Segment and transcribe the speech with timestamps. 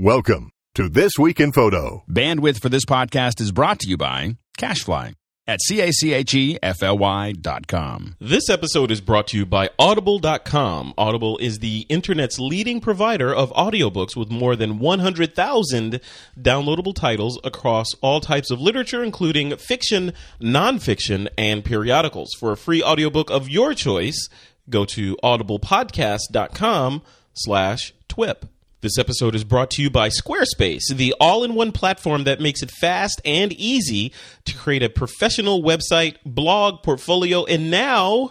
[0.00, 2.04] Welcome to This Week in Photo.
[2.08, 5.14] Bandwidth for this podcast is brought to you by CacheFly
[5.48, 8.14] at C-A-C-H-E-F-L-Y dot com.
[8.20, 10.94] This episode is brought to you by Audible.com.
[10.96, 16.00] Audible is the internet's leading provider of audiobooks with more than 100,000
[16.40, 22.30] downloadable titles across all types of literature, including fiction, nonfiction, and periodicals.
[22.38, 24.28] For a free audiobook of your choice,
[24.70, 27.02] go to audiblepodcast.com
[27.34, 28.46] slash twip.
[28.80, 32.62] This episode is brought to you by Squarespace, the all in one platform that makes
[32.62, 34.12] it fast and easy
[34.44, 38.30] to create a professional website, blog, portfolio, and now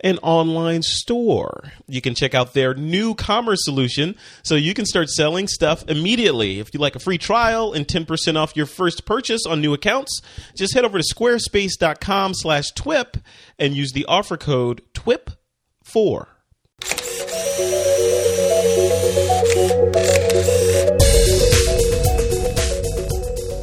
[0.00, 1.72] an online store.
[1.86, 6.58] You can check out their new commerce solution so you can start selling stuff immediately.
[6.58, 10.22] If you like a free trial and 10% off your first purchase on new accounts,
[10.56, 13.18] just head over to squarespace.com slash twip
[13.58, 16.31] and use the offer code TWIP4.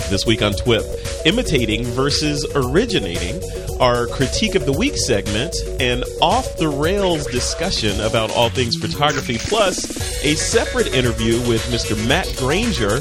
[0.10, 0.84] This week on TWIP,
[1.28, 3.44] imitating versus originating,
[3.80, 9.38] our critique of the week segment, an off the rails discussion about all things photography,
[9.38, 9.86] plus
[10.26, 11.96] a separate interview with Mr.
[12.08, 13.00] Matt Granger,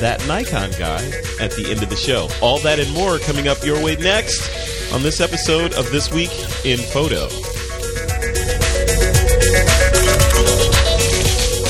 [0.00, 1.02] that Nikon guy,
[1.40, 2.28] at the end of the show.
[2.42, 6.30] All that and more coming up your way next on this episode of This Week
[6.66, 7.26] in Photo.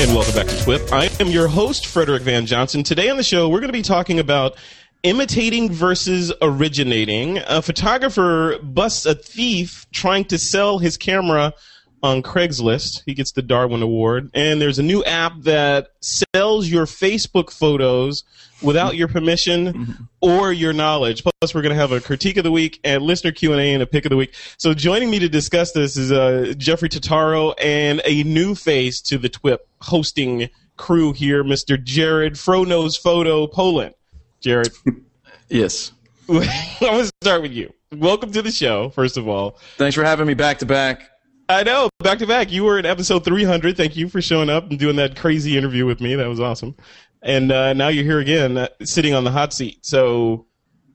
[0.02, 0.92] And welcome back to TWIP.
[0.92, 2.82] I am your host, Frederick Van Johnson.
[2.82, 4.56] Today on the show, we're going to be talking about
[5.02, 7.38] imitating versus originating.
[7.46, 11.54] A photographer busts a thief trying to sell his camera
[12.02, 13.02] on Craigslist.
[13.04, 14.30] He gets the Darwin Award.
[14.34, 18.24] And there's a new app that sells your Facebook photos
[18.62, 21.22] without your permission or your knowledge.
[21.22, 23.86] Plus, we're going to have a critique of the week and listener Q&A and a
[23.86, 24.34] pick of the week.
[24.56, 29.18] So joining me to discuss this is uh, Jeffrey Totaro and a new face to
[29.18, 31.82] the TWIP hosting crew here, Mr.
[31.82, 33.92] Jared Fro Knows Photo Polin.
[34.40, 34.72] Jared,
[35.48, 35.92] Yes.
[36.28, 36.36] I'm
[36.80, 37.72] going to start with you.
[37.94, 39.58] Welcome to the show, first of all.
[39.76, 41.10] Thanks for having me back to back.
[41.48, 42.52] I know, back to back.
[42.52, 43.76] You were in episode 300.
[43.76, 46.14] Thank you for showing up and doing that crazy interview with me.
[46.14, 46.76] That was awesome.
[47.20, 49.84] And uh, now you're here again, uh, sitting on the hot seat.
[49.84, 50.46] So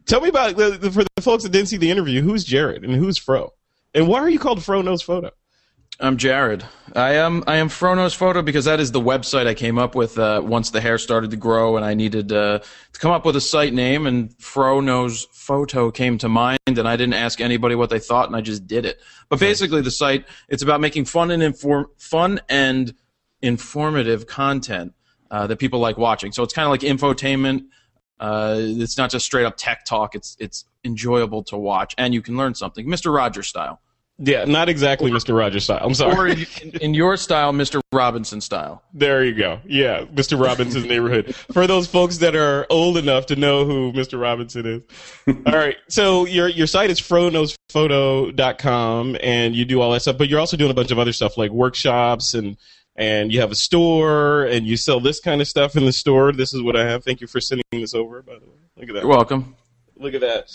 [0.06, 2.84] tell me about, the, the, for the folks that didn't see the interview, who's Jared
[2.84, 3.52] and who's Fro?
[3.94, 5.32] And why are you called Fro Knows Photo?
[5.98, 6.66] I'm Jared.
[6.94, 9.96] I am I am Fro Knows Photo because that is the website I came up
[9.96, 13.26] with uh, once the hair started to grow and I needed uh, to come up
[13.26, 17.40] with a site name and Fro Knows Photo came to mind and I didn't ask
[17.40, 19.00] anybody what they thought and I just did it.
[19.30, 22.94] But basically the site it's about making fun and inform fun and
[23.42, 24.94] informative content
[25.32, 26.34] uh, that people like watching.
[26.34, 27.68] So it's kind of like infotainment.
[28.20, 30.14] Uh, it's not just straight up tech talk.
[30.14, 33.16] It's it's enjoyable to watch and you can learn something, Mr.
[33.16, 33.80] Rogers style.
[34.18, 35.38] Yeah, not exactly Mr.
[35.38, 35.82] Rogers style.
[35.82, 36.16] I'm sorry.
[36.16, 36.46] Or in,
[36.82, 37.82] in your style, Mr.
[37.92, 38.82] Robinson style.
[38.94, 39.60] There you go.
[39.66, 40.42] Yeah, Mr.
[40.42, 41.36] Robinson's neighborhood.
[41.36, 44.18] For those folks that are old enough to know who Mr.
[44.20, 44.84] Robinson is.
[45.46, 45.76] All right.
[45.90, 50.56] So your your site is froknowsphoto.com and you do all that stuff, but you're also
[50.56, 52.56] doing a bunch of other stuff like workshops and
[52.96, 56.32] and you have a store and you sell this kind of stuff in the store.
[56.32, 57.04] This is what I have.
[57.04, 58.54] Thank you for sending this over, by the way.
[58.78, 59.02] Look at that.
[59.02, 59.58] You're welcome.
[59.98, 60.50] Look at that.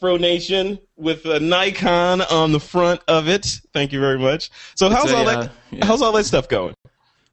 [0.00, 3.60] Fro Nation with a Nikon on the front of it.
[3.72, 4.50] Thank you very much.
[4.74, 5.86] So how's a, all that uh, yeah.
[5.86, 6.74] how's all that stuff going?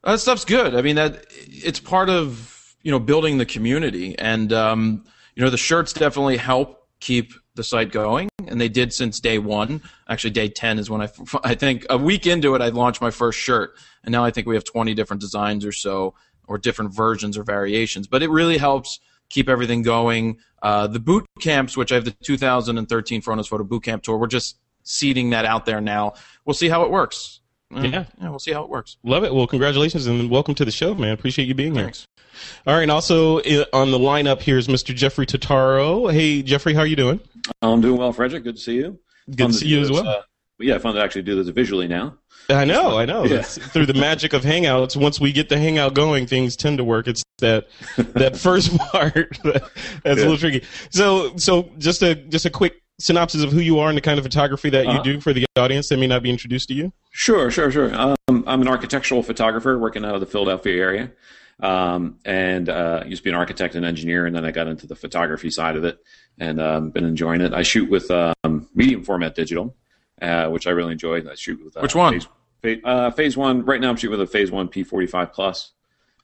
[0.03, 0.75] That stuff's good.
[0.75, 5.49] I mean, that it's part of you know building the community, and um, you know
[5.49, 9.81] the shirts definitely help keep the site going, and they did since day one.
[10.07, 11.09] Actually, day ten is when I
[11.43, 14.47] I think a week into it I launched my first shirt, and now I think
[14.47, 16.13] we have twenty different designs or so,
[16.47, 18.07] or different versions or variations.
[18.07, 18.99] But it really helps
[19.33, 20.37] keep everything going.
[20.61, 24.17] Uh, the boot camps, which I have the 2013 Fro Knows Photo Boot Camp Tour,
[24.17, 26.13] we're just seeding that out there now.
[26.45, 27.41] We'll see how it works.
[27.71, 28.05] Mm, Yeah.
[28.21, 28.97] yeah, we'll see how it works.
[29.03, 29.33] Love it.
[29.33, 31.11] Well, congratulations and welcome to the show, man.
[31.11, 31.85] Appreciate you being here.
[31.85, 32.05] Thanks.
[32.67, 34.93] All right, and also uh, on the lineup here is Mr.
[34.93, 36.11] Jeffrey Totaro.
[36.13, 37.19] Hey, Jeffrey, how are you doing?
[37.61, 38.43] I'm doing well, Frederick.
[38.43, 38.99] Good to see you.
[39.29, 40.07] Good Fun to see you as well.
[40.07, 40.21] uh,
[40.59, 42.17] yeah, fun to actually do this visually now.
[42.49, 43.23] I know, I know.
[43.33, 43.41] Yeah.
[43.41, 47.07] Through the magic of Hangouts, once we get the Hangout going, things tend to work.
[47.07, 49.13] It's that that first part
[49.43, 49.69] that-
[50.03, 50.65] that's a little tricky.
[50.89, 54.19] So, so just a just a quick synopsis of who you are and the kind
[54.19, 55.01] of photography that you Uh-huh.
[55.03, 56.93] do for the audience that may not be introduced to you.
[57.11, 57.93] Sure, sure, sure.
[57.95, 61.11] Um, I'm an architectural photographer working out of the Philadelphia area,
[61.59, 64.85] um, and uh, used to be an architect and engineer, and then I got into
[64.85, 65.97] the photography side of it,
[66.39, 67.53] and um, been enjoying it.
[67.53, 69.75] I shoot with um, medium format digital,
[70.21, 71.21] uh, which I really enjoy.
[71.29, 72.13] I shoot with uh, Which one?
[72.13, 72.27] Phase,
[72.61, 73.63] phase, uh, phase one.
[73.65, 75.71] Right now, I'm shooting with a Phase One P45 plus.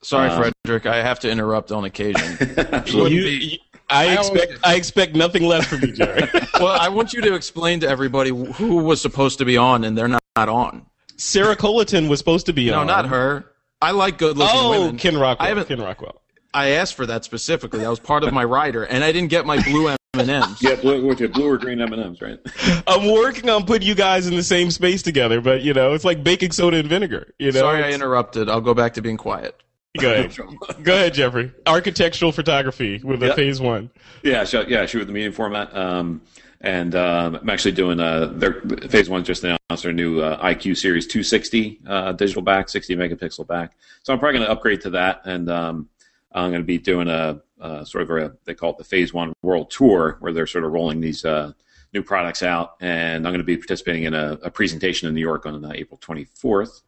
[0.02, 0.86] Sorry, Uh, Frederick.
[0.86, 2.38] I have to interrupt on occasion.
[2.58, 3.16] Absolutely.
[3.18, 3.22] You-
[3.52, 3.58] you-
[3.92, 4.58] I, I expect do.
[4.64, 6.22] I expect nothing less from you, Jerry.
[6.60, 9.98] well, I want you to explain to everybody who was supposed to be on and
[9.98, 10.86] they're not, not on.
[11.18, 12.86] Sarah Colleton was supposed to be No, on.
[12.88, 13.46] No, not her.
[13.82, 14.98] I like good-looking Oh, women.
[14.98, 15.44] Ken Rockwell.
[15.44, 16.22] I haven't- Ken Rockwell.
[16.54, 17.80] I asked for that specifically.
[17.80, 20.62] That was part of my rider, and I didn't get my blue M and M's.
[20.62, 22.40] Yeah, blue, with your blue or green M and M's, right?
[22.88, 26.04] I'm working on putting you guys in the same space together, but you know, it's
[26.04, 27.32] like baking soda and vinegar.
[27.38, 28.50] You know, Sorry, I interrupted.
[28.50, 29.56] I'll go back to being quiet.
[30.00, 30.36] Go ahead.
[30.84, 31.52] Go ahead, Jeffrey.
[31.68, 33.36] Architectural photography with the Yeah.
[33.36, 33.92] phase one.
[34.24, 35.76] Yeah, shoot, yeah, shoot with the medium format.
[35.76, 36.22] Um,
[36.62, 40.78] and um, I'm actually doing uh, their phase one just announced their new uh, IQ
[40.78, 43.74] Series 260 uh, digital back, 60 megapixel back.
[44.04, 45.90] So I'm probably going to upgrade to that, and um,
[46.32, 49.14] I'm going to be doing a, uh sort of a they call it the phase
[49.14, 51.52] one world tour, where they're sort of rolling these uh,
[51.94, 55.22] new products out, and I'm going to be participating in a, a presentation in New
[55.22, 56.82] York on uh, April 24th,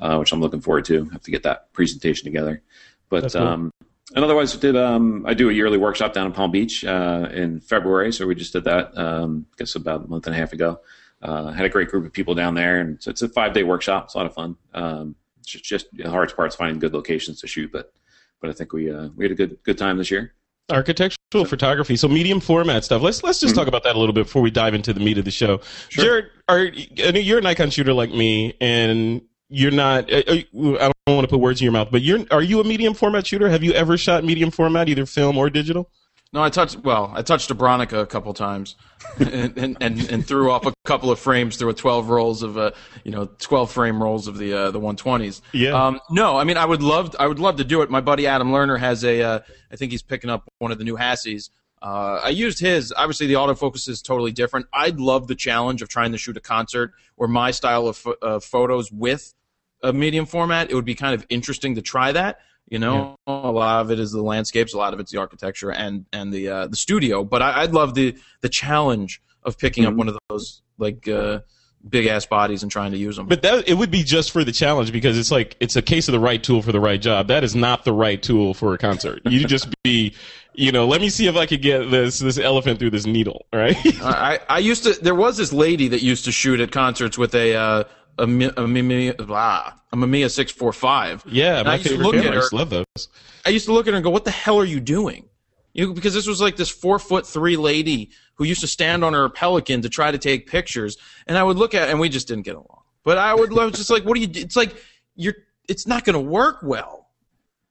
[0.00, 1.06] uh, which I'm looking forward to.
[1.10, 2.62] I have to get that presentation together,
[3.08, 3.32] but.
[3.32, 3.42] Cool.
[3.42, 3.70] Um,
[4.14, 7.60] and otherwise, did um, I do a yearly workshop down in Palm Beach uh, in
[7.60, 8.10] February?
[8.10, 10.80] So we just did that, um, I guess about a month and a half ago.
[11.20, 13.64] Uh, had a great group of people down there, and so it's a five day
[13.64, 14.04] workshop.
[14.04, 14.56] It's a lot of fun.
[14.72, 17.92] Um, it's just, just the hardest part is finding good locations to shoot, but
[18.40, 20.34] but I think we uh, we had a good good time this year.
[20.70, 23.00] Architectural photography, so medium format stuff.
[23.00, 25.16] Let's let's just talk about that a little bit before we dive into the meat
[25.16, 25.60] of the show.
[25.88, 26.70] Jared, are
[27.04, 30.12] I know you're a Nikon shooter like me, and you're not.
[30.12, 32.60] uh, uh, I don't want to put words in your mouth, but you're are you
[32.60, 33.48] a medium format shooter?
[33.48, 35.90] Have you ever shot medium format, either film or digital?
[36.34, 36.76] No, I touched.
[36.78, 38.76] Well, I touched a Bronica a couple times,
[39.18, 42.56] and, and, and, and threw off a couple of frames through a twelve rolls of
[42.56, 42.70] uh,
[43.04, 45.42] you know twelve frame rolls of the uh, the one twenties.
[45.52, 45.70] Yeah.
[45.70, 47.90] Um, no, I mean I would love I would love to do it.
[47.90, 49.22] My buddy Adam Lerner has a.
[49.22, 49.40] Uh,
[49.70, 51.50] I think he's picking up one of the new Hassies.
[51.80, 52.92] Uh, I used his.
[52.96, 54.66] Obviously, the autofocus is totally different.
[54.72, 58.16] I'd love the challenge of trying to shoot a concert or my style of pho-
[58.22, 59.34] uh, photos with
[59.82, 60.70] a medium format.
[60.70, 62.40] It would be kind of interesting to try that.
[62.70, 65.70] You know, a lot of it is the landscapes, a lot of it's the architecture
[65.70, 67.24] and and the uh, the studio.
[67.24, 71.40] But I, I'd love the the challenge of picking up one of those like uh,
[71.88, 73.26] big ass bodies and trying to use them.
[73.26, 76.08] But that it would be just for the challenge because it's like it's a case
[76.08, 77.28] of the right tool for the right job.
[77.28, 79.22] That is not the right tool for a concert.
[79.24, 80.14] You just be,
[80.54, 83.46] you know, let me see if I could get this this elephant through this needle,
[83.52, 83.76] right?
[84.02, 84.92] I, I used to.
[84.92, 87.84] There was this lady that used to shoot at concerts with a uh,
[88.18, 91.22] a, Mi- a, Mimiya, blah, a Mamiya six four five.
[91.26, 92.50] yeah, And I my used to favorite look at cameras.
[92.50, 93.08] her- Love those.
[93.46, 95.24] I used to look at her and go, "What the hell are you doing?"
[95.72, 99.04] You know, because this was like this four foot three lady who used to stand
[99.04, 102.08] on her Pelican to try to take pictures, and I would look at, and we
[102.08, 102.82] just didn't get along.
[103.04, 104.28] But I would love just like, what do you?
[104.34, 104.74] It's like
[105.16, 105.34] you're.
[105.68, 107.08] It's not going to work well.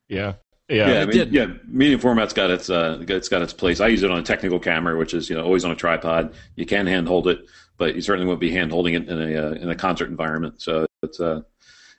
[0.08, 0.34] Yeah,
[0.70, 1.00] Yeah, yeah.
[1.02, 1.48] I mean, yeah.
[1.68, 3.80] Medium format's got its uh, it's got its place.
[3.82, 6.34] I use it on a technical camera, which is you know always on a tripod.
[6.56, 7.40] You can hand hold it,
[7.78, 10.62] but you certainly won't be hand holding it in a uh, in a concert environment.
[10.62, 11.42] So it's uh,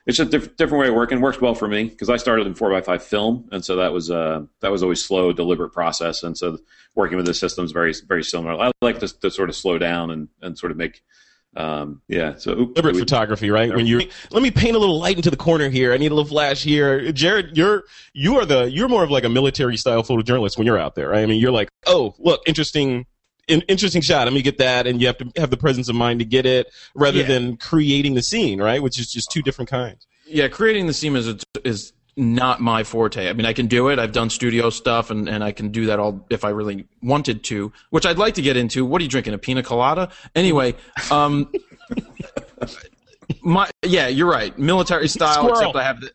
[0.05, 1.21] it's a diff- different way of working.
[1.21, 3.93] Works well for me because I started in four x five film, and so that
[3.93, 6.23] was uh, that was always slow, deliberate process.
[6.23, 6.59] And so
[6.95, 8.59] working with this system is very very similar.
[8.59, 11.03] I like to, to sort of slow down and and sort of make
[11.55, 12.35] um, yeah.
[12.37, 13.73] So oop, deliberate we- photography, right?
[13.73, 15.93] When you're, let me paint a little light into the corner here.
[15.93, 17.11] I need a little flash here.
[17.11, 17.83] Jared, you're,
[18.13, 21.09] you are the, you're more of like a military style photojournalist when you're out there,
[21.09, 21.23] right?
[21.23, 23.05] I mean, you're like, oh, look, interesting,
[23.49, 24.25] in, interesting shot.
[24.25, 24.87] Let me get that.
[24.87, 27.27] And you have to have the presence of mind to get it rather Yeah.
[27.27, 28.81] than creating the scene, right?
[28.81, 30.07] Which is just two different kinds.
[30.25, 33.29] Yeah, creating the scene is is not my forte.
[33.29, 33.97] I mean, I can do it.
[33.97, 37.43] I've done studio stuff, and, and I can do that all if I really wanted
[37.45, 38.85] to, which I'd like to get into.
[38.85, 39.33] What are you drinking?
[39.33, 40.09] A pina colada?
[40.35, 40.75] Anyway,
[41.11, 41.49] um,
[43.41, 44.57] my yeah, you're right.
[44.57, 45.59] Military style, Squirrel.
[45.59, 46.11] except I have the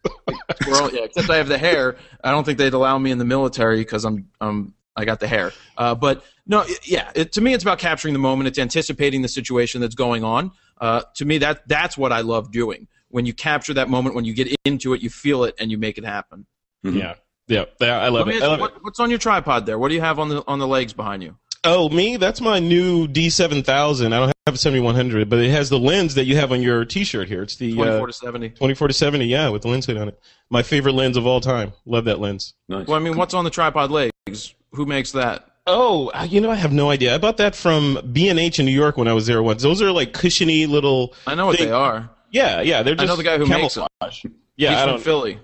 [0.62, 0.90] squirrel.
[0.92, 1.96] Yeah, except I have the hair.
[2.22, 5.26] I don't think they'd allow me in the military because I'm um I got the
[5.28, 5.52] hair.
[5.76, 8.48] Uh, but no, yeah, it, to me, it's about capturing the moment.
[8.48, 10.52] It's anticipating the situation that's going on.
[10.80, 12.88] Uh, to me, that that's what I love doing.
[13.08, 15.78] When you capture that moment, when you get into it, you feel it, and you
[15.78, 16.46] make it happen.
[16.82, 17.14] Yeah.
[17.46, 17.64] Yeah.
[17.80, 18.32] Yeah, I love it.
[18.32, 18.82] I you, love it.
[18.82, 19.78] what's on your tripod there?
[19.78, 21.36] What do you have on the on the legs behind you?
[21.66, 22.18] Oh, me?
[22.18, 24.06] That's my new D7000.
[24.12, 26.84] I don't have a 7100, but it has the lens that you have on your
[26.84, 27.42] t-shirt here.
[27.42, 28.50] It's the, Twenty uh, to seventy.
[28.50, 30.20] 24 to 70, yeah, with the lens hood on it.
[30.50, 31.72] My favorite lens of all time.
[31.86, 32.52] Love that lens.
[32.68, 32.86] Nice.
[32.86, 34.54] Well, I mean, what's on the tripod legs?
[34.72, 35.53] Who makes that?
[35.66, 37.14] Oh, uh, you know, I have no idea.
[37.14, 39.62] I bought that from B&H in New York when I was there once.
[39.62, 41.14] Those are like cushiony little.
[41.26, 42.10] I know what thing- they are.
[42.30, 43.86] Yeah, yeah, they're just I know the guy who makes them.
[44.00, 44.24] camouflage.
[44.56, 45.00] Yeah, He's I don't.
[45.00, 45.38] Philly.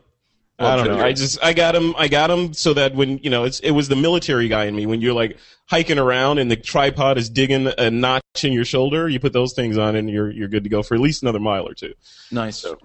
[0.59, 1.03] I don't know.
[1.03, 1.95] I just I got him.
[1.97, 4.77] I got him so that when you know it's it was the military guy in
[4.77, 4.87] me.
[4.87, 9.09] When you're like hiking around and the tripod is digging a notch in your shoulder,
[9.09, 11.39] you put those things on and you're you're good to go for at least another
[11.41, 11.95] mile or two.
[12.31, 12.59] Nice.
[12.59, 12.79] So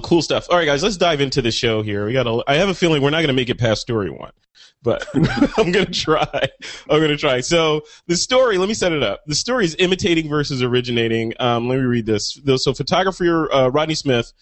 [0.00, 0.46] cool stuff.
[0.50, 2.06] All right, guys, let's dive into the show here.
[2.06, 2.26] We got.
[2.26, 4.32] A, I have a feeling we're not going to make it past story one,
[4.82, 5.06] but
[5.58, 6.48] I'm going to try.
[6.88, 7.40] I'm going to try.
[7.40, 8.58] So the story.
[8.58, 9.24] Let me set it up.
[9.26, 11.34] The story is imitating versus originating.
[11.38, 12.40] Um, let me read this.
[12.56, 14.32] So photographer uh, Rodney Smith.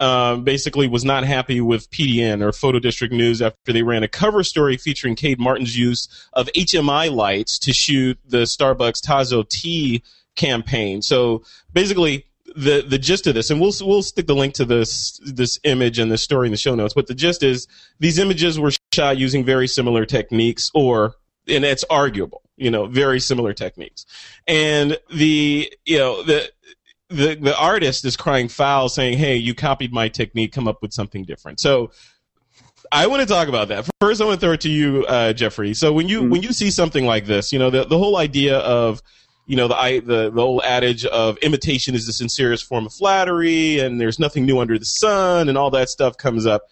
[0.00, 4.08] Um, basically was not happy with PDN or Photo District News after they ran a
[4.08, 10.02] cover story featuring Cade Martin's use of HMI lights to shoot the Starbucks Tazo Tea
[10.34, 11.00] campaign.
[11.00, 15.20] So basically, the the gist of this, and we'll we'll stick the link to this
[15.24, 16.94] this image and this story in the show notes.
[16.94, 17.66] But the gist is
[17.98, 21.14] these images were shot using very similar techniques, or
[21.48, 24.06] and it's arguable, you know, very similar techniques.
[24.46, 26.50] And the you know the
[27.08, 30.52] the the artist is crying foul, saying, "Hey, you copied my technique.
[30.52, 31.90] Come up with something different." So.
[32.92, 33.88] I want to talk about that.
[33.98, 35.74] First, I want to throw it to you, uh, Jeffrey.
[35.74, 36.30] So when you mm-hmm.
[36.30, 39.02] when you see something like this, you know the the whole idea of
[39.46, 43.78] you know the, the the old adage of imitation is the sincerest form of flattery,
[43.78, 46.62] and there's nothing new under the sun, and all that stuff comes up.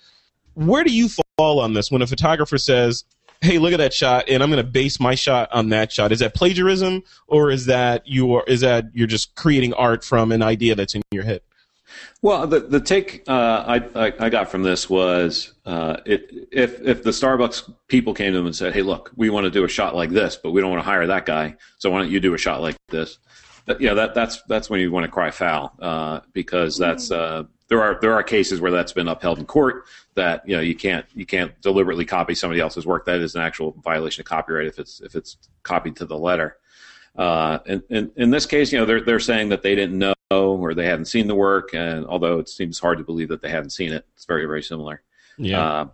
[0.55, 3.05] Where do you fall on this when a photographer says,
[3.41, 6.12] "Hey, look at that shot," and I'm going to base my shot on that shot?
[6.12, 10.33] Is that plagiarism, or is that you are, is that you're just creating art from
[10.33, 11.41] an idea that's in your head?
[12.21, 16.81] Well, the the take uh, I, I, I got from this was uh, it, if
[16.81, 19.65] if the Starbucks people came to them and said, "Hey, look, we want to do
[19.65, 22.11] a shot like this, but we don't want to hire that guy, so why don't
[22.11, 23.19] you do a shot like this?"
[23.67, 27.45] That, yeah, that that's that's when you want to cry foul uh, because that's uh,
[27.69, 29.85] there are there are cases where that's been upheld in court
[30.15, 33.07] that you know you can't you can't deliberately copy somebody else's work.
[33.07, 36.57] That is an actual violation of copyright if it's if it's copied to the letter.
[37.16, 40.87] Uh, in, this case, you know, they're, they're saying that they didn't know or they
[40.87, 41.75] hadn't seen the work.
[41.75, 44.62] And although it seems hard to believe that they hadn't seen it, it's very, very
[44.62, 45.02] similar.
[45.37, 45.62] Yeah.
[45.62, 45.88] Uh,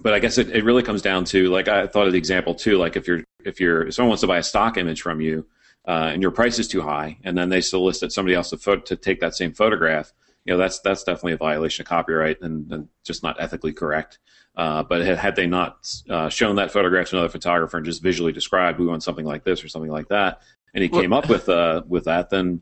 [0.00, 2.54] but I guess it, it really comes down to like I thought of the example
[2.54, 2.76] too.
[2.76, 5.46] Like if you're if you're if someone wants to buy a stock image from you,
[5.86, 8.76] uh, and your price is too high, and then they solicit somebody else to, pho-
[8.76, 10.12] to take that same photograph,
[10.44, 14.18] you know that's that's definitely a violation of copyright and, and just not ethically correct.
[14.54, 15.78] Uh, but had, had, they not
[16.10, 19.44] uh, shown that photograph to another photographer and just visually described we want something like
[19.44, 20.42] this or something like that,
[20.74, 22.60] and he well, came up with uh, with that, then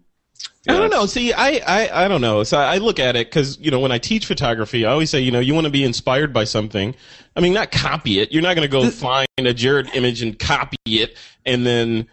[0.68, 1.06] I don't know.
[1.06, 2.44] See, I, I, I don't know.
[2.44, 5.20] So I look at it because, you know, when I teach photography, I always say,
[5.20, 6.94] you know, you want to be inspired by something.
[7.35, 8.30] I mean, not copy it.
[8.30, 11.16] You're not going to go find a Jared image and copy it
[11.47, 12.09] and then,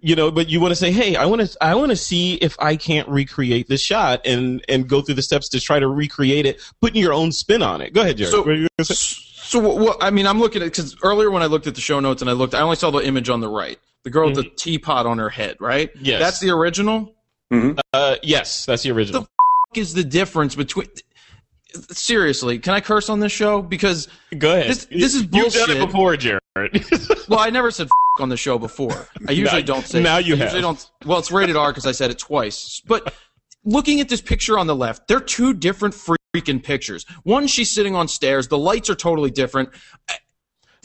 [0.00, 2.34] you know, but you want to say, hey, I want to, I want to see
[2.34, 5.88] if I can't recreate this shot and, and go through the steps to try to
[5.88, 7.92] recreate it, putting your own spin on it.
[7.92, 8.32] Go ahead, Jared.
[8.82, 11.80] So, so what, I mean, I'm looking at, because earlier when I looked at the
[11.80, 13.78] show notes and I looked, I only saw the image on the right.
[14.04, 14.36] The girl mm-hmm.
[14.36, 15.90] with the teapot on her head, right?
[16.00, 16.20] Yes.
[16.20, 17.14] That's the original?
[17.52, 17.80] Mm-hmm.
[17.92, 19.22] Uh, yes, that's the original.
[19.22, 20.86] The f- is the difference between?
[21.90, 23.60] Seriously, can I curse on this show?
[23.60, 24.70] Because go ahead.
[24.70, 25.54] This, this is bullshit.
[25.54, 26.37] You've done it before, Jared.
[27.28, 29.08] well, I never said f- on the show before.
[29.28, 30.02] I usually now, don't say.
[30.02, 30.60] Now you I have.
[30.60, 30.90] Don't.
[31.04, 32.82] Well, it's rated R because I said it twice.
[32.86, 33.14] But
[33.64, 37.06] looking at this picture on the left, they're two different freaking pictures.
[37.22, 38.48] One, she's sitting on stairs.
[38.48, 39.70] The lights are totally different.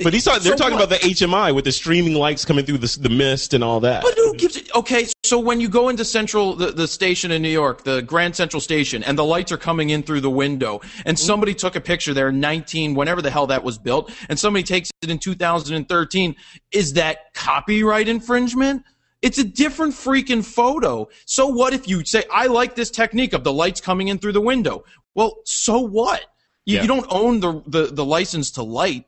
[0.01, 0.85] But these are, they're so talking what?
[0.85, 4.01] about the HMI with the streaming lights coming through the, the mist and all that.
[4.01, 4.73] But who gives it?
[4.73, 8.35] Okay, so when you go into Central, the, the station in New York, the Grand
[8.35, 11.25] Central Station, and the lights are coming in through the window, and mm-hmm.
[11.25, 14.63] somebody took a picture there in 19, whenever the hell that was built, and somebody
[14.63, 16.35] takes it in 2013,
[16.71, 18.83] is that copyright infringement?
[19.21, 21.07] It's a different freaking photo.
[21.25, 24.33] So what if you say, I like this technique of the lights coming in through
[24.33, 24.83] the window?
[25.15, 26.25] Well, so what?
[26.65, 26.81] You, yeah.
[26.81, 29.05] you don't own the, the, the license to light.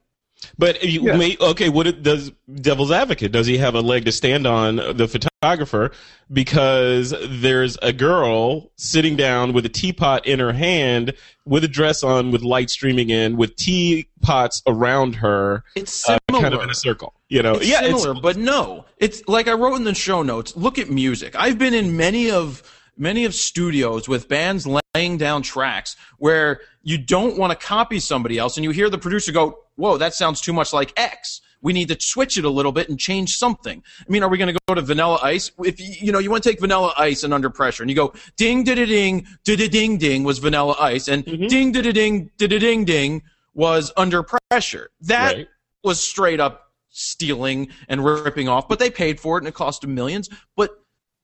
[0.57, 1.17] But you yeah.
[1.17, 3.31] may, okay, what it, does devil's advocate?
[3.31, 5.91] Does he have a leg to stand on the photographer
[6.31, 11.13] because there's a girl sitting down with a teapot in her hand
[11.45, 15.63] with a dress on with light streaming in with teapots around her.
[15.75, 16.19] It's similar.
[16.33, 17.13] Uh, kind of in a circle.
[17.29, 18.85] You know, it's yeah, similar, it's, but no.
[18.97, 20.55] It's like I wrote in the show notes.
[20.55, 21.35] Look at music.
[21.35, 22.63] I've been in many of
[22.97, 28.37] many of studios with bands laying down tracks where you don't want to copy somebody
[28.37, 31.41] else and you hear the producer go, whoa, that sounds too much like X.
[31.61, 33.81] We need to switch it a little bit and change something.
[33.99, 35.51] I mean, are we going to go to Vanilla Ice?
[35.59, 38.13] If you know, you want to take Vanilla Ice and Under Pressure, and you go
[38.37, 41.47] ding, da da ding, da da ding ding was Vanilla Ice, and mm-hmm.
[41.47, 43.23] ding, da da ding, da da ding ding
[43.55, 44.91] was Under Pressure.
[45.01, 45.47] That right.
[45.83, 49.81] was straight up stealing and ripping off, but they paid for it and it cost
[49.81, 50.29] them millions.
[50.55, 50.69] But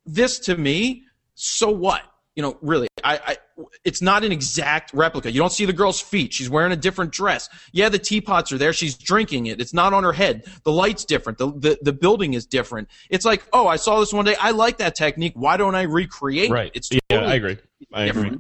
[0.08, 1.04] this to me,
[1.36, 2.02] so what?
[2.36, 3.38] You know, really, I, I,
[3.84, 5.32] it's not an exact replica.
[5.32, 6.34] You don't see the girl's feet.
[6.34, 7.50] She's wearing a different dress.
[7.74, 8.72] Yeah, the teapots are there.
[8.72, 9.60] She's drinking it.
[9.60, 10.46] It's not on her head.
[10.64, 11.38] The light's different.
[11.38, 12.88] The, the, the building is different.
[13.10, 14.36] It's like, oh, I saw this one day.
[14.40, 15.34] I like that technique.
[15.36, 16.68] Why don't I recreate right.
[16.68, 16.76] it?
[16.76, 17.58] It's totally yeah, I agree.
[17.92, 18.38] I agree.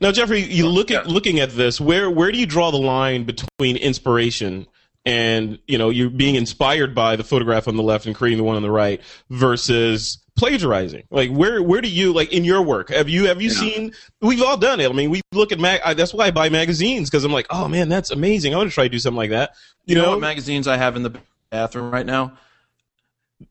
[0.00, 1.80] Now, Jeffrey, you look at looking at this.
[1.80, 4.66] Where where do you draw the line between inspiration
[5.04, 8.44] and you know you're being inspired by the photograph on the left and creating the
[8.44, 11.04] one on the right versus plagiarizing.
[11.10, 13.58] Like where where do you like in your work have you have you yeah.
[13.58, 14.90] seen we've all done it.
[14.90, 17.46] I mean we look at mag I, that's why i buy magazines because i'm like
[17.50, 18.54] oh man that's amazing.
[18.54, 19.54] I want to try to do something like that.
[19.84, 20.10] You, you know, know?
[20.12, 21.18] what magazines i have in the
[21.50, 22.32] bathroom right now?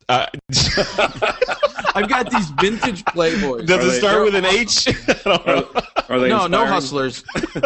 [0.10, 0.28] Uh,
[1.96, 3.68] I've got these vintage Playboys.
[3.68, 4.88] Does are it they, start with an H?
[5.26, 5.66] are,
[6.10, 7.24] are, they no, no hustlers,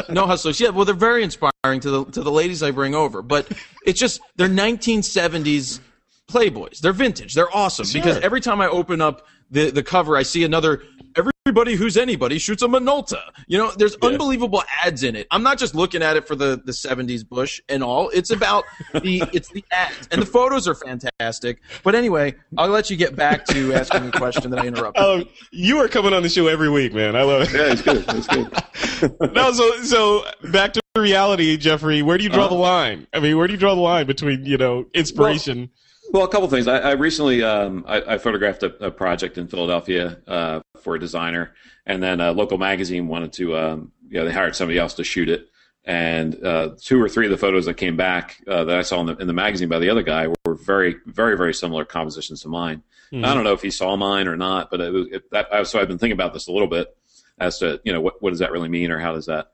[0.10, 0.60] no hustlers.
[0.60, 3.50] Yeah, well, they're very inspiring to the to the ladies I bring over, but
[3.86, 5.80] it's just they're 1970s
[6.28, 6.80] Playboys.
[6.80, 7.34] They're vintage.
[7.34, 8.02] They're awesome sure.
[8.02, 10.84] because every time I open up the the cover, I see another.
[11.16, 13.22] Everybody everybody who's anybody shoots a Minolta.
[13.48, 15.28] You know, there's unbelievable ads in it.
[15.32, 18.10] I'm not just looking at it for the the 70s Bush and all.
[18.10, 21.62] It's about the it's the ads and the photos are fantastic.
[21.86, 25.02] But anyway, I'll let you get back to asking the question that I interrupted.
[25.02, 27.16] Um, you are coming on the show every week, man.
[27.16, 27.54] I love it.
[27.54, 28.04] Yeah, it's good.
[28.10, 29.34] It's good.
[29.34, 32.02] no, so so back to reality, Jeffrey.
[32.02, 32.56] Where do you draw Uh-huh.
[32.56, 33.08] the line?
[33.14, 35.58] I mean, where do you draw the line between you know inspiration?
[35.60, 35.68] Well,
[36.14, 36.68] a couple things.
[36.68, 41.00] I, I recently um, I, I photographed a, a project in Philadelphia uh, for a
[41.00, 41.54] designer,
[41.86, 45.04] and then a local magazine wanted to, um, you know, they hired somebody else to
[45.04, 45.50] shoot it.
[45.86, 49.00] And uh, two or three of the photos that came back uh, that I saw
[49.00, 52.42] in the, in the magazine by the other guy were very, very, very similar compositions
[52.42, 52.84] to mine.
[53.14, 55.64] I don't know if he saw mine or not, but it was, it, that, I-
[55.64, 56.94] so I've been thinking about this a little bit
[57.40, 59.52] as to you know what what does that really mean or how does that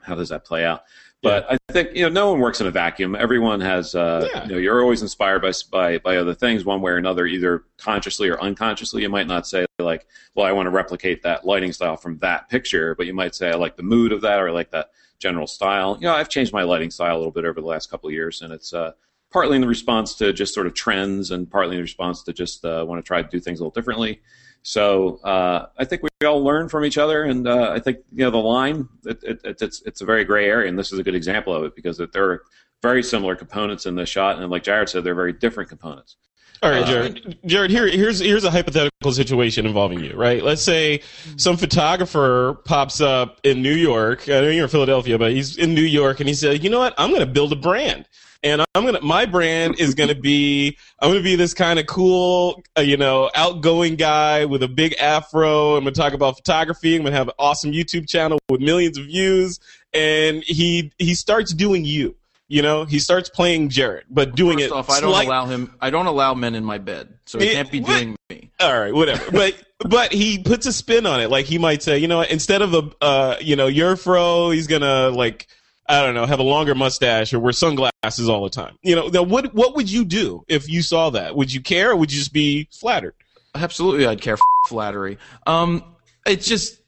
[0.00, 0.84] how does that play out.
[1.26, 3.14] But I think you know no one works in a vacuum.
[3.14, 4.44] Everyone has uh, Yeah.
[4.44, 7.64] you know you're always inspired by by by other things one way or another, either
[7.78, 9.02] consciously or unconsciously.
[9.02, 12.48] You might not say like, well, I want to replicate that lighting style from that
[12.48, 14.90] picture, but you might say I like the mood of that or I like that
[15.18, 15.96] general style.
[16.00, 18.12] You know, I've changed my lighting style a little bit over the last couple of
[18.14, 18.92] years, and it's uh,
[19.30, 22.64] partly in the response to just sort of trends, and partly in response to just
[22.64, 24.20] uh, want to try to do things a little differently.
[24.66, 28.24] So uh, I think we all learn from each other, and uh, I think you
[28.24, 28.88] know the line.
[29.04, 31.54] It, it, it, it's it's a very gray area, and this is a good example
[31.54, 32.42] of it because there are
[32.82, 36.16] very similar components in the shot, and like Jared said, they're very different components.
[36.64, 37.38] All right, Uh, Jared.
[37.46, 40.42] Jared, here, here's here's a hypothetical situation involving you, right?
[40.42, 41.00] Let's say
[41.36, 44.28] some photographer pops up in New York.
[44.28, 46.80] I know you're in Philadelphia, but he's in New York, and he said, "You know
[46.80, 46.92] what?
[46.98, 48.08] I'm going to build a brand,
[48.46, 51.86] and I'm to my brand is going to be I'm to be this kind of
[51.86, 55.76] cool, uh, you know, outgoing guy with a big afro.
[55.76, 56.94] I'm going to talk about photography.
[56.96, 59.58] I'm going to have an awesome YouTube channel with millions of views."
[59.92, 62.16] And he he starts doing you.
[62.48, 64.72] You know, he starts playing Jared, but doing First it.
[64.72, 65.74] off, I don't slight- allow him.
[65.80, 67.88] I don't allow men in my bed, so he Eh, can't be what?
[67.88, 68.50] doing me.
[68.60, 69.32] all right, whatever.
[69.32, 69.54] But
[69.88, 71.28] but he puts a spin on it.
[71.28, 74.68] Like he might say, you know, instead of a uh, you know, your fro, he's
[74.68, 75.48] gonna like
[75.88, 78.76] I don't know, have a longer mustache or wear sunglasses all the time.
[78.82, 81.36] You know, now what what would you do if you saw that?
[81.36, 83.14] Would you care or would you just be flattered?
[83.54, 85.18] Absolutely, I'd care f- flattery.
[85.46, 85.82] Um,
[86.26, 86.80] it's just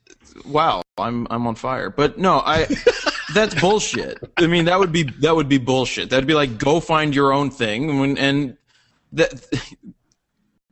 [0.47, 1.91] wow, I'm I'm on fire.
[1.91, 2.67] But no, I
[3.35, 4.19] that's bullshit.
[4.37, 6.11] I mean, that would be that would be bullshit.
[6.11, 8.57] That'd be like go find your own thing when, and
[9.13, 9.45] that.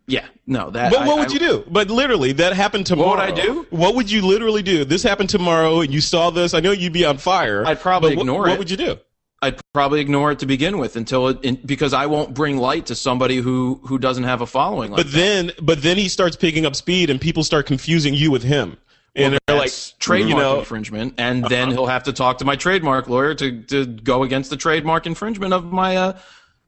[0.09, 0.93] Yeah, no, that.
[0.93, 1.65] But I- what would I- you do?
[1.69, 3.09] But literally, that happened tomorrow.
[3.17, 3.67] What would I do?
[3.71, 4.85] What would you literally do?
[4.85, 6.55] This happened tomorrow, and you saw this.
[6.55, 7.65] I know you'd be on fire.
[7.67, 8.59] I'd probably what- ignore What it.
[8.59, 8.99] would you do?
[9.43, 12.87] I'd probably ignore it to begin with until it in, because I won't bring light
[12.87, 14.93] to somebody who who doesn't have a following.
[14.93, 18.31] Like But then, but then he starts picking up speed, and people start confusing you
[18.31, 18.77] with him.
[19.15, 22.45] And Well, they're like, trademark you know, infringement, and then he'll have to talk to
[22.45, 26.13] my trademark lawyer to, to go against the trademark infringement of my uh,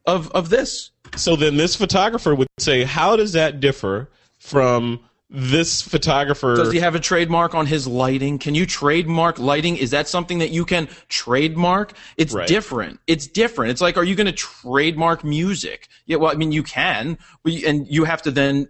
[0.06, 0.90] of of this.
[1.16, 6.56] So then this photographer would say, how does that differ from this photographer?
[6.56, 8.38] Does he have a trademark on his lighting?
[8.38, 9.76] Can you trademark lighting?
[9.76, 11.92] Is that something that you can trademark?
[12.16, 12.48] It's Right.
[12.48, 13.00] different.
[13.06, 13.72] It's different.
[13.72, 15.88] It's like, are you going to trademark music?
[16.06, 18.68] Yeah, well, I mean, you can, and you have to then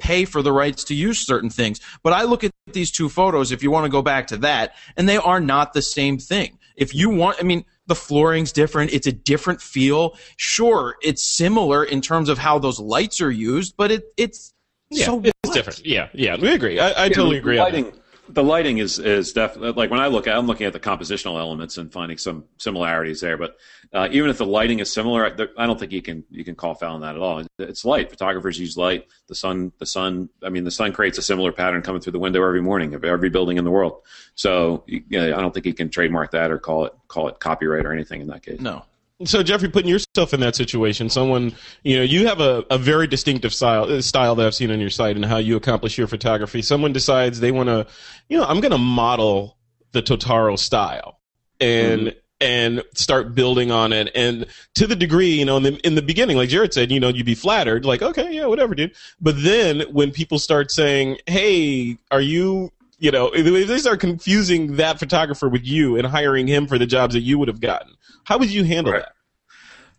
[0.00, 1.80] pay for the rights to use certain things.
[2.02, 4.74] But I look at these two photos, if you want to go back to that,
[4.96, 6.58] and they are not the same thing.
[6.76, 8.92] If you want, I mean, the flooring's different.
[8.92, 10.16] It's a different feel.
[10.36, 14.54] Sure, it's similar in terms of how those lights are used, but it, it's
[14.90, 15.54] yeah, so it's what?
[15.54, 15.84] different.
[15.84, 16.78] Yeah, yeah, we agree.
[16.78, 17.58] I, I totally agree.
[17.58, 18.03] Lighting, that.
[18.28, 21.38] The lighting is is definitely like when I look at I'm looking at the compositional
[21.38, 23.36] elements and finding some similarities there.
[23.36, 23.56] But
[23.92, 25.26] uh, even if the lighting is similar,
[25.58, 27.44] I, don't think you can you can call foul on that at all.
[27.58, 28.10] It's light.
[28.10, 29.06] Photographers use light.
[29.26, 30.30] The sun, the sun.
[30.42, 33.04] I mean, the sun creates a similar pattern coming through the window every morning of
[33.04, 34.00] every building in the world.
[34.34, 37.40] So you know, I don't think you can trademark that or call it call it
[37.40, 38.60] copyright or anything in that case.
[38.60, 38.84] no.
[39.24, 43.06] So Jeffrey, putting yourself in that situation, someone you know, you have a, a very
[43.06, 46.08] distinctive style uh, style that I've seen on your site and how you accomplish your
[46.08, 46.62] photography.
[46.62, 47.86] Someone decides they want to,
[48.28, 49.56] you know, I'm going to model
[49.92, 51.20] the Totaro style
[51.60, 52.14] and.
[52.40, 56.02] And start building on it, and to the degree, you know, in the in the
[56.02, 58.94] beginning, like Jared said, you know, you'd be flattered, like, okay, yeah, whatever, dude.
[59.18, 64.76] But then when people start saying, "Hey, are you you know, if they start confusing
[64.76, 67.94] that photographer with you and hiring him for the jobs that you would have gotten,
[68.24, 69.02] how would you handle Right.
[69.02, 69.12] that?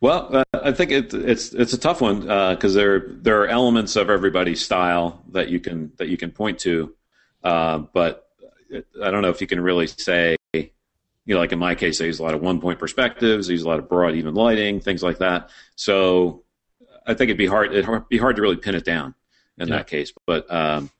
[0.02, 3.96] Well, uh, I think it, it's it's a tough one because there there are elements
[3.96, 6.94] of everybody's style that you can that you can point to,
[7.44, 8.28] uh, but
[9.02, 10.70] I don't know if you can really say, you
[11.28, 13.64] know, like in my case, I use a lot of one point perspectives, I use
[13.64, 15.50] a lot of broad even lighting, things like that.
[15.76, 16.44] So
[17.08, 19.16] I think it'd be hard it'd be hard to really pin it down
[19.58, 19.78] in Yeah.
[19.78, 20.52] that case, but.
[20.54, 20.92] Um,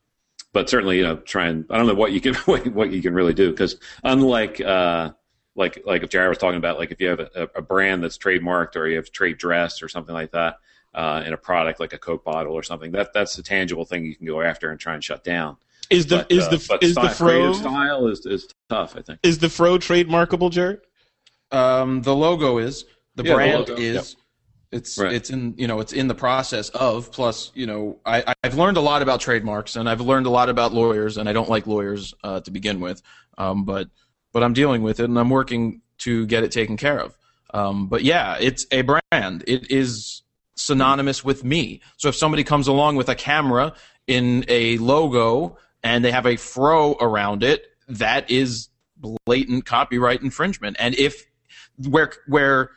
[0.56, 3.02] but certainly, you know, try and I don't know what you can what, what you
[3.02, 5.10] can really do because unlike uh,
[5.54, 8.16] like like if Jared was talking about like if you have a, a brand that's
[8.16, 10.56] trademarked or you have trade dress or something like that
[10.94, 14.06] uh, in a product like a Coke bottle or something that that's a tangible thing
[14.06, 15.58] you can go after and try and shut down.
[15.90, 18.96] Is the But, is uh, the but is style, the fro style is, is tough.
[18.96, 19.20] I think.
[19.22, 20.80] is the fro trademarkable, Jared?
[21.52, 23.94] Um, the logo is the Yeah, brand logo, is.
[23.94, 24.04] yep.
[24.72, 25.12] It's Right.
[25.12, 28.76] it's in you know it's in the process of plus you know I I've learned
[28.76, 31.66] a lot about trademarks and I've learned a lot about lawyers and I don't like
[31.66, 33.02] lawyers uh, to begin with.
[33.38, 33.88] Um, but
[34.32, 37.16] but I'm dealing with it and I'm working to get it taken care of.
[37.54, 39.44] Um, but yeah it's a brand.
[39.46, 40.22] It is
[40.56, 41.80] synonymous with me.
[41.96, 43.74] So if somebody comes along with a camera
[44.06, 50.76] in a logo and they have a fro around it that is blatant copyright infringement.
[50.80, 51.24] And if
[51.88, 52.70] where where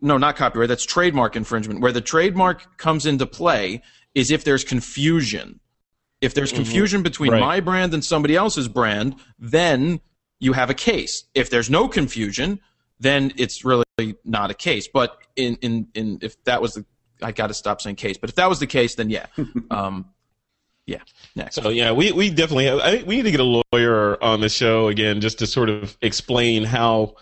[0.00, 0.68] no, not copyright.
[0.68, 1.80] That's trademark infringement.
[1.80, 3.82] Where the trademark comes into play
[4.14, 5.60] is if there's confusion.
[6.20, 7.40] If there's confusion between Right.
[7.40, 10.00] my brand and somebody else's brand, then
[10.40, 11.24] you have a case.
[11.34, 12.60] If there's no confusion,
[12.98, 13.84] then it's really
[14.24, 14.88] not a case.
[14.92, 16.84] But in in, in if that was the
[17.22, 18.16] I got to stop saying case.
[18.18, 19.26] But if that was the case, then yeah,
[19.70, 20.06] um,
[20.86, 21.00] yeah.
[21.34, 21.56] Next.
[21.56, 22.80] So yeah, we we definitely have.
[22.80, 25.96] I we need to get a lawyer on the show again just to sort of
[26.02, 27.14] explain how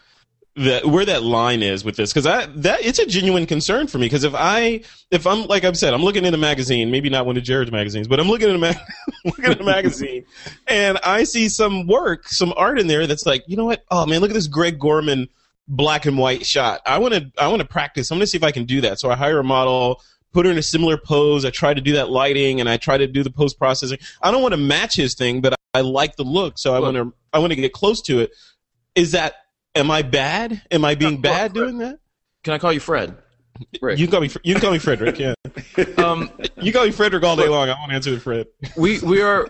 [0.57, 3.99] that where that line is with this because I that it's a genuine concern for
[3.99, 7.11] me because if I if I'm like I've said I'm looking in a magazine maybe
[7.11, 8.79] not one of Jared's magazines but I'm looking at a mag-
[9.25, 10.25] looking at a magazine
[10.67, 13.85] and I see some work some art in there that's like you know what?
[13.91, 15.29] Oh man look at this Greg Gorman
[15.69, 16.81] black and white shot.
[16.87, 18.11] I want to I want to practice.
[18.11, 18.99] I'm going to see if I can do that.
[18.99, 20.01] So I hire a model
[20.33, 21.47] put her in a similar pose.
[21.47, 23.99] I try to do that lighting and I try to do the post processing.
[24.21, 26.97] I don't want to match his thing but I like the look so I want
[26.97, 28.33] to I want to get close to it.
[28.95, 29.35] Is that
[29.77, 30.63] am I bad?
[30.71, 31.99] Am I being bad doing that?
[32.45, 33.17] Can I call you Fred?
[33.81, 33.99] Rick.
[33.99, 34.31] You can call me.
[34.45, 35.19] You can call me Frederick.
[35.19, 35.35] Yeah,
[35.99, 37.69] Um, you call me Frederick all day long.
[37.71, 38.47] I won't answer the Fred.
[38.77, 39.49] we we are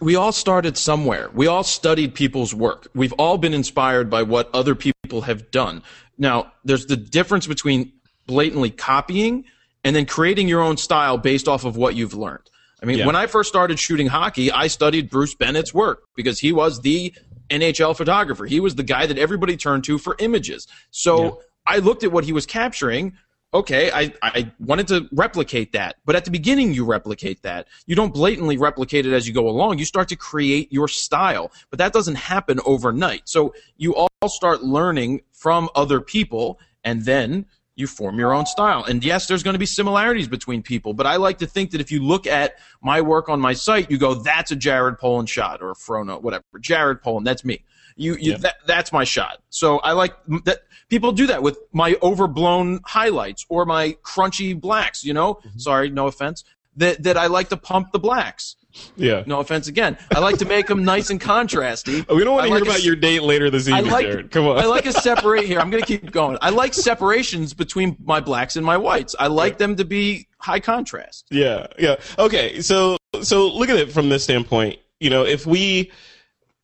[0.00, 1.30] we all started somewhere.
[1.32, 2.88] We all studied people's work.
[2.94, 5.82] We've all been inspired by what other people have done.
[6.18, 7.92] Now, there's the difference between
[8.26, 9.44] blatantly copying
[9.84, 12.48] and then creating your own style based off of what you've learned.
[12.82, 13.06] I mean, Yeah.
[13.06, 17.14] when I first started shooting hockey, I studied Bruce Bennett's work because he was the
[17.50, 18.46] NHL photographer.
[18.46, 20.66] He was the guy that everybody turned to for images.
[20.90, 23.16] So I looked at what he was capturing.
[23.52, 25.96] Okay, I, I wanted to replicate that.
[26.04, 27.66] But at the beginning, you replicate that.
[27.86, 29.78] You don't blatantly replicate it as you go along.
[29.78, 31.50] You start to create your style.
[31.68, 33.28] But that doesn't happen overnight.
[33.28, 37.46] So you all start learning from other people, and then
[37.80, 38.84] you form your own style.
[38.84, 41.80] And yes, there's going to be similarities between people, but I like to think that
[41.80, 45.26] if you look at my work on my site, you go, that's a Jared Polin
[45.26, 46.44] shot or a Frono, whatever.
[46.60, 47.64] Jared Polin, that's me.
[47.96, 48.38] You, you Yeah.
[48.38, 49.38] that, that's my shot.
[49.48, 50.14] So I like
[50.44, 55.34] that people do that with my overblown highlights or my crunchy blacks, you know?
[55.34, 55.58] Mm-hmm.
[55.58, 56.44] Sorry, no offense.
[56.76, 58.56] That, that I like to pump the blacks.
[58.96, 59.24] Yeah.
[59.26, 59.98] No offense again.
[60.14, 62.06] I like to make them nice and contrasty.
[62.14, 63.92] We don't want to like hear a about s- your date later this I evening,
[63.92, 64.30] like Jared.
[64.30, 64.58] Come on.
[64.58, 65.58] I like a separate here.
[65.58, 66.38] I'm going to keep going.
[66.40, 69.14] I like separations between my blacks and my whites.
[69.18, 71.26] I like them to be high contrast.
[71.30, 71.96] Yeah, yeah.
[72.18, 74.78] Okay, so so look at it from this standpoint.
[75.00, 75.90] You know, if we,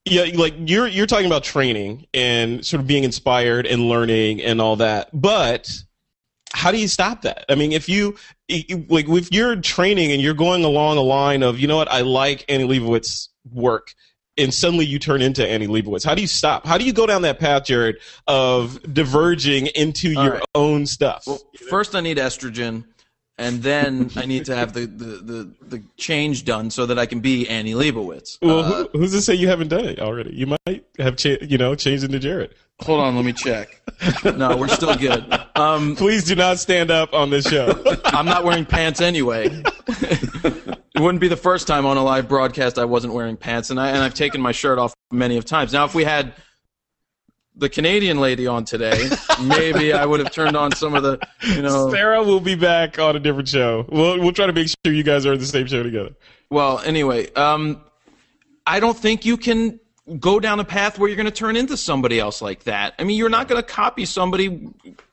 [0.05, 4.61] yeah, like you're you're talking about training and sort of being inspired and learning and
[4.61, 5.71] all that, but
[6.53, 7.45] how do you stop that?
[7.49, 8.17] I mean, if you
[8.49, 12.03] like if you're training and you're going along a line of, you know what, I
[12.03, 13.95] like Annie Leibovitz's work.
[14.39, 16.05] And suddenly you turn into Annie Leibovitz.
[16.05, 16.67] How do you stop?
[16.67, 20.43] How do you go down that path, Jared, of diverging into All your right.
[20.55, 21.25] own stuff?
[21.27, 22.85] Well, first I need estrogen,
[23.39, 27.07] and then I need to have the, the, the, the change done so that I
[27.07, 28.37] can be Annie Leibovitz.
[28.43, 30.35] Well, Uh, who, who's to say you haven't done it already?
[30.35, 32.55] You might have, cha- you know, changed into Jared.
[32.83, 33.81] Hold on, let me check.
[34.25, 35.25] No, we're still good.
[35.55, 37.83] Um, Please do not stand up on this show.
[38.05, 39.47] I'm not wearing pants anyway.
[39.47, 43.81] it wouldn't be the first time on a live broadcast I wasn't wearing pants, and
[43.81, 45.73] I and I've taken my shirt off many of times.
[45.73, 46.35] Now, if we had
[47.55, 49.09] the Canadian lady on today,
[49.43, 51.19] maybe I would have turned on some of the,
[51.55, 51.91] you know.
[51.91, 53.87] Sarah will be back on a different show.
[53.89, 56.15] We'll we'll try to make sure you guys are in the same show together.
[56.51, 57.83] Well, anyway, um,
[58.67, 59.81] I don't think you can
[60.19, 62.95] go down a path where you're going to turn into somebody else like that.
[62.99, 64.69] I mean, you're not going to copy somebody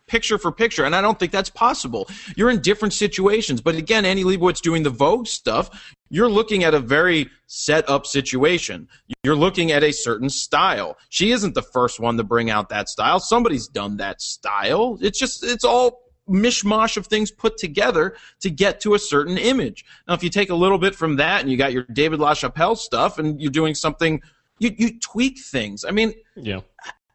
[0.07, 2.07] picture for picture, and I don't think that's possible.
[2.35, 3.61] You're in different situations.
[3.61, 8.05] But again, Annie Leibovitz doing the Vogue stuff, you're looking at a very set up
[8.05, 8.87] situation.
[9.23, 10.97] You're looking at a certain style.
[11.09, 13.19] She isn't the first one to bring out that style.
[13.19, 14.99] Somebody's done that style.
[15.01, 19.85] It's just, it's all mishmash of things put together to get to a certain image.
[20.07, 22.77] Now, if you take a little bit from that and you got your David LaChapelle
[22.77, 24.21] stuff and you're doing something,
[24.59, 25.85] you, you tweak things.
[25.85, 26.61] I mean, Yeah.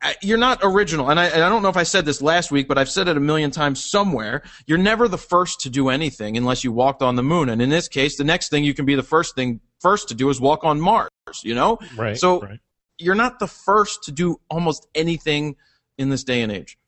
[0.00, 1.10] I- you're not original.
[1.10, 3.08] And I, and I don't know if I said this last week, but I've said
[3.08, 4.42] it a million times somewhere.
[4.66, 7.48] You're never the first to do anything unless you walked on the moon.
[7.48, 10.14] And in this case, the next thing you can be the first thing first to
[10.14, 11.10] do is walk on Mars,
[11.42, 11.78] you know?
[11.96, 12.16] Right.
[12.16, 12.60] So right.
[12.98, 15.56] you're not the first to do almost anything
[15.96, 16.78] in this day and age.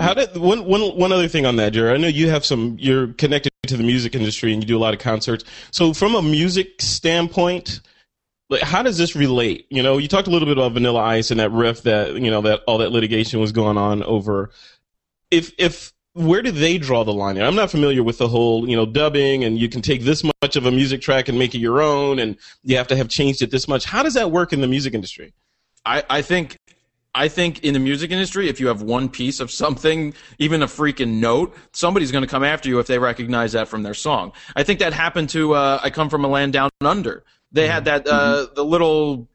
[0.00, 1.96] How did one one one other thing on that, Jared?
[1.96, 2.78] I know you have some.
[2.80, 5.44] You're connected to the music industry and you do a lot of concerts.
[5.70, 7.80] So from a music standpoint,
[8.48, 9.66] like how does this relate?
[9.70, 12.30] You know, you talked a little bit about Vanilla Ice and that riff that you
[12.30, 14.50] know that all that litigation was going on over.
[15.30, 17.38] If if where do they draw the line?
[17.38, 20.56] I'm not familiar with the whole you know dubbing and you can take this much
[20.56, 23.42] of a music track and make it your own and you have to have changed
[23.42, 23.84] it this much.
[23.84, 25.32] How does that work in the music industry?
[25.84, 26.56] I, I think
[27.16, 30.66] I think in the music industry, if you have one piece of something, even a
[30.66, 34.32] freaking note, somebody's going to come after you if they recognize that from their song.
[34.54, 37.84] I think that happened to uh, "I Come from a Land Down Under." They had
[37.86, 39.28] that uh, the little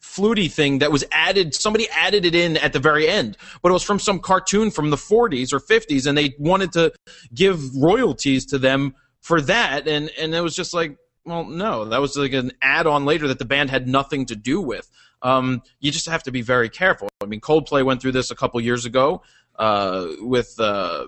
[0.00, 1.54] fluty thing that was added.
[1.54, 4.90] Somebody added it in at the very end, but it was from some cartoon from
[4.90, 6.92] the 40s or 50s, and they wanted to
[7.34, 12.00] give royalties to them for that, and and it was just like, well, no, that
[12.00, 14.88] was like an add-on later that the band had nothing to do with.
[15.22, 17.08] Um, you just have to be very careful.
[17.20, 19.22] I mean, Coldplay went through this a couple years ago
[19.58, 21.06] uh, with uh,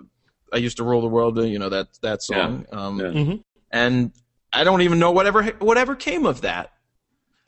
[0.52, 2.78] "I Used to Rule the World," you know that that song, Yeah.
[2.78, 3.06] um, Yeah.
[3.06, 3.42] Mhm.
[3.70, 4.12] and
[4.52, 6.72] I don't even know whatever whatever came of that.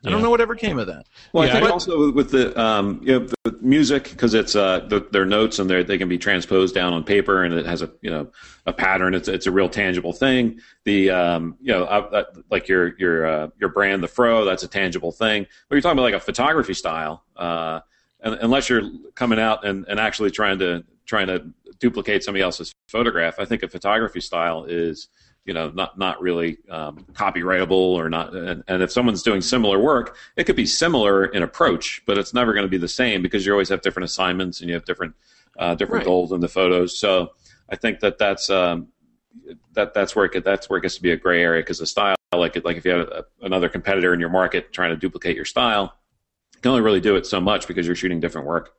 [0.03, 0.25] I don't Yeah.
[0.25, 1.05] know whatever came of that.
[1.35, 4.33] Well, Yeah, I think but- also with- with the um, you know, the music because
[4.33, 7.53] it's uh, the, their notes and they they can be transposed down on paper and
[7.53, 8.31] it has a you know
[8.67, 9.15] a pattern.
[9.15, 10.61] It's it's a real tangible thing.
[10.85, 14.63] The um, you know uh, uh, like your your uh, your brand, the Fro, that's
[14.63, 15.47] a tangible thing.
[15.69, 17.81] But you're talking about like a photography style, uh,
[18.23, 21.45] un- unless you're coming out and, and actually trying to trying to
[21.79, 23.39] duplicate somebody else's photograph.
[23.39, 25.09] I think a photography style is
[25.51, 29.81] you know not not really um, copyrightable or not and, and if someone's doing similar
[29.81, 33.21] work it could be similar in approach but it's never going to be the same
[33.21, 35.13] because you always have different assignments and you have different
[35.59, 36.07] uh, different Right.
[36.07, 37.33] goals in the photos so
[37.69, 38.87] i think that that's um,
[39.73, 41.79] that that's where it get, that's where it gets to be a gray area because
[41.81, 44.97] the style like like if you have a, another competitor in your market trying to
[44.97, 45.95] duplicate your style
[46.55, 48.71] you can only really do it so much because you're shooting different work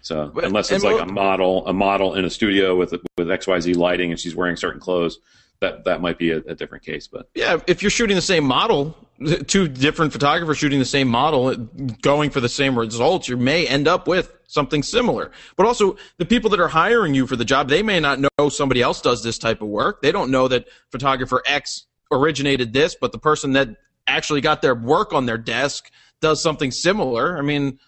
[0.00, 4.12] so unless it's like a model a model in a studio with with xyz lighting
[4.12, 5.18] and she's wearing certain clothes
[5.60, 8.44] that that might be a, a different case but Yeah, if you're shooting the same
[8.44, 8.96] model,
[9.46, 11.54] two different photographers shooting the same model,
[12.02, 15.30] going for the same results, you may end up with something similar.
[15.56, 18.48] But also, the people that are hiring you for the job, they may not know
[18.48, 20.02] somebody else does this type of work.
[20.02, 23.70] They don't know that photographer X originated this, but the person that
[24.06, 25.90] actually got their work on their desk
[26.20, 27.38] does something similar.
[27.38, 27.78] I mean,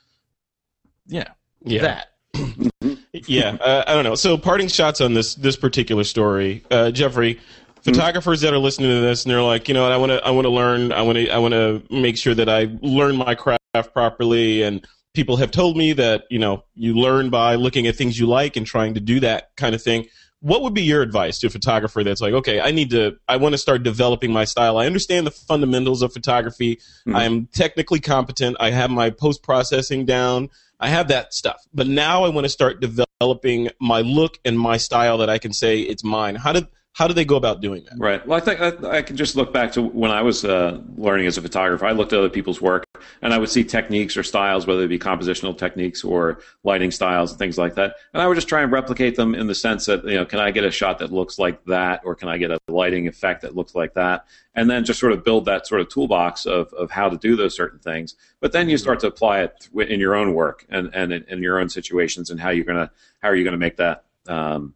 [1.06, 1.28] yeah,
[1.64, 1.82] Yeah.
[1.82, 2.08] that.
[3.12, 4.14] yeah, uh, I don't know.
[4.14, 7.40] So, parting shots on this this particular story, uh, Jeffrey.
[7.78, 7.94] Mm-hmm.
[7.94, 10.24] Photographers that are listening to this and they're like, you know, what, I want to,
[10.24, 13.16] I want to learn, I want to, I want to make sure that I learn
[13.16, 13.58] my craft
[13.92, 14.62] properly.
[14.62, 18.26] And people have told me that, you know, you learn by looking at things you
[18.26, 20.06] like and trying to do that kind of thing.
[20.40, 23.38] What would be your advice to a photographer that's like, okay, I need to, I
[23.38, 24.78] want to start developing my style.
[24.78, 26.76] I understand the fundamentals of photography.
[26.76, 27.16] Mm-hmm.
[27.16, 28.56] I am technically competent.
[28.60, 30.50] I have my post processing down.
[30.78, 31.60] I have that stuff.
[31.74, 35.52] But now I want to start developing my look and my style that I can
[35.52, 36.36] say it's mine.
[36.36, 37.94] How did how do they go about doing that?
[37.96, 38.26] Right.
[38.26, 41.28] Well, I think I, I can just look back to when I was uh, learning
[41.28, 41.86] as a photographer.
[41.86, 42.82] I looked at other people's work,
[43.22, 47.30] and I would see techniques or styles, whether it be compositional techniques or lighting styles
[47.30, 47.94] and things like that.
[48.12, 50.40] And I would just try and replicate them in the sense that you know, can
[50.40, 53.42] I get a shot that looks like that, or can I get a lighting effect
[53.42, 56.72] that looks like that, and then just sort of build that sort of toolbox of
[56.72, 58.16] of how to do those certain things.
[58.40, 61.42] But then you start to apply it in your own work and and in, in
[61.44, 62.90] your own situations, and how you're gonna
[63.22, 64.02] how are you gonna make that.
[64.26, 64.74] Um,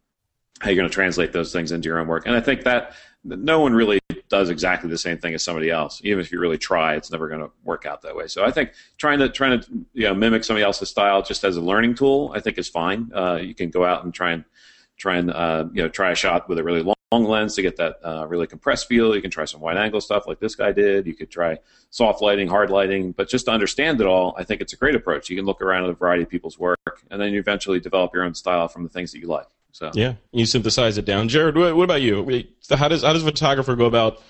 [0.61, 2.27] how you're going to translate those things into your own work.
[2.27, 6.01] And I think that no one really does exactly the same thing as somebody else.
[6.05, 8.27] Even if you really try, it's never going to work out that way.
[8.27, 11.57] So I think trying to trying to you know mimic somebody else's style just as
[11.57, 13.11] a learning tool, I think is fine.
[13.15, 14.45] Uh, you can go out and try and
[14.97, 17.63] try and uh, you know try a shot with a really long, long lens to
[17.63, 19.15] get that uh, really compressed feel.
[19.15, 21.07] You can try some wide angle stuff like this guy did.
[21.07, 21.59] You could try
[21.91, 24.95] soft lighting, hard lighting, but just to understand it all, I think it's a great
[24.95, 25.29] approach.
[25.29, 28.15] You can look around at a variety of people's work, and then you eventually develop
[28.15, 29.49] your own style from the things that you like.
[29.73, 31.29] So Yeah, you synthesize it down.
[31.29, 32.45] Jared, what, what about you?
[32.71, 34.23] How does how does a photographer go about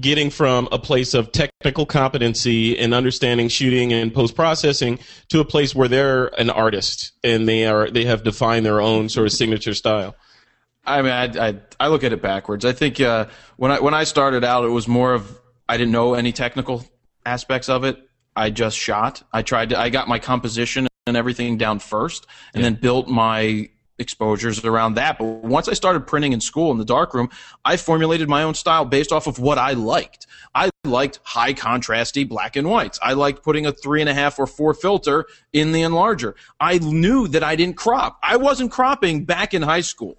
[0.00, 5.44] getting from a place of technical competency and understanding shooting and post processing to a
[5.44, 9.32] place where they're an artist and they are they have defined their own sort of
[9.32, 10.14] signature style?
[10.84, 12.64] I mean, I, I, I look at it backwards.
[12.64, 15.92] I think uh, when I when I started out, it was more of I didn't
[15.92, 16.84] know any technical
[17.24, 17.98] aspects of it.
[18.34, 19.22] I just shot.
[19.32, 19.78] I tried to.
[19.78, 25.18] I got my composition and everything down first, and then built my exposures around that.
[25.18, 27.30] But once I started printing in school in the darkroom,
[27.64, 30.26] I formulated my own style based off of what I liked.
[30.54, 32.98] I liked high contrasty black and whites.
[33.02, 36.34] I liked putting a three and a half or four filter in the enlarger.
[36.60, 38.18] I knew that I didn't crop.
[38.22, 40.18] I wasn't cropping back in high school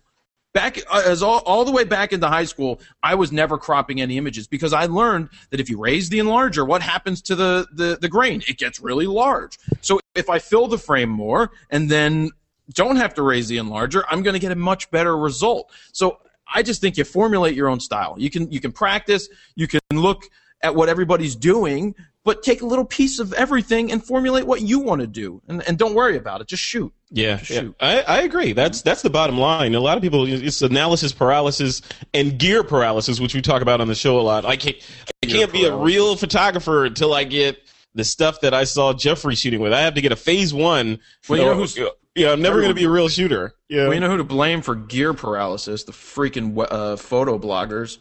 [0.53, 3.99] back uh, as all, all the way back into high school i was never cropping
[3.99, 7.67] any images because i learned that if you raise the enlarger what happens to the,
[7.73, 11.89] the, the grain it gets really large so if i fill the frame more and
[11.89, 12.29] then
[12.73, 16.19] don't have to raise the enlarger i'm going to get a much better result so
[16.53, 19.81] i just think you formulate your own style you can you can practice you can
[19.91, 20.29] look
[20.61, 24.79] at what everybody's doing but take a little piece of everything and formulate what you
[24.79, 26.47] want to do, and, and don't worry about it.
[26.47, 26.93] Just shoot.
[27.11, 27.59] Yeah, Just yeah.
[27.59, 27.75] shoot.
[27.81, 28.53] I, I agree.
[28.53, 29.75] That's that's the bottom line.
[29.75, 31.81] A lot of people, it's analysis paralysis
[32.13, 34.45] and gear paralysis, which we talk about on the show a lot.
[34.45, 34.77] I can't,
[35.21, 37.61] I can't be a real photographer until I get
[37.93, 39.73] the stuff that I saw Jeffrey shooting with.
[39.73, 40.99] I have to get a phase one.
[41.27, 41.77] Well, you know who's-
[42.15, 43.55] yeah, I'm never going to be a real shooter.
[43.69, 43.83] Yeah.
[43.83, 45.83] Well, you know who to blame for gear paralysis?
[45.83, 47.97] The freaking uh, photo bloggers.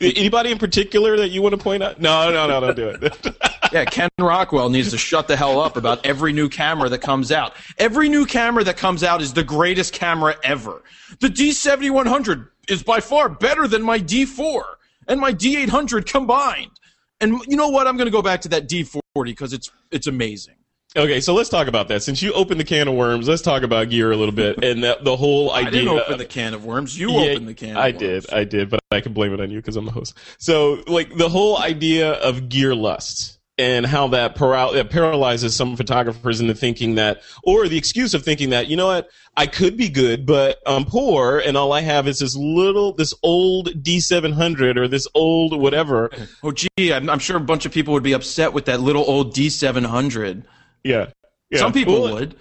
[0.00, 2.00] Anybody in particular that you want to point out?
[2.00, 3.36] No, no, no, don't do it.
[3.72, 7.30] Yeah, Ken Rockwell needs to shut the hell up about every new camera that comes
[7.30, 7.52] out.
[7.78, 10.82] Every new camera that comes out is the greatest camera ever.
[11.20, 14.62] The D7100 is by far better than my D4
[15.06, 16.72] and my D800 combined.
[17.20, 17.86] And you know what?
[17.86, 20.56] I'm going to go back to that D40 because it's it's amazing.
[20.96, 22.02] Okay, so let's talk about that.
[22.02, 24.82] Since you opened the can of worms, let's talk about gear a little bit and
[24.82, 25.68] the, the whole idea.
[25.68, 26.98] I didn't open of- the can of worms.
[26.98, 27.70] You Yeah, opened the can.
[27.70, 29.92] Of I did, I did, but I can blame it on you because I'm the
[29.92, 30.14] host.
[30.38, 35.76] So, like the whole idea of gear lust and how that, paral- that paralyzes some
[35.76, 39.76] photographers into thinking that, or the excuse of thinking that, you know what, I could
[39.76, 44.78] be good, but I'm poor, and all I have is this little, this old D700
[44.78, 46.10] or this old whatever.
[46.42, 49.04] Oh, gee, I'm, I'm sure a bunch of people would be upset with that little
[49.06, 50.44] old D700.
[50.84, 51.10] Yeah,
[51.50, 51.58] yeah.
[51.58, 52.36] Some people Well, would.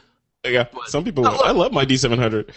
[0.45, 1.33] Yeah, some people would.
[1.33, 2.49] look- I love my D700.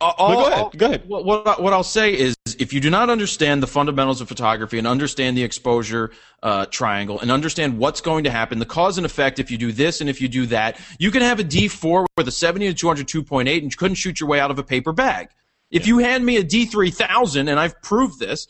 [0.00, 1.02] Uh, all- No, go ahead, all- go ahead.
[1.08, 4.78] What, what, what I'll say is, if you do not understand the fundamentals of photography
[4.78, 6.10] and understand the exposure
[6.42, 9.70] uh, triangle and understand what's going to happen, the cause and effect, if you do
[9.70, 12.74] this and if you do that, you can have a D4 with a 70 to
[12.74, 15.28] 200 2.8 and you couldn't shoot your way out of a paper bag.
[15.70, 18.46] If you hand me a D3000, and I've proved this,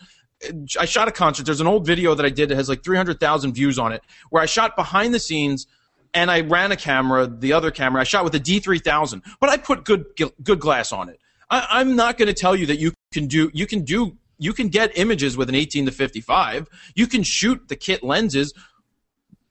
[0.81, 1.45] I shot a concert.
[1.47, 4.43] There's an old video that I did that has like 300,000 views on it, where
[4.43, 5.67] I shot behind the scenes
[6.15, 8.01] and I ran a camera, the other camera.
[8.01, 10.07] I shot with a D3000, but I put good
[10.43, 11.21] good glass on it.
[11.51, 14.53] I, I'm not going to tell you that you can do you can do you
[14.53, 16.69] can get images with an 18 to 55.
[16.95, 18.53] You can shoot the kit lenses,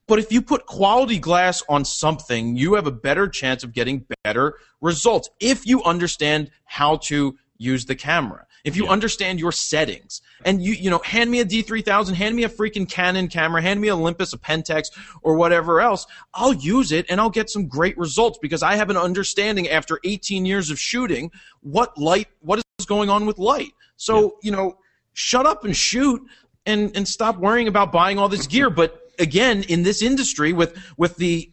[0.08, 4.06] but if you put quality glass on something, you have a better chance of getting
[4.24, 8.45] better results if you understand how to use the camera.
[8.63, 10.21] If you understand your settings.
[10.45, 13.80] And you, you know, hand me a D3000, hand me a freaking Canon camera, hand
[13.82, 17.67] me a Olympus, a Pentax, or whatever else, I'll use it and I'll get some
[17.67, 22.60] great results because I have an understanding after 18 years of shooting what light, what
[22.80, 23.74] is going on with light.
[23.97, 24.78] So, you know,
[25.13, 26.21] shut up and shoot
[26.65, 28.69] and, and stop worrying about buying all this gear.
[28.69, 31.52] But again, in this industry with, with the,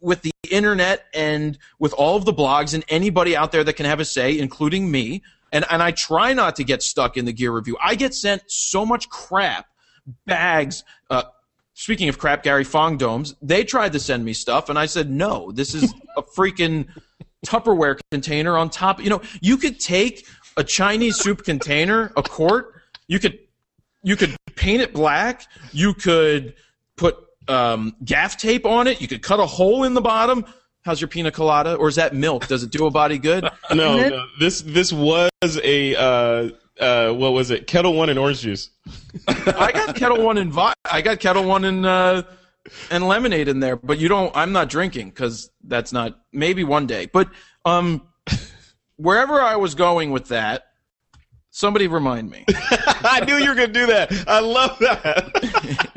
[0.00, 3.86] with the internet and with all of the blogs and anybody out there that can
[3.86, 7.32] have a say, including me, and, and I try not to get stuck in the
[7.32, 7.76] gear review.
[7.82, 9.66] I get sent so much crap,
[10.26, 10.84] bags.
[11.10, 11.24] Uh,
[11.74, 15.10] speaking of crap, Gary Fong domes, they tried to send me stuff, and I said
[15.10, 15.52] no.
[15.52, 16.88] This is a freaking
[17.46, 19.02] Tupperware container on top.
[19.02, 22.82] You know, you could take a Chinese soup container, a quart.
[23.08, 23.38] You could
[24.02, 25.46] you could paint it black.
[25.72, 26.54] You could
[26.96, 27.16] put
[27.48, 29.00] um, gaff tape on it.
[29.00, 30.44] You could cut a hole in the bottom.
[30.86, 31.74] How's your pina colada?
[31.74, 32.46] Or is that milk?
[32.46, 33.44] Does it do a body good?
[33.74, 37.66] No, then- no, this this was a uh, uh, what was it?
[37.66, 38.70] Ketel One and orange juice.
[39.28, 42.22] I got Ketel One and vi- I got Ketel One and uh,
[42.92, 44.34] and lemonade in there, but you don't.
[44.36, 46.20] I'm not drinking because that's not.
[46.32, 47.28] Maybe one day, but
[47.64, 48.06] um,
[48.96, 50.66] wherever I was going with that,
[51.50, 52.44] somebody remind me.
[52.48, 54.12] I knew you were going to do that.
[54.28, 55.90] I love that.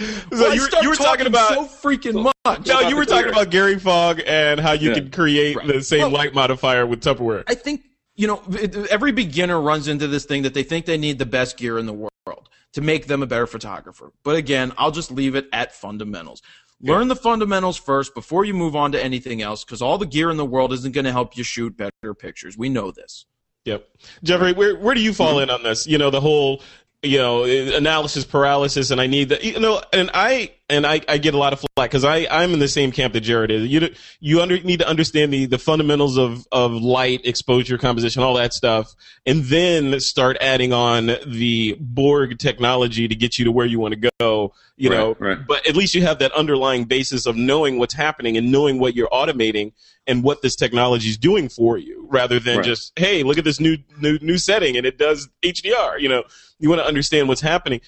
[0.00, 2.66] So Well, you, were, you were talking about so freaking much.
[2.66, 4.94] no, you were talking about Gary Fong and how you Yeah.
[4.94, 7.44] can create the same Well- light modifier with Tupperware.
[7.46, 7.82] I think
[8.16, 11.26] you know it- every beginner runs into this thing that they think they need the
[11.26, 14.12] best gear in the world to make them a better photographer.
[14.22, 16.40] But again, I'll just leave it at fundamentals.
[16.82, 20.30] Learn the fundamentals first before you move on to anything else because all the gear
[20.30, 22.56] in the world isn't going to help you shoot better pictures.
[22.56, 23.26] We know this.
[23.66, 23.86] Yep.
[24.22, 25.42] Jeffrey, where where do you fall mm-hmm.
[25.42, 25.86] in on this?
[25.86, 26.62] You know, the whole
[27.02, 29.44] you know analysis paralysis, and I need that.
[29.44, 32.52] You know, and I and I, I get a lot of flack because I I'm
[32.54, 33.66] in the same camp that Jared is.
[33.66, 38.34] You you under, need to understand the the fundamentals of of light, exposure, composition, all
[38.34, 38.94] that stuff,
[39.26, 43.94] and then start adding on the Borg technology to get you to where you want
[44.00, 44.52] to go.
[44.76, 45.38] You Right, know, right.
[45.46, 48.94] but at least you have that underlying basis of knowing what's happening and knowing what
[48.94, 49.72] you're automating
[50.06, 52.64] and what this technology is doing for you rather than Right.
[52.64, 56.24] just hey look at this new new new setting and it does hdr you know
[56.58, 57.82] you want to understand what's happening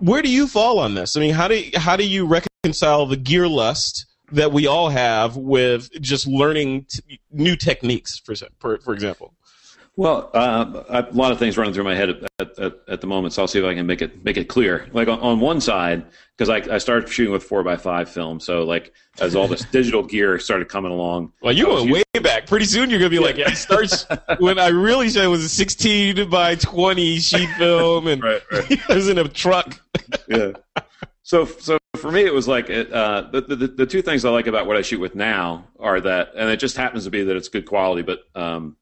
[0.00, 1.16] where do you fall on this?
[1.16, 5.36] I mean how do how do you reconcile the gear lust that we all have
[5.36, 9.34] with just learning t- new techniques for, for for example
[9.96, 13.06] Well, uh, I- a lot of things running through my head at, at, at, the
[13.06, 14.88] moment, so I'll see if I can make it make it clear.
[14.92, 16.04] Like on, on one side,
[16.36, 19.64] because I, I started shooting with four x five film, so like as all this
[19.72, 23.18] digital gear started coming along, well I was way back pretty soon you're gonna be
[23.18, 24.06] like yeah, it starts
[24.38, 28.70] when i really said it was a 16 by 20 sheet film and Right, right.
[28.70, 29.78] it was in a truck
[30.26, 30.52] yeah.
[31.22, 34.24] So, so for for me, it was like it, uh, the, the the two things
[34.24, 37.10] I like about what I shoot with now are that, and it just happens to
[37.10, 38.76] be that it's good quality, but um,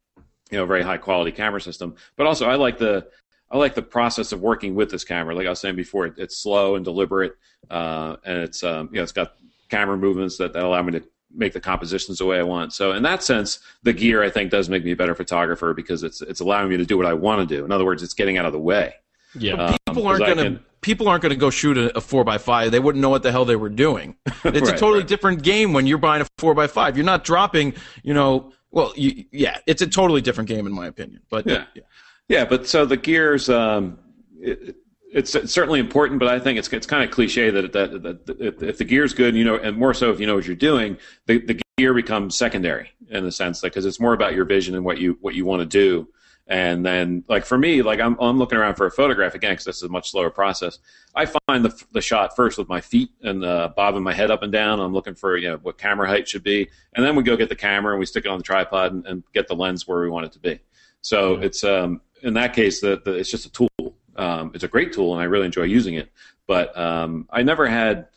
[0.51, 1.95] you know, very high quality camera system.
[2.17, 3.09] But also, I like the
[3.51, 5.35] I like the process of working with this camera.
[5.35, 7.37] Like I was saying before, it, it's slow and deliberate,
[7.71, 9.35] uh, and it's um, you know, it's got
[9.71, 11.03] camera movements that, that allow me to
[11.37, 12.73] make the compositions the way I want.
[12.73, 16.03] So in that sense, the gear I think does make me a better photographer because
[16.03, 17.65] it's it's allowing me to do what I want to do.
[17.65, 18.95] In other words, it's getting out of the way.
[19.37, 19.55] Yeah.
[19.55, 21.97] Um, people aren't 'cause I going to can- people aren't going to go shoot a,
[21.97, 22.71] a four by five.
[22.71, 24.17] They wouldn't know what the hell they were doing.
[24.45, 25.09] It's a totally right.
[25.09, 26.97] different game when you're buying a four by five.
[26.99, 28.53] You're not dropping, you know.
[28.75, 31.21] Well, you, yeah, it's a totally different game in my opinion.
[31.31, 31.83] But Yeah.
[32.29, 33.99] Yeah, but so the gears, um,
[34.41, 34.77] it,
[35.13, 38.27] it's, it's certainly important, but I think it's it's kind of cliche that, that, that,
[38.27, 40.57] that if the gear's good, you know, and more so if you know what you're
[40.57, 40.97] doing,
[41.27, 44.75] the, the gear becomes secondary in the sense that because it's more about your vision
[44.75, 46.09] and what you what you want to do.
[46.47, 49.65] And then, like for me, like I'm I'm looking around for a photograph again because
[49.65, 50.79] this is a much slower process.
[51.15, 54.43] I find the the shot first with my feet and uh, bobbing my head up
[54.43, 54.79] and down.
[54.79, 57.49] I'm looking for you know what camera height should be, and then we go get
[57.49, 60.01] the camera and we stick it on the tripod and, and get the lens where
[60.01, 60.61] we want it to be.
[61.01, 63.97] So it's um, in that case, the, the, it's just a tool.
[64.17, 66.11] Um, it's a great tool, and I really enjoy using it.
[66.47, 68.09] But um, I never had.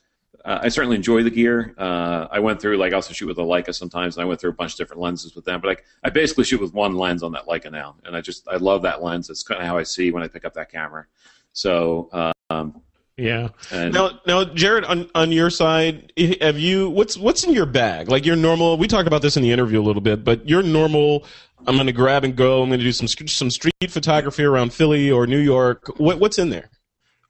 [0.48, 1.76] Uh, I certainly enjoy the gear.
[1.78, 4.40] Uh, I went through like I also shoot with a Leica sometimes, and I went
[4.40, 5.60] through a bunch of different lenses with them.
[5.60, 8.48] But like I basically shoot with one lens on that Leica now, and I just
[8.48, 9.30] I love that lens.
[9.30, 11.06] It's kind of how I see when I pick up that camera.
[11.52, 12.10] So
[12.50, 12.82] um,
[13.18, 13.50] Yeah.
[13.72, 18.08] and Now, now, Jared, on on your side, have you what's what's in your bag?
[18.08, 18.78] Like your normal.
[18.78, 21.26] We talked about this in the interview a little bit, but your normal.
[21.66, 22.62] I'm going to grab and go.
[22.62, 26.00] I'm going to do some some street photography around Philly or New York.
[26.00, 26.70] What what's in there?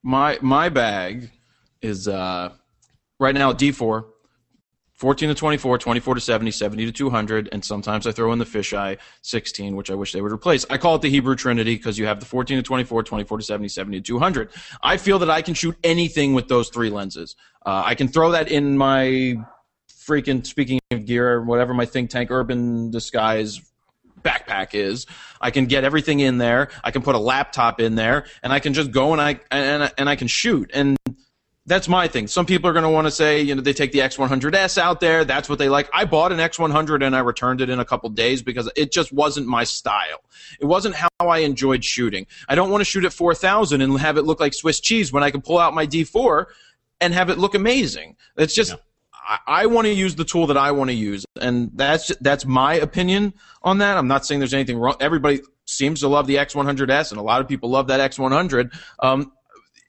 [0.03, 1.31] my my bag
[1.81, 2.51] is uh,
[3.19, 4.05] right now D4,
[4.93, 8.45] 14 to 24, 24 to 70, 70 to 200, and sometimes I throw in the
[8.45, 10.65] fisheye 16, which I wish they would replace.
[10.71, 13.43] I call it the Hebrew Trinity because you have the 14 to 24, 24 to
[13.43, 14.49] 70, 70 to 200.
[14.81, 17.35] I feel that I can shoot anything with those three lenses.
[17.63, 19.35] Uh, I can throw that in my
[19.87, 23.61] freaking speaking of gear, whatever my think tank urban disguise
[24.23, 25.05] backpack is.
[25.39, 26.69] I can get everything in there.
[26.83, 29.91] I can put a laptop in there, and I can just go and I and
[29.97, 30.71] and I can shoot.
[30.73, 30.97] And
[31.67, 32.27] that's my thing.
[32.27, 35.01] Some people are going to want to say, you know, they take the X100S out
[35.01, 35.25] there.
[35.25, 35.89] That's what they like.
[35.93, 39.11] I bought an X100 and I returned it in a couple days because it just
[39.11, 40.23] wasn't my style.
[40.61, 42.25] It wasn't how I enjoyed shooting.
[42.47, 45.23] I don't want to shoot at 4000 and have it look like Swiss cheese when
[45.23, 46.45] I can pull out my D4
[47.01, 48.15] and have it look amazing.
[48.37, 48.73] It's just
[49.27, 52.45] I, I want to use the tool that I want to use, and that's that's
[52.45, 53.97] my opinion on that.
[53.97, 54.95] I'm not saying there's anything wrong.
[55.01, 58.73] Everybody seems to love the X100S, and a lot of people love that X100.
[58.99, 59.33] Um,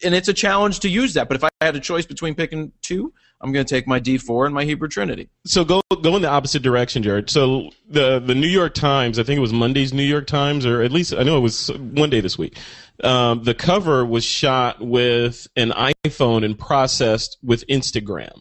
[0.03, 1.29] and it's a challenge to use that.
[1.29, 4.47] But if I had a choice between picking two, I'm going to take my D4
[4.47, 5.29] and my Hebrew Trinity.
[5.47, 7.31] So go go in the opposite direction, Jared.
[7.31, 10.83] So the the New York Times, I think it was Monday's New York Times, or
[10.83, 12.59] at least I know it was one day this week.
[13.03, 18.41] Um, the cover was shot with an iPhone and processed with Instagram.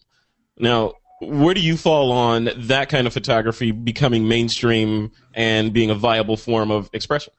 [0.57, 5.95] Now, where do you fall on that kind of photography becoming mainstream and being a
[5.95, 7.33] viable form of expression?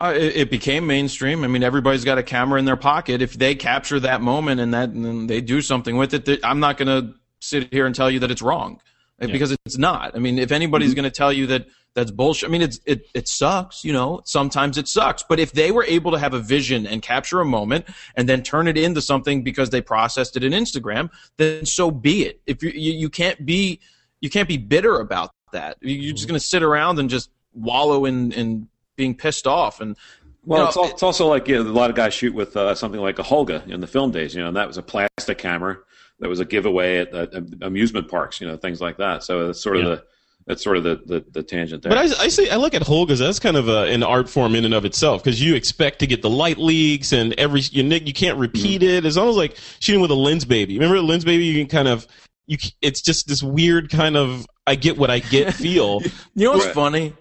[0.00, 1.42] Uh, it, it became mainstream.
[1.44, 3.20] I mean, everybody's got a camera in their pocket.
[3.20, 6.60] If they capture that moment and that and they do something with it, th- I'm
[6.60, 8.80] not going to sit here and tell you that it's wrong
[9.20, 10.14] uh, because it's not.
[10.14, 13.06] I mean, if anybody's going to tell you that that's bullshit, I mean, it's it
[13.12, 13.82] it sucks.
[13.84, 15.24] You know, sometimes it sucks.
[15.24, 18.44] But if they were able to have a vision and capture a moment and then
[18.44, 22.40] turn it into something because they processed it in Instagram, then so be it.
[22.46, 23.80] If you you, you can't be
[24.20, 25.76] you can't be bitter about that.
[25.80, 28.68] You- You're just going to sit around and just wallow in in
[28.98, 29.96] being pissed off and
[30.44, 32.34] Well, you know, it's, al- it's also like you know, a lot of guys shoot
[32.34, 34.76] with uh, something like a Holga in the film days, you know, and that was
[34.76, 35.78] a plastic camera
[36.20, 37.32] that was a giveaway at, at
[37.62, 39.22] amusement parks, you know, things like that.
[39.22, 39.88] So that's sort of Yeah.
[39.94, 40.04] the
[40.48, 41.90] that's sort of the, the, the tangent there.
[41.90, 43.18] But I, I say I look at Holgas.
[43.18, 46.06] That's kind of a, an art form in and of itself because you expect to
[46.06, 49.04] get the light leaks and every you nick you can't repeat it.
[49.04, 50.68] It's almost like shooting with a Lensbaby.
[50.80, 51.44] Remember a Lensbaby?
[51.44, 52.06] You can kind of
[52.46, 52.56] you.
[52.80, 56.00] It's just this weird kind of I get what I get feel.
[56.34, 56.74] You know what's Right.
[56.74, 57.12] funny?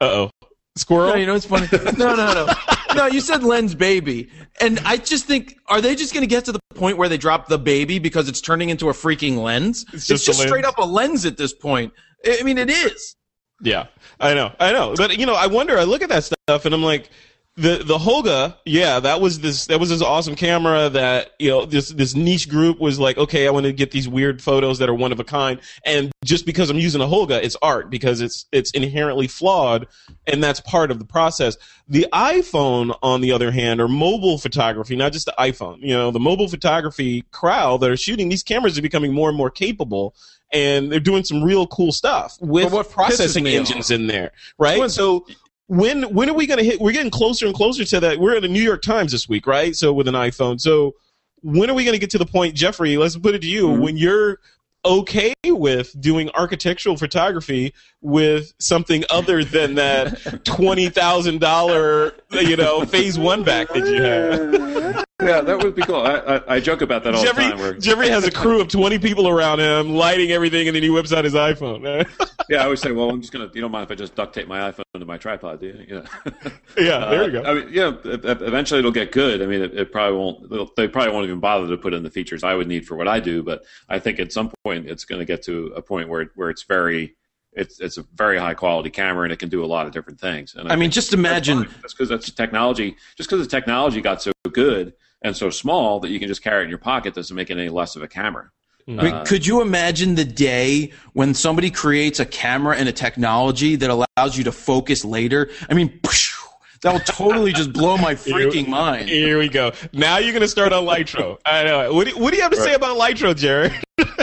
[0.00, 0.30] Uh oh,
[0.76, 1.08] squirrel.
[1.08, 1.68] No, you know it's funny?
[1.96, 2.46] No, no, no.
[2.94, 4.30] No, you said Lensbaby.
[4.60, 7.18] And I just think, are they just going to get to the point where they
[7.18, 9.84] drop the baby because it's turning into a freaking lens?
[9.92, 10.50] It's just just, a lens.
[10.50, 11.92] straight up a lens at this point.
[12.26, 13.16] I mean, it is.
[13.62, 13.86] Yeah,
[14.20, 14.94] I know, I know.
[14.96, 15.78] But you know, I wonder.
[15.78, 17.10] I look at that stuff and I'm like,
[17.56, 21.64] the the Holga, yeah, that was this that was this awesome camera that you know
[21.64, 24.88] this this niche group was like, okay, I want to get these weird photos that
[24.88, 28.20] are one of a kind, and just because I'm using a Holga, it's art because
[28.20, 29.86] it's it's inherently flawed,
[30.26, 31.56] and that's part of the process.
[31.88, 36.10] The iPhone, on the other hand, or mobile photography, not just the iPhone, you know,
[36.10, 40.14] the mobile photography crowd that are shooting these cameras are becoming more and more capable.
[40.52, 44.88] And they're doing some real cool stuff with what processing engines off- in there, right?
[44.88, 45.26] So
[45.66, 46.80] when when are we going to hit?
[46.80, 48.18] We're getting closer and closer to that.
[48.18, 49.74] We're in the New York Times this week, right?
[49.74, 50.60] So with an iPhone.
[50.60, 50.94] So
[51.42, 52.96] when are we going to get to the point, Jeffrey?
[52.96, 53.68] Let's put it to you.
[53.68, 53.82] Mm-hmm.
[53.82, 54.38] When you're
[54.84, 62.84] okay with doing architectural photography with something other than that twenty thousand dollar, you know,
[62.84, 64.94] phase one back that you have.
[65.22, 66.00] Yeah, that would be cool.
[66.02, 67.58] I, I, I joke about that all Jeffrey, the time.
[67.60, 70.90] Where, Jeffrey has a crew of twenty people around him, lighting everything, and then he
[70.90, 71.84] whips out his iPhone.
[72.48, 73.48] yeah, I always say, well, I'm just gonna.
[73.54, 75.86] You don't mind if I just duct tape my iPhone to my tripod, do you?
[75.88, 76.30] Yeah.
[76.76, 77.42] yeah, there you go.
[77.44, 77.92] Uh, I mean, yeah.
[78.02, 79.40] Eventually, it'll get good.
[79.40, 80.50] I mean, it, it probably won't.
[80.50, 83.06] they'll- probably won't even bother to put in the features I would need for what
[83.06, 83.44] I do.
[83.44, 86.50] But I think at some point, it's going to get to a point where where
[86.50, 87.14] it's very.
[87.52, 90.18] It's it's a very high quality camera and it can do a lot of different
[90.18, 90.56] things.
[90.56, 91.68] And I mean, just imagine.
[91.82, 92.96] That's because that's technology.
[93.16, 94.92] Just because the technology got so good
[95.24, 97.58] and so small that you can just carry it in your pocket doesn't make it
[97.58, 98.50] any less of a camera.
[98.86, 103.76] I mean, could you imagine the day when somebody creates a camera and a technology
[103.76, 105.48] that allows you to focus later?
[105.70, 105.98] I mean,
[106.82, 109.08] that will totally just blow my freaking mind.
[109.08, 109.72] Here we go.
[109.94, 111.38] Now you're going to start on Lytro.
[111.46, 111.94] I know.
[111.94, 113.72] What do, what do you have to say about Lytro, Jared?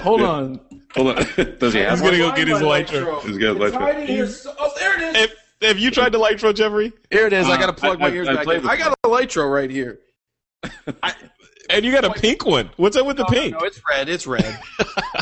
[0.03, 0.59] Hold on.
[0.95, 1.25] Hold on.
[1.57, 3.19] Does he have He's going to go get his Lytro.
[3.23, 3.79] He's got It's Lytro.
[3.79, 4.29] right in here.
[4.59, 5.21] Oh, there it is.
[5.21, 5.29] Have,
[5.63, 6.93] have you tried the Lytro, Jeffrey?
[7.09, 7.47] Here it is.
[7.47, 8.63] I Uh, got to plug I- my ears I- I back played in.
[8.63, 9.97] with I got a Lytro right here.
[11.69, 12.69] And you got a pink one.
[12.77, 13.53] What's up with the Oh, pink?
[13.53, 14.09] No, it's red.
[14.09, 14.59] It's red.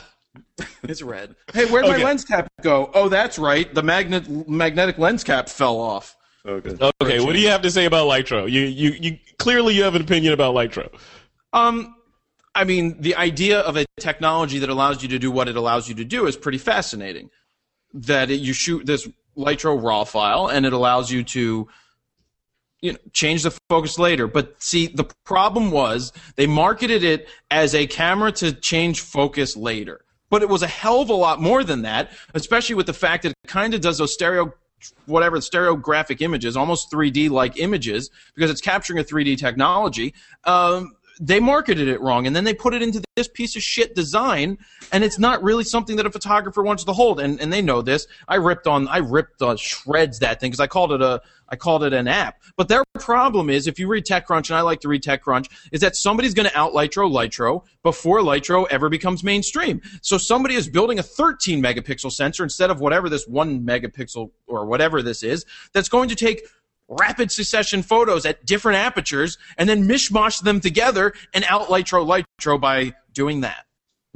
[0.84, 1.36] it's red.
[1.54, 2.90] Hey, where'd my lens cap go?
[2.94, 3.72] Oh, that's right.
[3.74, 6.16] The magnet magnetic lens cap fell off.
[6.44, 6.82] Good.
[7.02, 8.50] Okay, what do you have to say about Lytro?
[8.50, 10.90] You, you, you clearly you have an opinion about Lytro.
[11.54, 11.96] Um,
[12.56, 15.88] I mean, the idea of a technology that allows you to do what it allows
[15.88, 17.30] you to do is pretty fascinating.
[17.94, 21.68] That it, you shoot this Lytro RAW file, and it allows you to
[22.82, 24.28] you know, change the focus later.
[24.28, 30.02] But see, the problem was they marketed it as a camera to change focus later.
[30.30, 33.24] But it was a hell of a lot more than that, especially with the fact
[33.24, 34.54] that it kind of does those stereo,
[35.08, 40.14] whatever, stereographic images, almost 3D like images, because it's capturing a 3D technology.
[40.44, 43.94] Um, they marketed it wrong, and then they put it into this piece of shit
[43.94, 44.58] design,
[44.92, 47.20] and it's not really something that a photographer wants to hold.
[47.20, 48.08] And and they know this.
[48.28, 51.58] I ripped on, I ripped uh, shreds that thing because I called it a, I
[51.58, 52.42] called it an app.
[52.56, 55.82] But their problem is, if you read TechCrunch, and I like to read TechCrunch, is
[55.82, 59.82] that somebody's going to out Lytro Lytro before Lytro ever becomes mainstream.
[60.02, 64.66] So somebody is building a 13 megapixel sensor instead of whatever this one megapixel or
[64.66, 65.46] whatever this is.
[65.74, 66.44] That's going to take
[66.90, 72.06] rapid succession photos at different apertures and then mishmash them together and out Lytro
[72.40, 73.66] Lytro by doing that.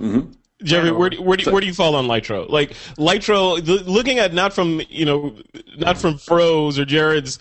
[0.01, 0.31] Mm-hmm.
[0.63, 2.49] Jeffrey, where do, where do, where do you fall on Lytro?
[2.49, 5.35] Like Lytro, looking at not from you know
[5.77, 7.39] not from Fro's or Jared's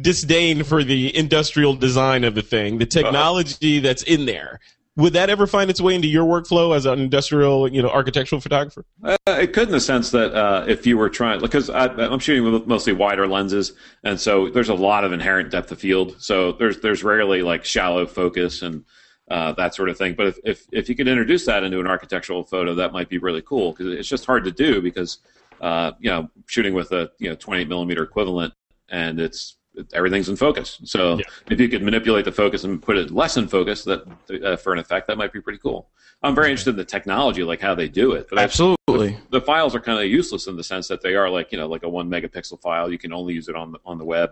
[0.00, 4.60] disdain for the industrial design of the thing, the technology that's in there.
[4.98, 8.40] Would that ever find its way into your workflow as an industrial, you know, architectural
[8.40, 8.84] photographer?
[9.04, 12.18] Uh, it could in the sense that uh, if you were trying, because I, I'm
[12.18, 16.16] shooting with mostly wider lenses, and so there's a lot of inherent depth of field.
[16.20, 18.84] So there's there's rarely like shallow focus and
[19.30, 20.14] uh, that sort of thing.
[20.14, 23.18] But if, if if you could introduce that into an architectural photo, that might be
[23.18, 25.18] really cool because it's just hard to do because
[25.60, 28.52] uh, you know shooting with a you know 28 millimeter equivalent
[28.88, 29.57] and it's
[29.92, 30.78] everything's in focus.
[30.84, 31.24] So Yeah.
[31.50, 34.02] if you could manipulate the focus and put it less in focus, that
[34.44, 35.88] uh, for an effect, that might be pretty cool.
[36.22, 38.26] I'm very interested in the technology, like how they do it.
[38.28, 39.16] But I- Absolutely.
[39.30, 41.66] the files are kind of useless in the sense that they are like you know
[41.68, 42.90] like a one megapixel file.
[42.90, 44.30] You can only use it on the on the web.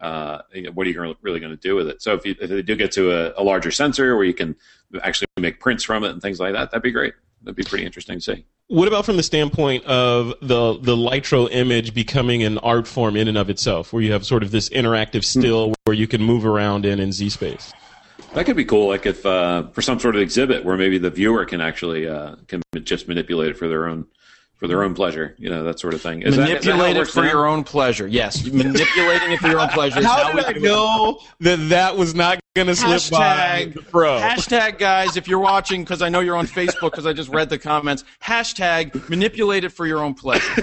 [0.00, 2.02] Uh, you know, what are you really going to do with it?
[2.02, 4.56] So if, you, if they do get to a, a larger sensor where you can
[5.00, 7.14] actually make prints from it and things like that, that'd be great.
[7.44, 8.44] That'd be pretty interesting to see.
[8.68, 13.28] What about from the standpoint of the the Lytro image becoming an art form in
[13.28, 16.46] and of itself, where you have sort of this interactive still where you can move
[16.46, 17.72] around in in Z space?
[18.34, 18.88] That could be cool.
[18.88, 22.36] Like if uh, for some sort of exhibit where maybe the viewer can actually uh,
[22.46, 24.06] can just manipulate it for their own
[24.62, 25.34] for their own pleasure.
[25.38, 26.22] You know that sort of thing.
[26.22, 27.30] Is that- is that it for now?
[27.32, 28.06] your own pleasure.
[28.06, 30.00] Yes, manipulating it for your own pleasure.
[30.00, 34.20] How, How did I know that that was not going to slip by, Hashtag, bro?
[34.20, 37.48] hashtag guys, if you're watching, because I know you're on Facebook, because I just read
[37.50, 38.04] the comments.
[38.22, 40.62] Hashtag manipulate it for your own pleasure.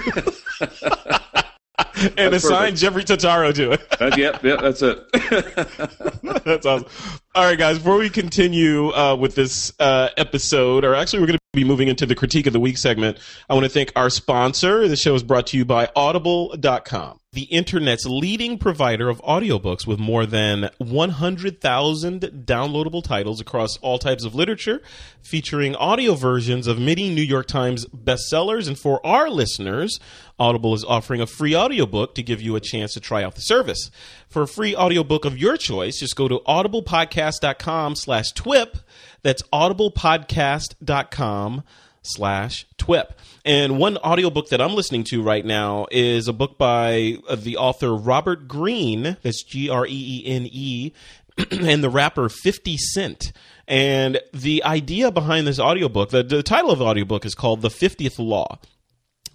[0.60, 2.78] and That's assign perfect.
[2.78, 3.90] Jeffrey Totaro to it.
[3.98, 5.04] That- yep, yep, that's it.
[6.44, 6.88] That's awesome.
[7.34, 7.76] All right, guys.
[7.78, 11.88] Before we continue uh, with this uh, episode, or actually, we're going to be moving
[11.88, 13.18] into the critique of the week segment.
[13.48, 14.86] I want to thank our sponsor.
[14.86, 19.98] The show is brought to you by Audible.com, the internet's leading provider of audiobooks with
[19.98, 24.80] more than 100,000 downloadable titles across all types of literature,
[25.22, 28.68] featuring audio versions of many New York Times bestsellers.
[28.68, 29.98] And for our listeners,
[30.38, 33.40] Audible is offering a free audiobook to give you a chance to try out the
[33.40, 33.90] service.
[34.28, 38.76] For a free audiobook of your choice, just go to audiblepodcast.com slash twip.
[39.22, 41.62] That's audiblepodcast.com
[42.02, 43.18] slash twip.
[43.44, 47.56] And one audiobook that I'm listening to right now is a book by uh, the
[47.56, 50.92] author Robert Greene, that's G R E E N E,
[51.50, 53.32] and the rapper 50 Cent.
[53.66, 57.68] And the idea behind this audiobook, the, the title of the audiobook is called The
[57.68, 58.58] 50th Law.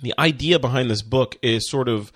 [0.02, 2.12] The idea behind this book is sort of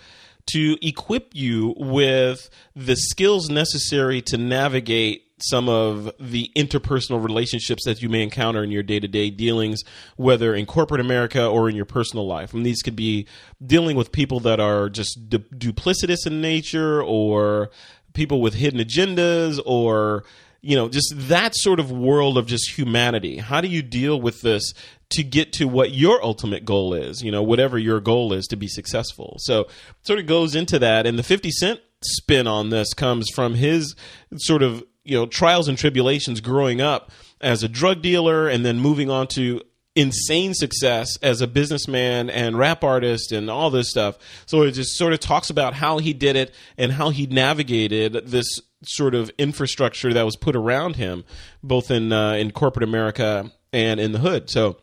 [0.52, 8.02] to equip you with the skills necessary to navigate some of the interpersonal relationships that
[8.02, 9.84] you may encounter in your day to day dealings,
[10.16, 12.54] whether in corporate America or in your personal life.
[12.54, 13.28] And these could be
[13.66, 17.72] dealing with people that are just du- duplicitous in nature or
[18.14, 20.24] people with hidden agendas or
[20.62, 23.38] you know just that sort of world of just humanity.
[23.38, 24.74] How do you deal with this
[25.12, 28.56] to get to what your ultimate goal is you know whatever your goal is to
[28.56, 29.36] be successful?
[29.40, 29.68] So
[30.04, 31.06] sort of goes into that.
[31.06, 33.96] And the 50 cent spin on this comes from his
[34.38, 38.80] sort of you know trials and tribulations growing up as a drug dealer and then
[38.80, 39.62] moving on to
[39.96, 44.18] insane success as a businessman and rap artist and all this stuff.
[44.46, 48.14] So it just sort of talks about how he did it and how he navigated
[48.26, 51.26] this sort of infrastructure that was put around him,
[51.62, 54.50] both in uh, in corporate America and in the hood.
[54.50, 54.78] So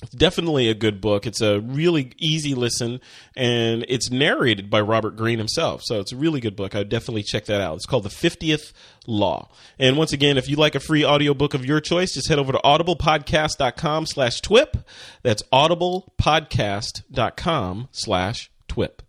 [0.00, 1.24] definitely a good book.
[1.26, 3.00] It's a really easy listen,
[3.36, 5.82] and it's narrated by Robert Greene himself.
[5.84, 6.74] So it's a really good book.
[6.74, 7.76] I would definitely check that out.
[7.76, 8.72] It's called The 50th
[9.06, 9.48] Law.
[9.78, 12.52] And once again, if you'd like a free audiobook of your choice, just head over
[12.52, 14.76] to audiblepodcast.com slash twip.
[15.22, 19.02] That's audiblepodcast.com slash twip.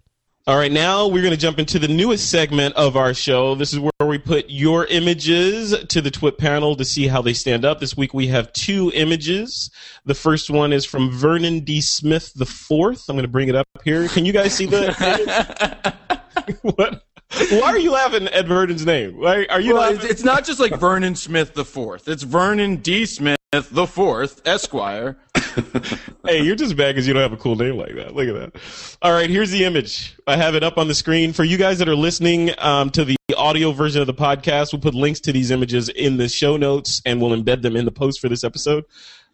[0.50, 3.54] All right, now we're going to jump into the newest segment of our show.
[3.54, 7.34] This is where we put your images to the Twit panel to see how they
[7.34, 7.80] stand up.
[7.80, 9.70] This week we have two images.
[10.06, 11.82] The first one is from Vernon D.
[11.82, 13.08] Smith the fourth.
[13.10, 14.08] I'm going to bring it up here.
[14.08, 15.94] Can you guys see the?
[16.64, 17.04] what?
[17.52, 19.20] Why are you laughing at Vernon's name?
[19.20, 19.76] Why are you?
[19.76, 19.98] Well, laughing?
[19.98, 22.08] it's, it's not just like Vernon Smith the fourth.
[22.08, 23.06] It's Vernon D.
[23.06, 25.18] Smith the fourth, Esquire.
[26.26, 28.16] hey, you're just bad because you don't have a cool name like that.
[28.16, 28.62] Look at that.
[29.02, 30.16] All right, here's the image.
[30.28, 33.06] I have it up on the screen for you guys that are listening um, to
[33.06, 34.74] the audio version of the podcast.
[34.74, 37.86] We'll put links to these images in the show notes, and we'll embed them in
[37.86, 38.86] the post for this episode.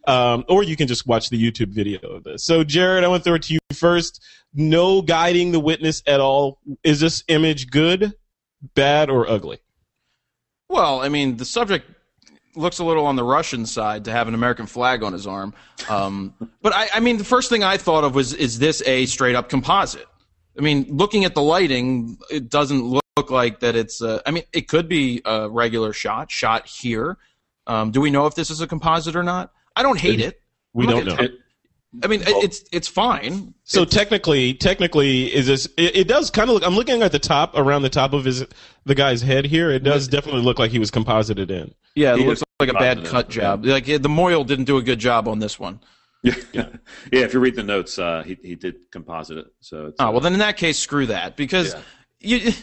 [0.07, 2.43] Um, or you can just watch the YouTube video of this.
[2.43, 4.23] So, Jared, I want to throw it to you first.
[4.53, 6.59] No guiding the witness at all.
[6.84, 8.13] Is this image good,
[8.76, 9.59] bad, or ugly?
[10.69, 11.89] Well, I mean, the subject
[12.56, 15.53] looks a little on the Russian side to have an American flag on his arm.
[15.89, 19.06] Um, but I, I mean, the first thing I thought of was, is this a
[19.06, 20.08] straight up composite?
[20.58, 24.01] I mean, looking at the lighting, it doesn't look like that it's.
[24.01, 27.18] Uh, I mean, it could be a regular shot, shot here.
[27.68, 29.51] Um, do we know if this is a composite or not?
[29.76, 30.41] I don't hate it.
[30.74, 31.28] We I'm don't know.
[32.04, 33.54] I mean, it- it's it's fine.
[33.64, 35.66] So technically, technically, is this?
[35.78, 36.64] It, it does kind of look.
[36.66, 38.46] I'm looking at the top, around the top of his
[38.86, 39.72] the guy's head here.
[39.72, 41.74] It does definitely look like he was composited in.
[41.96, 43.41] Yeah, it He looks like a bad composite, cut yeah.
[43.41, 43.66] job.
[43.66, 45.80] Like yeah, the Moyle didn't do a good job on this one.
[46.24, 46.68] Yeah, yeah.
[47.12, 49.48] If you read the notes, uh, he he did composite it.
[49.62, 51.74] So it's, Oh uh, well, then in that case, screw that because
[52.20, 52.41] Yeah.
[52.46, 52.54] you.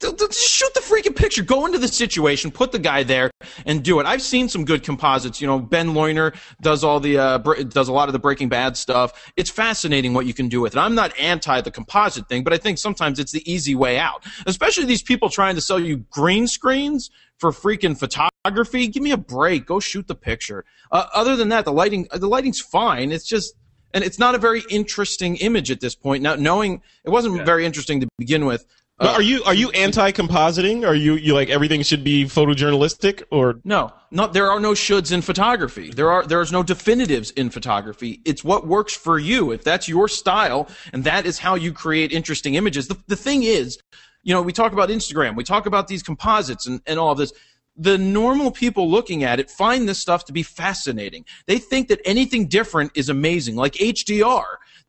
[0.00, 1.42] Just shoot the freaking picture.
[1.42, 2.50] Go into the situation.
[2.50, 3.30] Put the guy there
[3.66, 4.06] and do it.
[4.06, 5.42] I've seen some good composites.
[5.42, 6.32] You know, Ben Loiner
[6.62, 9.30] does all the uh, br- does a lot of the Breaking Bad stuff.
[9.36, 10.78] It's fascinating what you can do with it.
[10.78, 14.24] I'm not anti the composite thing, but I think sometimes it's the easy way out.
[14.46, 18.88] Especially these people trying to sell you green screens for freaking photography.
[18.88, 19.66] Give me a break.
[19.66, 20.64] Go shoot the picture.
[20.90, 23.12] Uh, other than that, the lighting the lighting's fine.
[23.12, 23.54] It's just
[23.92, 26.22] and it's not a very interesting image at this point.
[26.22, 28.66] Now, knowing it wasn't very interesting to begin with.
[29.04, 30.86] Uh, are you are you anti-compositing?
[30.86, 33.60] Are you you like everything should be photojournalistic or?
[33.64, 35.90] no, no, there are no shoulds in photography.
[35.90, 38.22] There are there is no definitives in photography.
[38.24, 39.50] It's what works for you.
[39.52, 42.88] If that's your style and that is how you create interesting images.
[42.88, 43.78] The the thing is,
[44.22, 47.18] you know, we talk about Instagram, we talk about these composites and, and all of
[47.18, 47.32] this.
[47.76, 51.26] The normal people looking at it find this stuff to be fascinating.
[51.46, 54.44] They think that anything different is amazing, like HDR.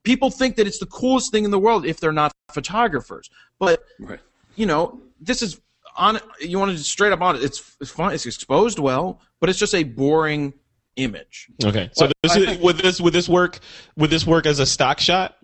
[0.06, 3.30] People think that it's the coolest thing in the world if they're not photographers.
[3.60, 4.20] But right.
[4.56, 5.60] you know, this is
[5.97, 6.20] on.
[6.39, 7.43] You want to just straight up on it.
[7.43, 8.14] It's it's fine.
[8.14, 10.53] It's exposed well, but it's just a boring
[10.95, 11.47] image.
[11.64, 13.60] Okay, so this is, would this would this work
[13.97, 15.36] would this work as a stock shot?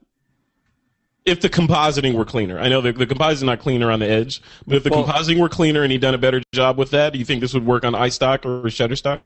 [1.24, 4.42] If the compositing were cleaner, I know the, the compositing not cleaner on the edge,
[4.66, 7.14] but if the Well- compositing were cleaner and he'd done a better job with that,
[7.14, 9.22] do you think this would work on iStock or Shutterstock?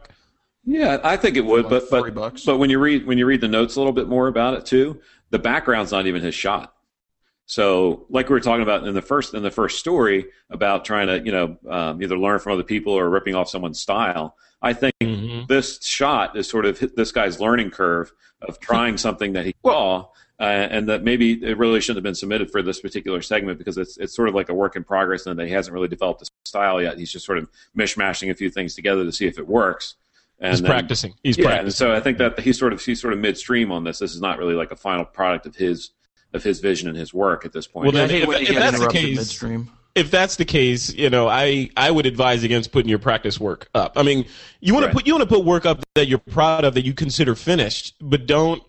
[0.65, 3.47] Yeah, I think it would, but but but when you read when you read the
[3.47, 4.99] notes a little bit more about it too,
[5.35, 6.73] the background's not even his shot.
[7.45, 11.07] So, like we were talking about in the first in the first story about trying
[11.07, 14.71] to you know um, either learn from other people or ripping off someone's style, I
[14.73, 15.47] think Mhm.
[15.47, 20.07] this shot is sort of this guy's learning curve of trying something that he saw.
[20.37, 23.77] Uh, and that maybe it really shouldn't have been submitted for this particular segment because
[23.77, 26.21] it's it's sort of like a work in progress and that he hasn't really developed
[26.21, 26.97] a style yet.
[26.97, 29.95] He's just sort of mishmashing a few things together to see if it works.
[30.39, 31.13] And He's then- practicing.
[31.23, 31.65] He's yeah, practicing.
[31.65, 33.99] and so I think that he's sort of he's sort of midstream on this.
[33.99, 35.91] This is not really like a final product of his
[36.33, 37.85] of his vision and his work at this point.
[37.85, 39.69] Well, then- hate if- if that's the case- midstream.
[39.95, 43.69] if that's the case, you know, I I would advise against putting your practice work
[43.73, 43.93] up.
[43.95, 44.25] I mean,
[44.59, 44.91] you want Right.
[44.91, 47.33] to put you want to put work up that you're proud of that you consider
[47.35, 48.61] finished, but don't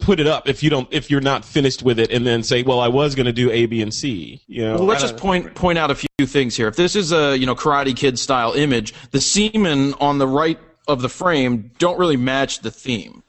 [0.00, 2.64] put it up if you don't if you're not finished with it and then say,
[2.64, 5.14] "Well, I was going to do A, B, and C." You know, Well, let's just
[5.14, 6.66] uh, point point out a few things here.
[6.66, 10.58] If this is a you know Karate Kid style image, the seamen on the right
[10.88, 13.22] of the frame don't really match the theme.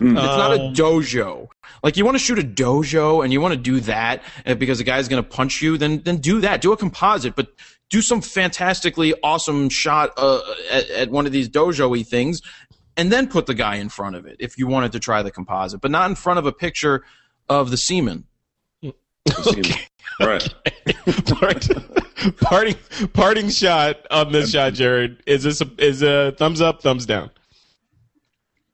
[0.00, 1.48] It's not a Um, dojo.
[1.84, 4.78] Like you want to shoot a dojo and you want to do that uh, because
[4.78, 6.60] the guy's going to punch you, then then do that.
[6.60, 7.48] Do a composite, but
[7.90, 10.40] do some fantastically awesome shot uh,
[10.70, 12.40] at, at one of these dojo-y things,
[12.96, 15.30] and then put the guy in front of it if you wanted to try the
[15.30, 17.04] composite, but not in front of a picture
[17.48, 18.24] of the seamen.
[20.20, 20.48] Right.
[21.30, 21.68] Part-
[22.40, 22.76] parting
[23.12, 25.22] parting shot on this shot, Jared.
[25.26, 27.30] Is this a, is a thumbs up, thumbs down?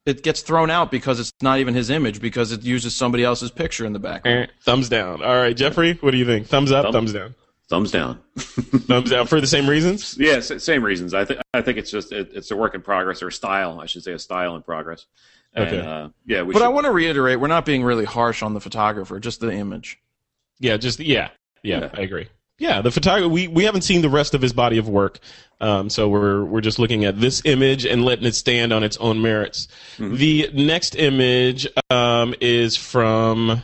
[0.07, 3.51] it gets thrown out because it's not even his image because it uses somebody else's
[3.51, 4.45] picture in the background.
[4.49, 5.23] Eh, Thumbs down.
[5.23, 6.47] All right, Jeffrey, what do you think?
[6.47, 7.35] Thumbs up, Thumb- thumbs down.
[7.69, 8.19] Thumbs down.
[8.39, 10.17] Thumbs down for the same reasons.
[10.19, 11.13] Yeah, same reasons.
[11.13, 13.85] I think I think it's just it, it's a work in progress or style, I
[13.87, 15.05] should say, a style in progress.
[15.53, 15.81] And, Okay.
[15.87, 18.55] Uh, yeah, we But should, I want to reiterate, we're not being really harsh on
[18.55, 19.99] the photographer, just the image.
[20.61, 21.31] Yeah, just yeah,
[21.63, 21.91] yeah, Yeah.
[21.95, 22.29] I agree.
[22.59, 23.29] Yeah, the photographer.
[23.29, 25.21] We we haven't seen the rest of his body of work,
[25.61, 28.97] um, so we're we're just looking at this image and letting it stand on its
[28.97, 29.69] own merits.
[29.99, 33.63] The next image um, is from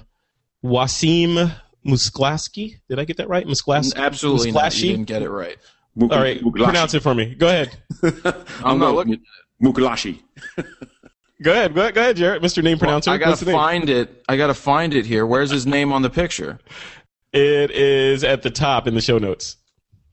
[0.65, 1.53] Wasim
[1.85, 2.77] Musklaski.
[2.89, 3.45] Did I get that right?
[3.47, 3.97] Musklaski.
[3.97, 4.71] Absolutely not.
[4.71, 4.83] Musklashi?
[4.85, 5.57] You didn't get it right.
[5.97, 6.65] Muk- All right, Muglashi.
[6.65, 7.35] pronounce it for me.
[7.35, 7.77] Go ahead.
[8.65, 9.21] I'm not looking.
[9.61, 10.21] Muglashi.
[11.43, 11.75] Go ahead.
[11.75, 12.43] Go ahead, go ahead Jared.
[12.43, 12.63] Mr.
[12.63, 13.11] Name Pronouncer.
[13.11, 14.25] I gotta find it.
[14.29, 15.27] I gotta find it here.
[15.27, 16.59] Where's his name on the picture?
[17.33, 19.57] It is at the top in the show notes.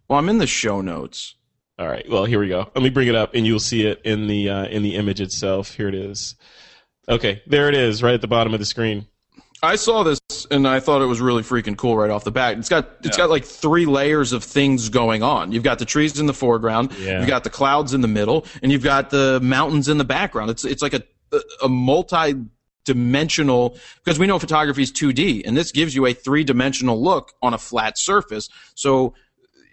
[0.10, 1.36] Well, I'm in the show notes.
[1.78, 2.08] All right.
[2.10, 2.70] Well, here we go.
[2.76, 5.22] Let me bring it up, and you'll see it in the uh, in the image
[5.22, 5.76] itself.
[5.76, 6.36] Here it is.
[7.08, 9.08] Okay, there it is, right at the bottom of the screen.
[9.64, 12.58] I saw this and I thought it was really freaking cool right off the bat.
[12.58, 15.52] It's got it's got like three layers of things going on.
[15.52, 17.20] You've got the trees in the foreground, Yeah.
[17.20, 20.50] you've got the clouds in the middle, and you've got the mountains in the background.
[20.50, 21.04] It's it's like a
[21.64, 22.34] a multi
[22.84, 27.54] dimensional because we know photography is 2D and this gives you a three-dimensional look on
[27.54, 28.50] a flat surface.
[28.76, 29.14] So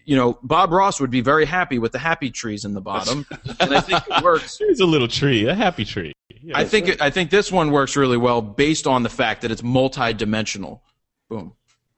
[0.05, 3.27] you know, Bob Ross would be very happy with the happy trees in the bottom,
[3.61, 4.57] and I think it works.
[4.61, 6.15] There's a little tree, a happy tree.
[6.43, 6.59] Yeah.
[6.59, 9.51] I think it, I think this one works really well based on the fact that
[9.51, 10.83] it's multi-dimensional.
[11.29, 11.55] Boom.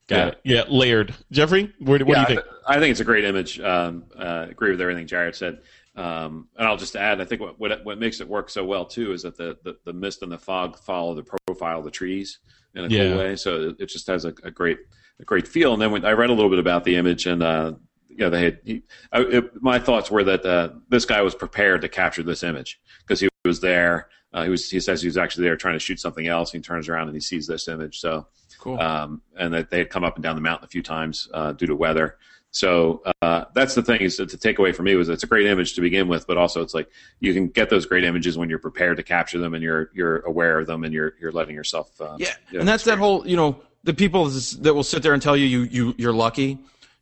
[0.08, 0.26] Got Yeah.
[0.28, 0.40] it.
[0.44, 1.14] Yeah, layered.
[1.30, 2.42] Jeffrey, what, what yeah, do you I, think?
[2.42, 3.60] th- I think it's a great image.
[3.60, 5.60] Um, uh, agree with everything Jared said.
[5.96, 8.84] Um, and I'll just add, I think what, what what makes it work so well
[8.86, 11.90] too is that the, the, the mist and the fog follow the profile of the
[11.90, 12.38] trees
[12.74, 13.08] in a Yeah.
[13.10, 13.36] cool way.
[13.36, 14.78] So it, it just has a, a great
[15.20, 15.72] a great feel.
[15.74, 17.72] And then when I read a little bit about the image, and uh,
[18.08, 18.82] you know, they had he,
[19.12, 22.80] I, it, my thoughts were that uh, this guy was prepared to capture this image
[23.00, 24.08] because he was there.
[24.32, 26.52] Uh, he was he says he was actually there trying to shoot something else.
[26.52, 28.00] He turns around and he sees this image.
[28.00, 28.26] So
[28.58, 28.78] Cool.
[28.78, 31.52] um, and that they had come up and down the mountain a few times uh,
[31.52, 32.16] due to weather.
[32.52, 35.74] So uh, that's the thing is the takeaway for me was it's a great image
[35.74, 38.58] to begin with, but also it's like you can get those great images when you're
[38.58, 41.98] prepared to capture them and you're you're aware of them and you're you're letting yourself.
[42.00, 45.02] Uh, Yeah, you know, and that's that whole you know the people that will sit
[45.02, 46.58] there and tell you you you you're lucky.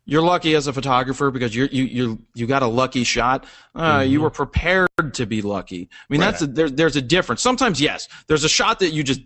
[0.09, 3.45] You're lucky as a photographer because you're, you you you got a lucky shot.
[3.75, 5.89] Uh, You were prepared to be lucky.
[5.91, 7.41] I mean, that's a, there, there's a difference.
[7.41, 9.21] Sometimes, yes, there's a shot that you just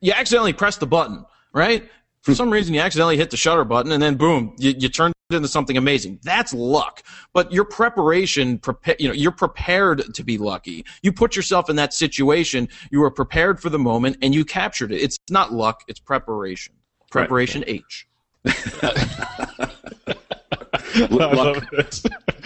[0.00, 1.88] you accidentally press the button, right?
[2.22, 5.12] For some reason, you accidentally hit the shutter button, and then boom, you, you turned
[5.30, 6.20] it into something amazing.
[6.22, 7.02] That's luck.
[7.32, 10.84] But your preparation, prepa- you know, you're prepared to be lucky.
[11.02, 12.68] You put yourself in that situation.
[12.90, 15.00] You were prepared for the moment, and you captured it.
[15.02, 15.82] It's not luck.
[15.88, 16.74] It's preparation.
[17.10, 18.06] Preparation H.
[18.44, 18.56] It.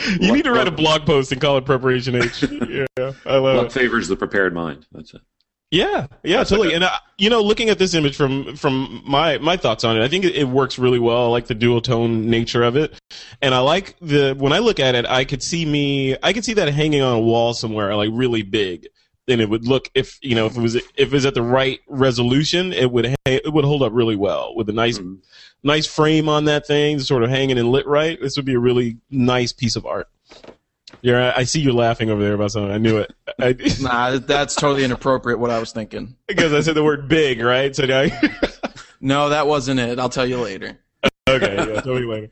[0.21, 2.43] you need to write a blog post and call it Preparation H.
[2.99, 3.73] Yeah, I love Luck it.
[3.73, 4.87] favors the prepared mind.
[4.93, 5.21] That's it.
[5.71, 6.75] Yeah, yeah, totally.
[6.75, 10.05] And uh, you know, looking at this image from from my my thoughts on it,
[10.05, 11.25] I think it, it works really well.
[11.25, 12.95] I like the dual tone nature of it,
[13.43, 16.45] and I like the when I look at it, I could see me, I could
[16.45, 18.87] see that hanging on a wall somewhere, like really big.
[19.29, 21.43] And it would look if you know if it was if it was at the
[21.43, 25.19] right resolution, it would ha- it would hold up really well with a nice Mhm.
[25.67, 28.19] Nice frame on that thing, sort of hanging and lit right.
[28.21, 30.09] This would be a really nice piece of art.
[31.03, 32.71] Yeah, I see you laughing over there about something.
[32.73, 33.12] I knew it.
[33.39, 35.39] I, Nah, that's totally inappropriate.
[35.39, 36.17] What I was thinking.
[36.27, 37.75] because I said the word big, right?
[37.75, 38.07] So now,
[39.01, 39.99] No, that wasn't it.
[39.99, 40.79] I'll tell you later.
[41.29, 42.31] okay, yeah, tell me later.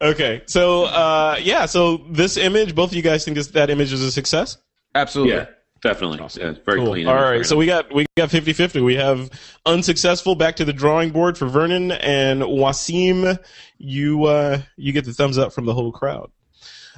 [0.00, 3.92] Okay, so uh, yeah, so this image, both of you guys think this that image
[3.92, 4.56] is a success.
[4.94, 5.34] Absolutely.
[5.34, 5.46] Yeah,
[5.82, 6.18] definitely.
[6.40, 6.88] Yeah, very Cool.
[6.88, 7.06] clean.
[7.06, 8.84] All image, right, very so we got we got 50-50.
[8.84, 9.30] We have
[9.66, 13.38] unsuccessful back to the drawing board for Vernon and Wasim.
[13.78, 16.30] You uh, you get the thumbs up from the whole crowd.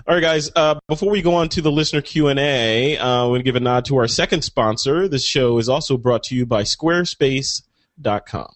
[0.08, 0.50] All right, guys.
[0.56, 3.44] Uh, before we go on to the listener Q and A, uh, we're going to
[3.44, 5.08] give a nod to our second sponsor.
[5.08, 8.54] This show is also brought to you by Squarespace.com.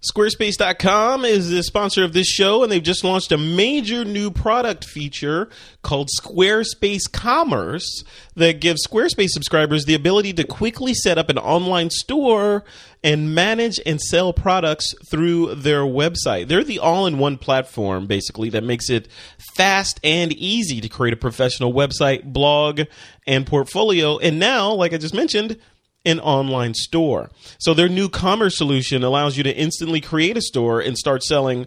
[0.00, 4.84] Squarespace.com is the sponsor of this show, and they've just launched a major new product
[4.84, 5.48] feature
[5.82, 8.04] called Squarespace Commerce
[8.36, 12.62] that gives Squarespace subscribers the ability to quickly set up an online store
[13.02, 16.46] and manage and sell products through their website.
[16.46, 19.08] They're the all in one platform, basically, that makes it
[19.56, 22.82] fast and easy to create a professional website, blog,
[23.26, 24.18] and portfolio.
[24.18, 25.58] And now, like I just mentioned,
[26.04, 27.30] an online store.
[27.58, 31.66] So their new commerce solution allows you to instantly create a store and start selling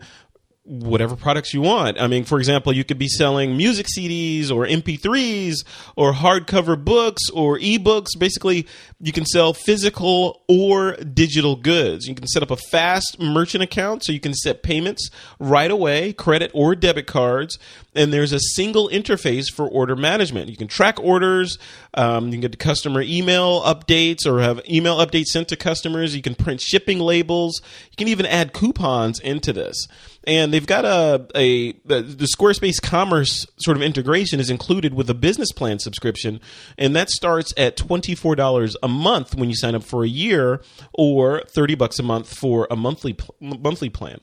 [0.72, 2.00] whatever products you want.
[2.00, 5.66] I mean, for example, you could be selling music CDs or MP3s
[5.98, 8.18] or hardcover books or ebooks.
[8.18, 8.66] Basically,
[9.02, 12.08] you can sell physical or digital goods.
[12.08, 15.10] You can set up a fast merchant account so you can set payments
[15.40, 17.60] right away, credit or debit cards.
[17.94, 20.50] And there's a single interface for order management.
[20.50, 21.58] You can track orders.
[21.96, 26.16] Um, you can get customer email updates or have email updates sent to customers.
[26.16, 27.62] You can print shipping labels.
[27.90, 29.90] You can even add coupons into this
[30.26, 35.14] and they've got a, a the Squarespace Commerce sort of integration is included with a
[35.14, 36.40] business plan subscription,
[36.78, 40.10] and that starts at twenty four dollars a month when you sign up for a
[40.10, 40.62] year,
[40.94, 44.20] or thirty bucks a month for a monthly monthly plan.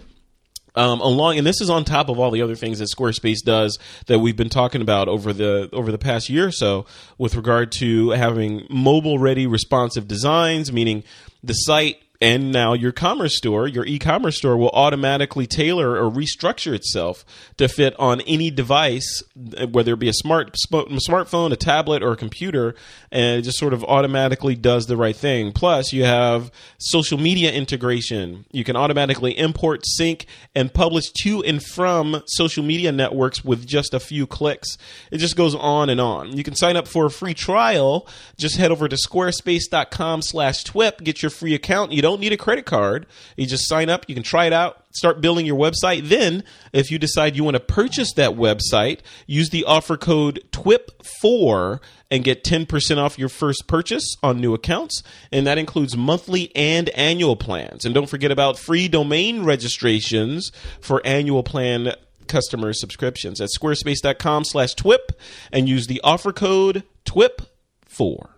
[0.74, 3.80] Um, along, and this is on top of all the other things that Squarespace does
[4.07, 6.86] that we've been talking about over the over the past year or so,
[7.16, 11.03] with regard to having mobile ready, responsive designs, meaning
[11.42, 16.75] the site and now your commerce store, your e-commerce store will automatically tailor or restructure
[16.75, 17.25] itself
[17.59, 19.23] to fit on any device,
[19.71, 22.75] whether it be a smart smartphone, a tablet, or a computer,
[23.12, 25.53] and it just sort of automatically does the right thing.
[25.53, 28.47] Plus, you have social media integration.
[28.51, 33.95] You can automatically import, sync, and publish to and from social media networks with just
[33.95, 34.77] a few clicks.
[35.12, 36.37] It just goes on and on.
[36.37, 38.09] You can sign up for a free trial.
[38.37, 41.93] Just head over to squarespace.com/twip, get your free account.
[41.93, 43.06] You don't need a credit card.
[43.36, 44.09] You just sign up.
[44.09, 44.84] You can try it out.
[44.92, 46.09] Start building your website.
[46.09, 46.42] Then,
[46.72, 51.80] if you decide you want to purchase that website, use the offer code TWIP4
[52.11, 55.02] and get 10% off your first purchase on new accounts.
[55.30, 57.84] And that includes monthly and annual plans.
[57.84, 60.50] And don't forget about free domain registrations
[60.80, 61.92] for annual plan
[62.28, 65.12] customer subscriptions at squarespace.com slash twip
[65.52, 68.38] and use the offer code twip4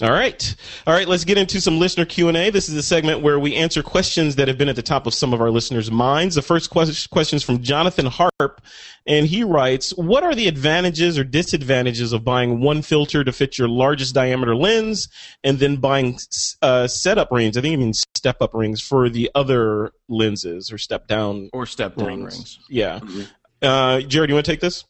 [0.00, 0.56] all right.
[0.86, 2.48] All right, let's get into some listener Q&A.
[2.48, 5.12] This is a segment where we answer questions that have been at the top of
[5.12, 6.34] some of our listeners' minds.
[6.34, 8.62] The first question is from Jonathan Harp,
[9.06, 13.58] and he writes, "What are the advantages or disadvantages of buying one filter to fit
[13.58, 15.08] your largest diameter lens
[15.44, 16.18] and then buying
[16.62, 20.78] uh, setup rings, I think it means step up rings for the other lenses or
[20.78, 22.58] step down or step down rings." rings.
[22.70, 22.98] Yeah.
[23.00, 23.22] Mm-hmm.
[23.60, 24.84] Uh, Jared, you want to take this?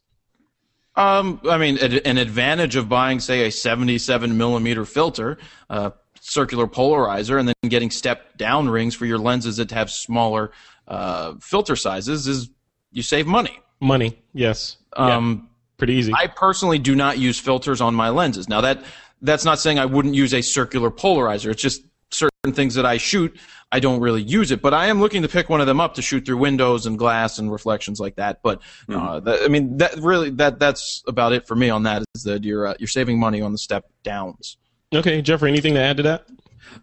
[0.94, 5.38] Um, I mean, an advantage of buying, say, a 77 millimeter filter,
[5.70, 5.90] uh,
[6.20, 10.52] circular polarizer, and then getting step down rings for your lenses that have smaller
[10.86, 12.50] uh, filter sizes is
[12.90, 13.58] you save money.
[13.80, 14.76] Money, yes.
[14.92, 15.48] Um, yeah.
[15.78, 16.12] Pretty easy.
[16.14, 18.48] I personally do not use filters on my lenses.
[18.48, 18.84] Now that
[19.20, 21.50] that's not saying I wouldn't use a circular polarizer.
[21.50, 21.82] It's just
[22.14, 23.36] certain things that I shoot,
[23.70, 24.60] I don't really use it.
[24.62, 26.98] But I am looking to pick one of them up to shoot through windows and
[26.98, 28.40] glass and reflections like that.
[28.42, 29.24] But uh, mm-hmm.
[29.24, 32.02] that, I mean, that really that that's about it for me on that.
[32.14, 34.58] Is that you're uh, you're saving money on the step downs.
[34.94, 36.26] Okay, Jeffrey, anything to add to that?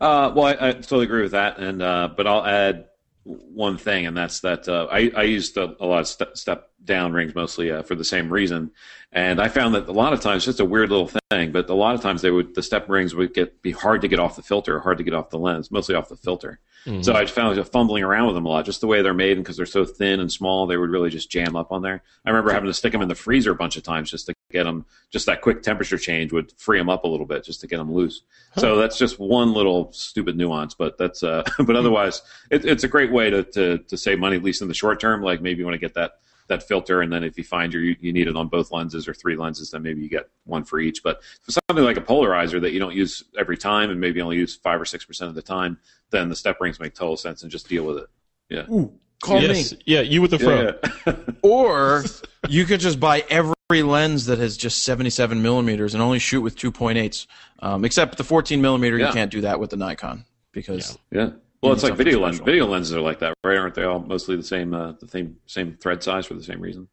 [0.01, 2.88] Uh, well, I, I, totally agree with that, and uh, but I'll add
[3.29, 6.71] one thing, and that's that uh, I, I used a, a lot of step, step
[6.83, 8.71] down rings mostly uh, for the same reason.
[9.11, 11.73] And I found that a lot of times, just a weird little thing, but a
[11.73, 14.35] lot of times they would the step rings would get be hard to get off
[14.35, 16.59] the filter, hard to get off the lens, mostly off the filter.
[16.85, 17.01] Mm-hmm.
[17.01, 19.43] So I found fumbling around with them a lot, just the way they're made, and
[19.43, 22.03] because they're so thin and small, they would really just jam up on there.
[22.25, 24.33] I remember having to stick them in the freezer a bunch of times just to
[24.49, 24.85] get them.
[25.11, 27.77] Just that quick temperature change would free them up a little bit, just to get
[27.77, 28.23] them loose.
[28.51, 28.61] Huh.
[28.61, 32.87] So that's just one little stupid nuance, but that's uh, but otherwise, it, it's a
[32.87, 35.21] great way to, to to save money at least in the short term.
[35.21, 37.95] Like maybe you want to get that that filter, and then if you find you
[37.99, 40.79] you need it on both lenses or three lenses, then maybe you get one for
[40.79, 41.01] each.
[41.01, 44.37] But for something like a polarizer that you don't use every time, and maybe only
[44.37, 45.79] use five or six percent of the time,
[46.09, 48.09] then the step rings make total sense, and just deal with it.
[48.49, 48.65] Yeah.
[48.69, 49.73] Ooh, call yes.
[49.73, 49.79] me.
[49.85, 50.61] Yeah, you with the fro.
[50.61, 51.15] Yeah, yeah.
[51.41, 52.03] or
[52.47, 56.55] you could just buy every lens that has just 77 millimeters and only shoot with
[56.55, 57.27] 2.8s.
[57.59, 59.07] Um, except the 14 millimeter, yeah.
[59.07, 61.31] you can't do that with the Nikon because yeah.
[61.61, 62.39] Well, it's like video lens.
[62.39, 63.57] Video lenses are like that, right?
[63.57, 66.61] Aren't they all mostly the same, uh, the same, same thread size for the same
[66.61, 66.87] reason?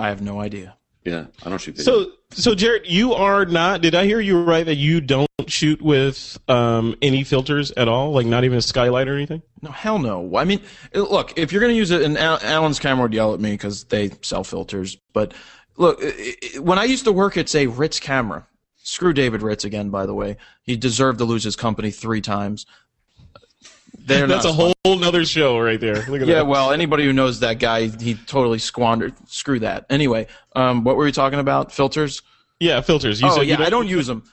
[0.00, 0.76] I have no idea.
[1.10, 2.04] Yeah, I don't shoot video.
[2.04, 3.80] So, so Jared, you are not.
[3.80, 8.12] Did I hear you right that you don't shoot with um, any filters at all?
[8.12, 9.42] Like not even a skylight or anything?
[9.62, 10.36] No, hell no.
[10.36, 10.60] I mean,
[10.94, 13.52] look, if you're going to use it, and Al- Alan's camera would yell at me
[13.52, 14.96] because they sell filters.
[15.12, 15.32] But
[15.76, 18.46] look, i- i- when I used to work at, say, Ritz Camera,
[18.76, 20.36] screw David Ritz again, by the way.
[20.62, 22.66] He deserved to lose his company three times.
[23.98, 25.96] They're That's a whole nother show right there.
[26.06, 26.46] Look at Yeah, that.
[26.46, 29.14] well, anybody who knows that guy, he totally squandered.
[29.28, 29.84] Screw that.
[29.90, 30.26] Anyway,
[30.56, 31.72] um, what were we talking about?
[31.72, 32.22] Filters?
[32.60, 33.20] yeah, filters.
[33.20, 34.24] You oh said yeah, you I don't use them.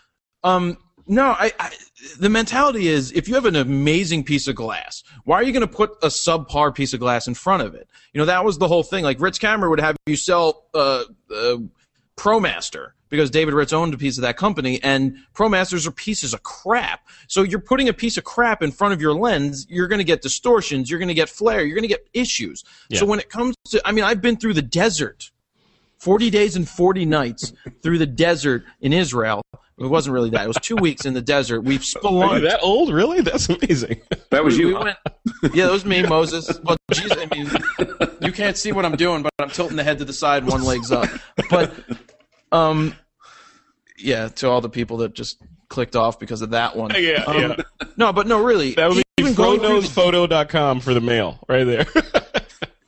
[0.43, 0.77] Um,
[1.07, 1.71] no, I, I.
[2.19, 5.67] The mentality is, if you have an amazing piece of glass, why are you going
[5.67, 7.87] to put a subpar piece of glass in front of it?
[8.13, 9.03] You know, that was the whole thing.
[9.03, 11.03] Like Ritz Camera would have you sell uh,
[11.35, 11.57] uh,
[12.18, 16.43] ProMaster because David Ritz owned a piece of that company, and ProMasters are pieces of
[16.43, 17.07] crap.
[17.28, 20.05] So you're putting a piece of crap in front of your lens, you're going to
[20.05, 22.63] get distortions, you're going to get flare, you're going to get issues.
[22.89, 22.99] Yeah.
[22.99, 25.32] So when it comes to, I mean, I've been through the desert
[26.05, 27.51] 40 days and 40 nights
[27.81, 29.41] through the desert in Israel.
[29.79, 30.45] It wasn't really that.
[30.45, 31.61] It was two weeks in the desert.
[31.61, 32.41] We've Are you spelunked.
[32.43, 32.93] that old?
[32.93, 33.21] Really?
[33.21, 34.01] That's amazing.
[34.29, 34.67] that was We, you.
[34.67, 34.97] we went,
[35.53, 36.59] yeah, that was me, Moses.
[36.63, 37.49] Well, Jesus, I mean,
[38.21, 40.63] you can't see what I'm doing, but I'm tilting the head to the side, one
[40.63, 41.09] leg's up.
[41.49, 41.73] But,
[42.51, 42.93] um,
[43.97, 46.91] yeah, to all the people that just clicked off because of that one.
[46.97, 47.55] Yeah, Um, yeah.
[47.97, 48.75] No, but no, really.
[48.75, 51.85] That would be even going through the- froknowsphoto.com for the mail right there.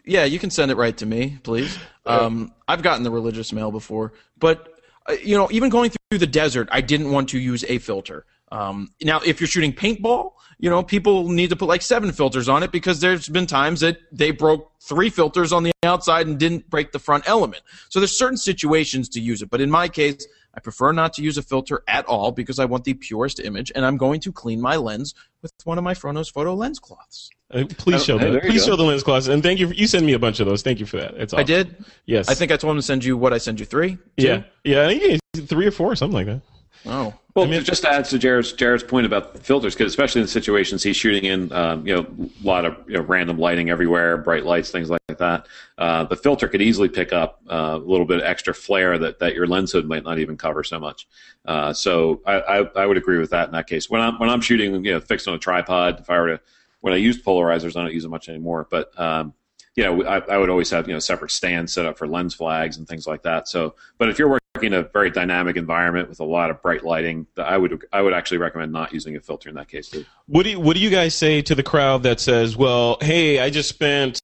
[0.10, 1.78] Yeah, you can send it right to me, please.
[2.08, 4.74] Um, I've gotten the religious mail before, but
[5.08, 8.26] uh, you know, even going through the desert, I didn't want to use a filter.
[8.52, 12.50] Um, now, if you're shooting paintball, you know, people need to put like seven filters
[12.50, 16.40] on it because there's been times that they broke three filters on the outside and
[16.40, 17.62] didn't break the front element.
[17.90, 20.26] So there's certain situations to use it, but in my case,
[20.58, 23.72] I prefer not to use a filter at all because I want the purest image,
[23.76, 26.80] and I'm going to clean my lens with one of my Fro Knows photo lens
[26.80, 27.30] cloths.
[27.54, 28.40] Uh, Please show Oh, me.
[28.40, 28.72] Please go.
[28.72, 29.68] show the lens cloths, and thank you.
[29.68, 30.64] For, you send me a bunch of those.
[30.64, 31.14] Thank you for that.
[31.14, 31.42] It's awesome.
[31.42, 31.86] I did.
[32.08, 32.28] Yes.
[32.28, 34.00] I think I told him to send you what I send you three.
[34.18, 34.38] Yeah.
[34.38, 34.44] Two?
[34.64, 34.88] Yeah.
[34.88, 36.42] I think three or four, something like that.
[36.86, 37.14] Oh.
[37.36, 40.82] Well, just to add to Jared's, Jared's point about filters, because especially in the situations
[40.82, 42.08] he's shooting in, um, you know,
[42.44, 45.48] a lot of you know, random lighting everywhere, bright lights, things like that.
[45.78, 49.20] Uh, the filter could easily pick up uh, a little bit of extra flare that,
[49.20, 51.08] that your lens hood might not even cover so much.
[51.46, 53.88] Uh, so I, I, I would agree with that in that case.
[53.88, 56.42] When I'm when I'm shooting, you know, fixed on a tripod, if I were to
[56.82, 59.34] when I used polarizers, I don't use them much anymore, but um,
[59.76, 62.34] you know, I, I would always have you know separate stands set up for lens
[62.34, 63.48] flags and things like that.
[63.48, 66.84] So, but if you're working in a very dynamic environment with a lot of bright
[66.84, 70.06] lighting, I would I would actually recommend not using a filter in that case too.
[70.28, 73.40] What do you, What do you guys say to the crowd that says, "Well, hey,
[73.40, 74.20] I just spent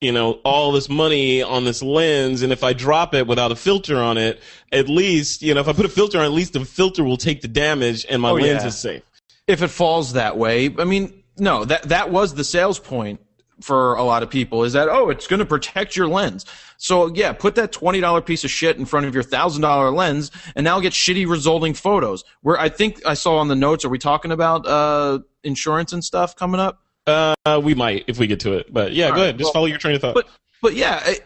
[0.00, 3.56] you know all this money on this lens, and if I drop it without a
[3.56, 4.40] filter on it,
[4.72, 7.16] at least you know if I put a filter on, at least the filter will
[7.16, 8.68] take the damage, and my Oh, lens yeah.
[8.68, 9.02] is safe."
[9.46, 13.20] If it falls that way, I mean, no, that that was the sales point
[13.62, 16.44] for a lot of people is that oh, it's going to protect your lens.
[16.76, 19.90] So yeah, put that twenty dollar piece of shit in front of your thousand dollar
[19.90, 22.24] lens, and now get shitty resulting photos.
[22.42, 26.04] Where I think I saw on the notes, are we talking about uh, insurance and
[26.04, 26.82] stuff coming up?
[27.06, 29.38] Uh, we might if we get to it, but yeah, go right, ahead.
[29.38, 30.14] Just well, follow your train of thought.
[30.14, 30.28] But
[30.60, 31.18] but yeah, I,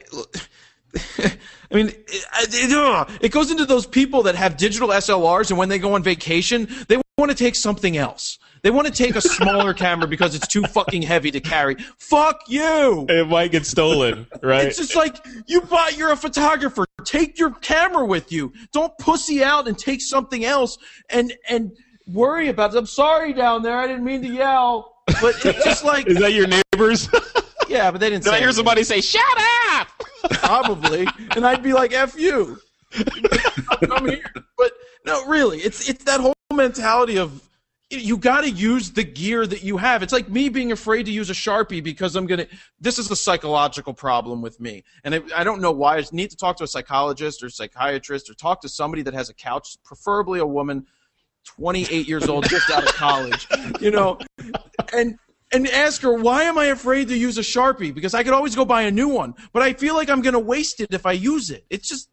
[1.71, 5.69] I mean, it, it, it goes into those people that have digital SLRs, and when
[5.69, 8.39] they go on vacation, they want to take something else.
[8.67, 11.77] They want to take a smaller camera because it's too fucking heavy to carry.
[11.99, 13.07] Fuck you.
[13.09, 14.67] it might get stolen, right?
[14.67, 15.97] It's just like you bought.
[15.97, 16.85] You're a photographer.
[17.05, 18.53] Take your camera with you.
[18.73, 20.79] Don't pussy out and take something else
[21.11, 21.77] and and
[22.09, 22.79] worry about it.
[22.79, 23.79] I'm sorry down there.
[23.79, 24.97] I didn't mean to yell.
[25.21, 27.09] But it's just like Is that your neighbors?
[27.69, 28.25] yeah, but they didn't.
[28.25, 28.57] Did say I hear anything.
[28.57, 29.23] somebody say "Shut
[29.75, 29.87] up"?
[30.41, 31.07] probably,
[31.37, 32.59] and I'd be like, "F you."
[33.93, 34.25] I'm here,
[34.59, 34.73] but
[35.05, 37.43] no, really, it's it's that whole mentality of
[37.91, 40.03] you got to use the gear that you have.
[40.03, 42.47] It's like me being afraid to use a sharpie because I'm gonna.
[42.81, 45.99] This is a psychological problem with me, and I, I don't know why.
[45.99, 49.31] I need to talk to a psychologist or psychiatrist or talk to somebody that has
[49.31, 50.87] a couch, preferably a woman,
[51.45, 53.47] 28 years old, just out of college,
[53.81, 54.19] you know,
[54.93, 55.17] and
[55.53, 58.57] and ask her why am I afraid to use a sharpie because I could always
[58.57, 61.13] go buy a new one, but I feel like I'm gonna waste it if I
[61.13, 61.65] use it.
[61.71, 62.11] It's just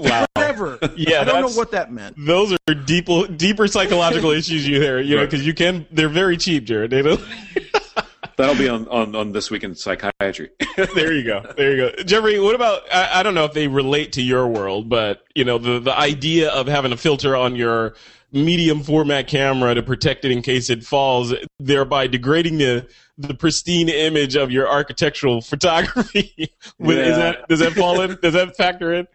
[0.00, 0.26] Wow.
[0.34, 0.78] whatever.
[0.96, 2.16] Yeah, I don't know what that meant.
[2.18, 5.86] Those are deeper, deeper psychological issues you hear, you know, because you can.
[5.90, 6.90] They're very cheap, Jared.
[6.90, 7.20] They don't.
[8.36, 10.50] That'll be on, on, on this week in psychiatry.
[10.94, 11.44] there you go.
[11.56, 12.02] There you go.
[12.04, 12.82] Jeffrey, what about?
[12.92, 15.96] I, I don't know if they relate to your world, but you know, the the
[15.96, 17.94] idea of having a filter on your
[18.32, 22.86] medium format camera to protect it in case it falls, thereby degrading the
[23.18, 26.50] the pristine image of your architectural photography.
[26.78, 27.16] With- Is Yeah.
[27.16, 28.16] that does that fall in?
[28.22, 29.06] Does that factor in?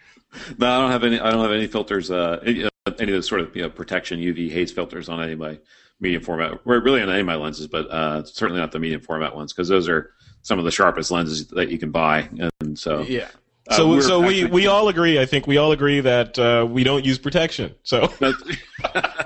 [0.57, 1.19] no, I don't have any.
[1.19, 2.11] I don't have any filters.
[2.11, 5.33] Uh, any, uh, of the sort of you know, protection UV haze filters on any
[5.33, 5.57] of my
[5.99, 6.51] medium format.
[6.65, 9.53] Or really on any of my lenses, but uh, certainly not the medium format ones
[9.53, 10.11] because those are
[10.43, 12.29] some of the sharpest lenses that you can buy.
[12.59, 13.29] And so, Yeah.
[13.70, 15.20] Uh, So, we're so we, actually- we all agree.
[15.20, 17.74] I think we all agree that uh, we don't use protection.
[17.84, 18.01] So,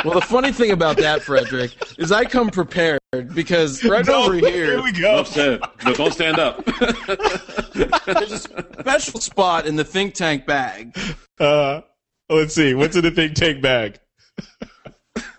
[0.06, 3.00] Well, the funny thing about that, Frederick, is I come prepared
[3.34, 5.16] because right over here, here we go.
[5.16, 5.60] Enough said.
[5.84, 6.64] No, don't stand up.
[7.74, 10.98] there's a special spot in the think tank bag.
[11.38, 11.82] Uh,
[12.30, 12.74] let's see.
[12.74, 14.00] What's in the think tank bag?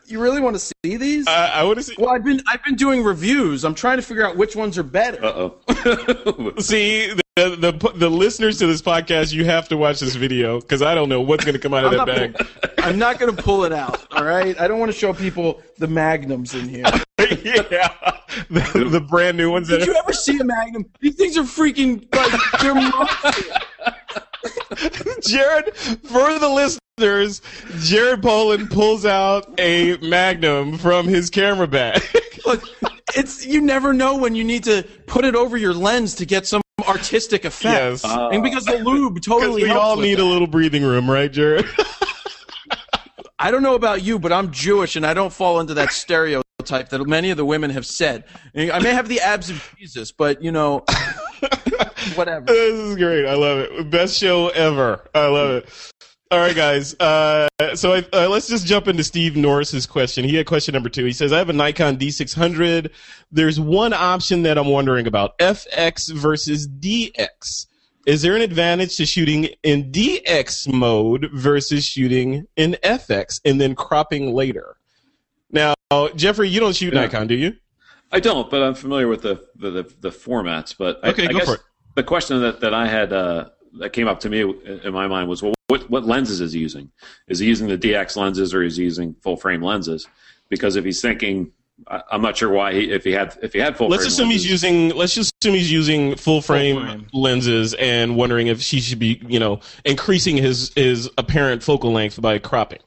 [0.06, 1.26] You really want to see these?
[1.26, 1.94] Uh, I want to see.
[1.96, 3.64] well, I've been I've been doing reviews.
[3.64, 5.24] I'm trying to figure out which ones are better.
[5.24, 6.52] Uh oh.
[6.58, 7.14] See
[7.48, 10.94] the, the the listeners to this podcast, you have to watch this video because I
[10.94, 12.72] don't know what's going to come out of I'm that bag.
[12.78, 14.06] I'm not going to pull it out.
[14.12, 14.58] All right.
[14.60, 16.84] I don't want to show people the magnums in here.
[17.18, 18.16] yeah,
[18.50, 19.68] the, the brand new ones.
[19.68, 20.86] Did you ever see a magnum?
[21.00, 23.52] These things are freaking like they're monsters.
[25.26, 27.42] Jared, for the listeners,
[27.80, 32.02] Jared Polin pulls out a Magnum from his camera bag.
[32.46, 32.62] Look,
[33.14, 36.46] it's you never know when you need to put it over your lens to get
[36.46, 38.02] some artistic effect.
[38.02, 38.04] Yes.
[38.04, 40.22] and because the lube totally we all need that.
[40.22, 41.66] a little breathing room, right, Jared?
[43.38, 46.90] I don't know about you, but I'm Jewish and I don't fall into that stereotype
[46.90, 48.24] that many of the women have said.
[48.54, 50.80] I may have the abs of Jesus, but you know,
[52.14, 52.44] whatever.
[52.46, 53.26] this is great.
[53.26, 53.90] I love it.
[53.90, 55.08] Best show ever.
[55.14, 55.68] I love it.
[56.32, 56.94] All right, guys.
[57.00, 60.24] Uh, so I, uh, let's just jump into Steve Norris's question.
[60.24, 61.04] He had question number two.
[61.04, 62.90] He says, "I have a Nikon D600.
[63.32, 67.66] There's one option that I'm wondering about: FX versus DX.
[68.06, 73.74] Is there an advantage to shooting in DX mode versus shooting in FX and then
[73.74, 74.76] cropping later?"
[75.50, 75.74] Now,
[76.14, 77.00] Jeffrey, you don't shoot Yeah.
[77.00, 77.56] Nikon, do you?
[78.12, 80.76] I don't, but I'm familiar with the the, the, the formats.
[80.78, 81.60] But I, Okay, I go guess for it.
[81.96, 83.48] the question that, that I had uh,
[83.80, 86.60] that came up to me in my mind was, well, what what lenses is he
[86.60, 86.90] using?
[87.28, 90.06] Is he using the DX lenses or is he using full frame lenses?
[90.48, 91.52] Because if he's thinking,
[91.86, 93.88] I, I'm not sure why he if he had if he had full.
[93.88, 94.88] Let's frame assume lenses, he's using.
[94.90, 97.06] Let's just assume he's using full frame, frame.
[97.12, 102.20] lenses and wondering if he should be, you know, increasing his his apparent focal length
[102.20, 102.80] by cropping.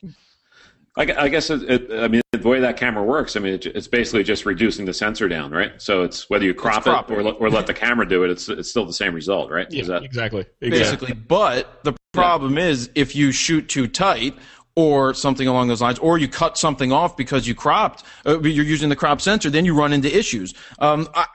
[0.96, 3.36] I, I guess it, it, I mean the way that camera works.
[3.36, 5.82] I mean it, it's basically just reducing the sensor down, right?
[5.82, 8.30] So it's whether you crop crop it or, let- or let the camera do it.
[8.30, 9.72] It's it's still the same result, right?
[9.74, 10.46] Is that exactly.
[10.60, 11.14] basically.
[11.14, 14.36] But the problem is if you shoot too tight
[14.76, 18.66] or something along those lines, or you cut something off because you cropped, uh, you're
[18.66, 20.54] using the crop sensor, then you run into issues.
[20.80, 21.26] Um, I,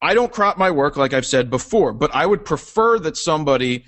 [0.00, 3.84] I don't crop my work like I've said before, but I would prefer that somebody,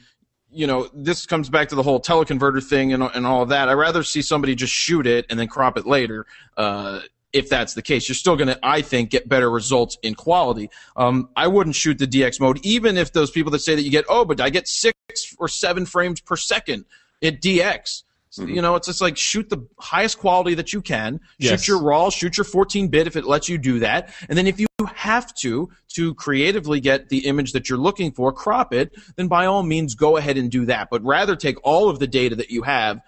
[0.50, 3.68] you know, this comes back to the whole teleconverter thing and, and all of that.
[3.68, 6.26] I'd rather see somebody just shoot it and then crop it later.
[6.56, 7.00] Uh,
[7.32, 10.70] if that's the case, you're still going to, I think, get better results in quality.
[10.96, 13.90] Um, I wouldn't shoot the DX mode, even if those people that say that you
[13.90, 14.96] get, oh, but I get six
[15.38, 16.84] or seven frames per second
[17.22, 18.02] at DX.
[18.30, 21.20] So, You know, it's just like shoot the highest quality that you can.
[21.38, 21.50] Yes.
[21.50, 24.14] Shoot your RAW, shoot your 14 bit if it lets you do that.
[24.28, 28.32] And then if you have to, to creatively get the image that you're looking for,
[28.32, 30.90] crop it, then by all means go ahead and do that.
[30.90, 33.00] But rather take all of the data that you have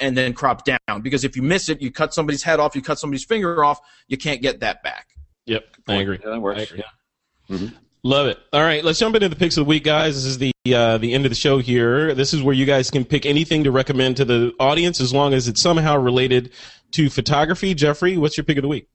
[0.00, 1.02] and then crop down.
[1.02, 3.80] Because if you miss it, you cut somebody's head off, you cut somebody's finger off,
[4.08, 5.08] you can't get that back.
[5.46, 6.18] Yep, I agree.
[6.22, 6.60] Yeah, that works.
[6.60, 7.72] I agree.
[8.04, 8.38] Love it.
[8.52, 10.14] All right, let's jump into the picks of the week, guys.
[10.14, 12.14] This is the uh, the end of the show here.
[12.14, 15.34] This is where you guys can pick anything to recommend to the audience, as long
[15.34, 16.52] as it's somehow related
[16.92, 17.74] to photography.
[17.74, 18.88] Jeffrey, what's your pick of the week?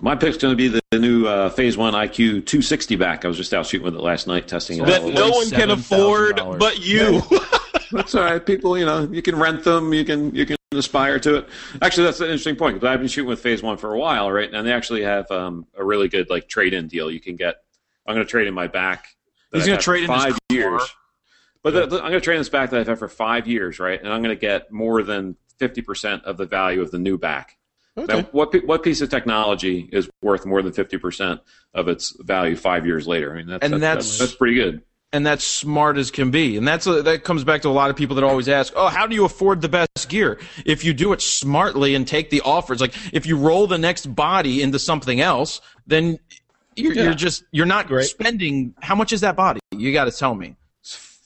[0.00, 3.24] My pick's going to be the, the new uh, Phase One IQ 260 back.
[3.24, 4.86] I was just out shooting with it last night, testing it.
[4.86, 5.14] That out.
[5.14, 6.58] no one can afford $47,000.
[6.58, 7.22] but you.
[7.92, 8.44] That's all right.
[8.44, 9.92] People, you know, you can rent them.
[9.92, 11.48] You can you can aspire to it.
[11.80, 14.30] Actually, that's an interesting point because I've been shooting with Phase One for a while,
[14.32, 14.52] right?
[14.52, 17.10] And they actually have um, a really good like trade in deal.
[17.10, 17.56] You can get.
[18.06, 19.06] I'm going to trade in my back.
[19.52, 20.82] He's gonna trade for in five years.
[21.62, 23.46] But the, the- I'm going to trade in this back that I've had for five
[23.46, 24.00] years, right?
[24.02, 27.56] And I'm going to get more than 50% of the value of the new back.
[27.96, 28.22] Okay.
[28.22, 31.38] Now, what what piece of technology is worth more than 50%
[31.74, 33.32] of its value five years later?
[33.32, 34.82] I mean, that's, And that's, that's- that's pretty good.
[35.12, 36.56] And that's smart as can be.
[36.56, 38.88] And that's a, that comes back to a lot of people that always ask, "Oh,
[38.88, 42.40] how do you afford the best gear?" If you do it smartly and take the
[42.42, 46.18] offers, like if you roll the next body into something else, then
[46.76, 47.02] you're, Yeah.
[47.04, 48.06] you're just you're not Great.
[48.06, 48.74] spending.
[48.82, 49.60] How much is that body?
[49.76, 50.56] You got to tell me.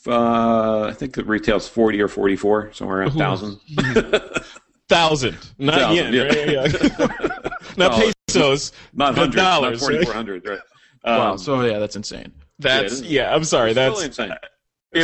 [0.09, 3.59] Uh, I think the retail's 40 or 44, somewhere around 1,000.
[4.89, 6.15] Thousand, not yen.
[6.15, 6.23] Yeah.
[6.23, 6.49] Right?
[6.49, 6.67] Yeah.
[7.77, 8.15] not Dollars.
[8.29, 9.81] pesos, Not but hundreds, not dollars.
[9.83, 9.95] right?
[10.05, 10.59] 4,400, right?
[11.05, 11.37] Um, wow.
[11.37, 12.33] So yeah, that's insane.
[12.59, 13.35] That's Yeah, yeah.
[13.35, 13.71] I'm sorry.
[13.71, 14.29] it's That's really insane.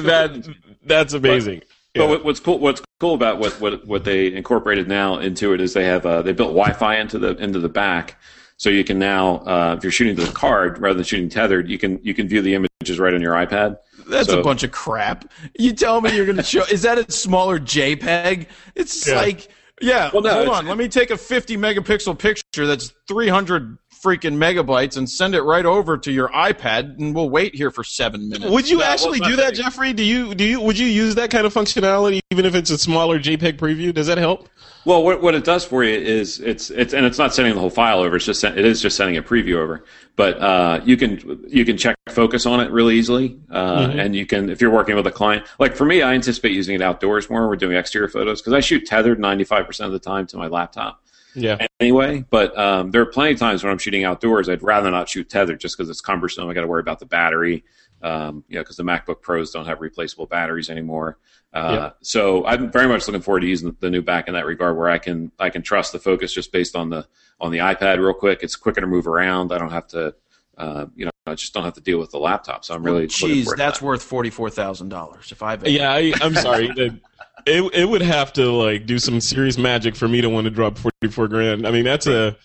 [0.07, 0.55] that.
[0.85, 1.63] That's amazing.
[1.95, 2.09] But Yeah.
[2.09, 5.75] what, what's cool, what's cool about what, what, what they incorporated now into it is
[5.75, 8.17] they have uh, they built Wi-Fi into the into the back,
[8.57, 11.69] so you can now uh, if you're shooting to the card rather than shooting tethered,
[11.69, 13.77] you can you can view the images right on your iPad.
[14.09, 15.31] That's So- a bunch of crap.
[15.59, 16.65] You tell me you're going to show.
[16.65, 18.47] Is that a smaller JPEG?
[18.75, 19.15] It's Yeah.
[19.17, 19.49] like,
[19.81, 20.11] yeah.
[20.13, 20.67] Well, no, hold on.
[20.67, 25.65] Let me take a 50 megapixel picture that's 300 freaking megabytes and send it right
[25.65, 28.51] over to your iPad, and we'll wait here for seven minutes.
[28.51, 29.93] Would you No, actually do that's that, Jeffrey?
[29.93, 32.79] Do you do you would you use that kind of functionality even if it's a
[32.79, 33.95] smaller JPEG preview?
[33.95, 34.49] Does that help?
[34.85, 37.61] Well, what, what it does for you is it's it's and it's not sending the
[37.61, 38.17] whole file over.
[38.17, 39.85] It's just sen- it is just sending a preview over.
[40.17, 44.27] But uh, you can you can check focus on it really easily, uh, and you
[44.27, 45.47] can if you're working with a client.
[45.61, 47.49] Like for me, I anticipate using it outdoors more.
[47.49, 50.49] We're doing exterior photos because I shoot tethered 95 percent of the time to my
[50.49, 51.02] laptop
[51.35, 51.67] Yeah.
[51.81, 52.25] anyway.
[52.31, 55.29] But um, there are plenty of times when I'm shooting outdoors, I'd rather not shoot
[55.29, 56.49] tethered just because it's cumbersome.
[56.49, 57.65] I got to worry about the battery,
[58.03, 61.19] um, you know, because the MacBook Pros don't have replaceable batteries anymore.
[61.55, 61.91] Uh, Yeah.
[62.03, 64.89] So I'm very much looking forward to using the new back in that regard, where
[64.89, 67.07] I can I can trust the focus just based on the
[67.41, 68.41] on the iPad real quick.
[68.43, 69.53] It's quicker to move around.
[69.53, 70.15] I don't have to,
[70.57, 72.65] uh, you know, I just don't have to deal with the laptop.
[72.65, 73.85] So I'm really looking Jeez, forward to that's that.
[73.85, 75.31] worth forty four thousand dollars.
[75.31, 76.67] If I've Yeah, I, I'm sorry.
[76.77, 76.99] That-
[77.47, 80.51] it it would have to like do some serious magic for me to want to
[80.51, 81.67] drop 44 grand.
[81.67, 82.37] I mean, that's a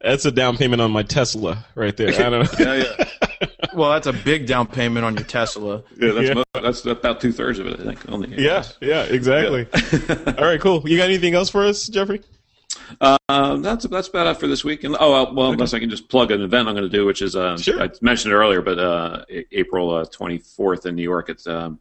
[0.00, 2.08] that's a down payment on my Tesla right there.
[2.08, 2.64] I don't know.
[2.74, 2.84] yeah,
[3.40, 5.82] yeah, well, that's a big down payment on your Tesla.
[5.96, 6.12] yeah.
[6.12, 6.34] That's Yeah.
[6.34, 8.08] mo- that's about two thirds of it, I think.
[8.10, 9.66] On the Yeah, yeah, exactly.
[10.38, 10.88] All right, cool.
[10.88, 12.20] You got anything else for us, Jeffrey?
[13.28, 14.84] Um, that's that's about it for this week.
[14.84, 17.04] And oh well, well unless I can just plug an event I'm going to do,
[17.04, 17.82] which is uh, Sure.
[17.82, 21.28] I mentioned it earlier, but uh, A- April twenty fourth in New York.
[21.28, 21.80] It's um,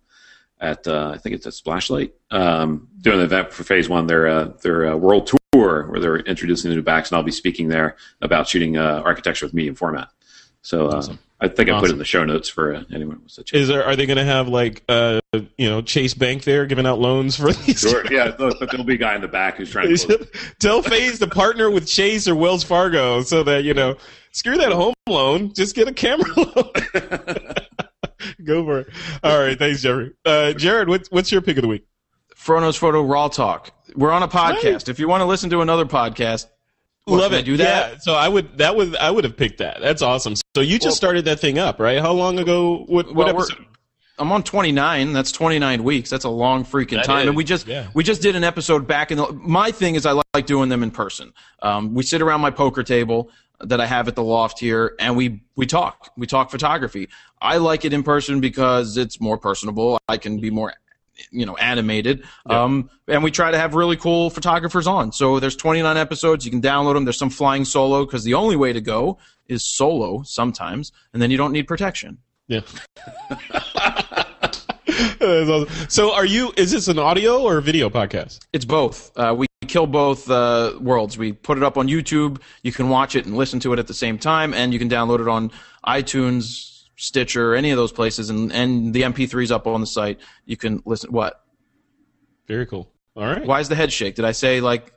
[0.60, 2.14] at uh, I think it's at Splashlight.
[2.32, 4.08] Um, doing an event for Phase One.
[4.08, 7.32] Their uh, their uh, world tour where they're introducing the new backs, and I'll be
[7.32, 10.10] speaking there about shooting uh, architecture with medium format.
[10.62, 11.20] So uh, Awesome.
[11.40, 13.44] I think I put it in the show notes for uh, anyone who wants to
[13.44, 13.60] check.
[13.60, 16.88] Is there are they going to have like uh you know Chase Bank there giving
[16.88, 17.80] out loans for these?
[17.80, 18.04] Sure.
[18.12, 20.28] Yeah, there'll be a guy in the back who's trying to.
[20.60, 23.98] Tell Phase to partner with Chase or Wells Fargo so that you know
[24.32, 26.72] screw that home loan, just get a camera loan.
[28.44, 28.88] Go for it.
[29.24, 30.14] All right, thanks, Jeffrey.
[30.26, 31.86] Uh, Jared, what's what's your pick of the week?
[32.36, 33.72] Fro Knows Photo Raw Talk.
[33.96, 34.64] We're on a podcast.
[34.74, 34.90] Right.
[34.90, 36.48] If you want to listen to another podcast,
[37.06, 37.44] what, Love can I it.
[37.46, 37.92] do that?
[37.94, 39.82] Yeah, so I would that would I would have picked that.
[39.82, 40.36] That's awesome.
[40.56, 42.00] So you just Well- started that thing up, right?
[42.00, 42.86] How long ago?
[42.88, 43.66] What, what Well, episode?
[44.20, 45.14] I'm on 29.
[45.14, 46.10] That's 29 weeks.
[46.10, 47.22] That's a long freaking That time.
[47.22, 47.88] is, and we just yeah.
[47.94, 49.32] we just did an episode back in the.
[49.32, 51.34] My thing is I like doing them in person.
[51.62, 53.30] Um, we sit around my poker table
[53.62, 56.12] that I have at the loft here, and we we talk.
[56.18, 57.10] We talk photography.
[57.42, 60.00] I like it in person because it's more personable.
[60.08, 60.74] I can be more
[61.32, 65.56] you know animated um, and we try to have really cool photographers on so there's
[65.56, 68.82] 29 episodes you can download them there's some flying solo because the only way to
[68.82, 69.18] go
[69.48, 72.62] is solo sometimes and then you don't need protection Yeah.
[75.20, 75.68] Awesome.
[75.90, 76.54] So are you?
[76.58, 78.40] Is this an audio or video podcast?
[78.54, 79.12] It's both.
[79.18, 81.18] Uh, we kill both uh, worlds.
[81.18, 82.42] We put it up on YouTube.
[82.64, 84.90] You can watch it and listen to it at the same time, and you can
[84.90, 85.52] download it on
[85.86, 90.20] iTunes, Stitcher, any of those places, and, and the MP3's up on the site.
[90.46, 91.12] You can listen.
[91.12, 91.44] What?
[92.48, 92.90] Very cool.
[93.16, 93.46] All right.
[93.46, 94.16] Why is the head shake?
[94.16, 94.94] Did I say like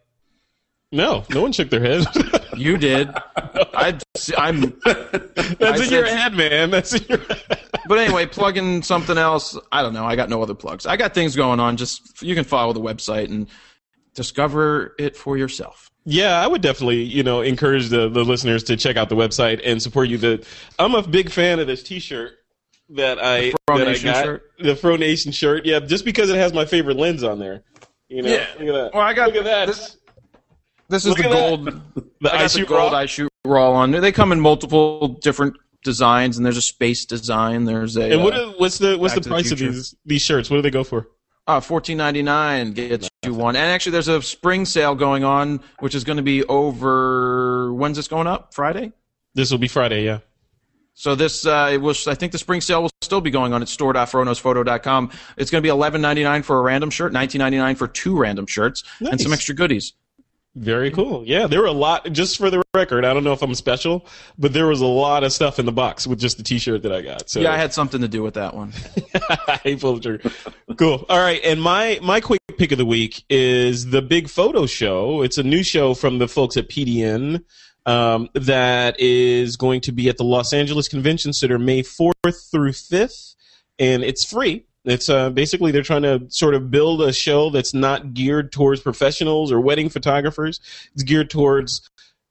[0.92, 2.06] No, no one shook their head.
[2.56, 3.10] you did?
[3.36, 3.98] I,
[4.36, 4.60] I'm.
[4.84, 6.70] That's I in your head, man.
[6.70, 7.58] That's in your head.
[7.88, 9.58] But anyway, plug in something else.
[9.72, 10.04] I don't know.
[10.04, 10.86] I got no other plugs.
[10.86, 11.76] I got things going on.
[11.76, 13.48] Just you can follow the website and
[14.14, 15.90] discover it for yourself.
[16.04, 19.60] Yeah, I would definitely, you know, encourage the, the listeners to check out the website
[19.64, 20.18] and support you.
[20.18, 20.44] The
[20.78, 22.32] I'm a big fan of this T-shirt
[22.90, 24.24] that I Fro that I Nation got.
[24.24, 24.42] shirt?
[24.58, 25.66] The Fro Nation shirt.
[25.66, 27.62] Yeah, just because it has my favorite lens on there.
[28.08, 28.46] You know, Yeah.
[28.58, 28.90] look at that.
[28.94, 29.66] Well, I got look at that.
[29.68, 29.96] this-
[30.88, 31.30] This is Look the that.
[31.32, 31.64] gold.
[32.20, 32.98] the I I shoot gold raw.
[32.98, 33.92] I shoot raw on.
[33.92, 35.54] They come in multiple different
[35.84, 37.64] designs, and there's a space design.
[37.66, 40.22] There's a And what uh, what's the what's the to the price of these these
[40.22, 40.50] shirts?
[40.50, 41.06] What do they go for?
[41.50, 43.56] Uh, fourteen ninety nine gets you one.
[43.56, 47.74] And actually, there's a spring sale going on, which is going to be over.
[47.74, 48.54] When's this going up?
[48.54, 48.92] Friday.
[49.34, 50.04] This will be Friday.
[50.04, 50.20] Yeah.
[50.94, 52.06] So this, uh, it was.
[52.06, 55.10] I think the spring sale will still be going on at store.froknowsphoto.com.
[55.38, 57.88] It's going to be eleven ninety nine for a random shirt, nineteen ninety nine for
[57.88, 59.94] two random shirts, and some extra goodies.
[60.56, 61.22] Very cool.
[61.24, 62.10] Yeah, there were a lot.
[62.10, 64.04] Just for the record, I don't know if I'm special,
[64.36, 66.92] but there was a lot of stuff in the box with just the T-shirt that
[66.92, 67.30] I got.
[67.30, 68.72] So Yeah, I had something to do with that one.
[69.46, 70.30] I pulled the trigger.
[70.76, 71.06] Cool.
[71.08, 75.22] All right, and my my quick pick of the week is the Big Photo Show.
[75.22, 77.44] It's a new show from the folks at PDN
[77.86, 82.72] um, that is going to be at the Los Angeles Convention Center May fourth through
[82.72, 83.36] fifth,
[83.78, 84.66] and it's free.
[84.84, 88.80] It's uh, basically they're trying to sort of build a show that's not geared towards
[88.80, 90.60] professionals or wedding photographers.
[90.94, 91.90] It's geared towards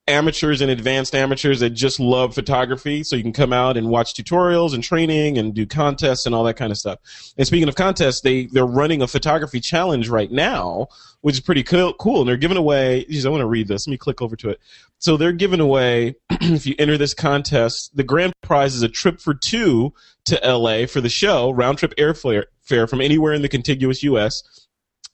[0.09, 3.03] amateurs and advanced amateurs that just love photography.
[3.03, 6.43] So you can come out and watch tutorials and training and do contests and all
[6.45, 6.99] that kind of stuff.
[7.37, 10.87] And speaking of contests, they they're running a photography challenge right now,
[11.21, 11.93] which is pretty cool.
[11.93, 13.05] Cool, and they're giving away.
[13.05, 13.87] Geez, I want to read this.
[13.87, 14.59] Let me click over to it.
[14.99, 19.19] So they're giving away if you enter this contest, the grand prize is a trip
[19.19, 19.93] for two
[20.25, 24.43] to LA for the show, round trip airfare from anywhere in the contiguous U.S.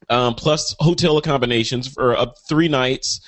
[0.10, 3.22] Um, plus hotel accommodations for up three nights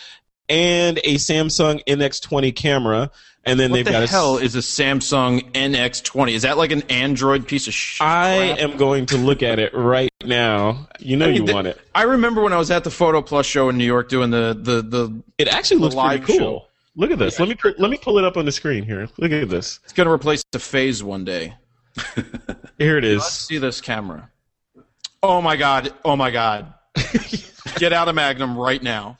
[0.49, 3.11] and a Samsung NX20 camera.
[3.45, 6.33] And then What they've the got a hell is a Samsung NX20?
[6.33, 8.05] Is that like an Android piece of shit?
[8.05, 10.89] I am going to look at it right now.
[10.99, 11.79] You know you Th- want it.
[11.95, 14.57] I remember when I was at the Photo Plus show in New York doing the
[14.59, 15.21] the the.
[15.37, 16.59] It actually looks live pretty cool.
[16.59, 16.65] show.
[16.97, 17.39] Look at this.
[17.39, 19.07] Let me let me pull it up on the screen here.
[19.17, 19.79] Look at this.
[19.85, 21.53] It's going to replace the Phase one day.
[22.77, 23.19] Here it is.
[23.21, 24.29] Let's see this camera.
[25.23, 25.93] Oh my god!
[26.03, 26.73] Oh my god!
[27.77, 29.19] Get out of Magnum right now.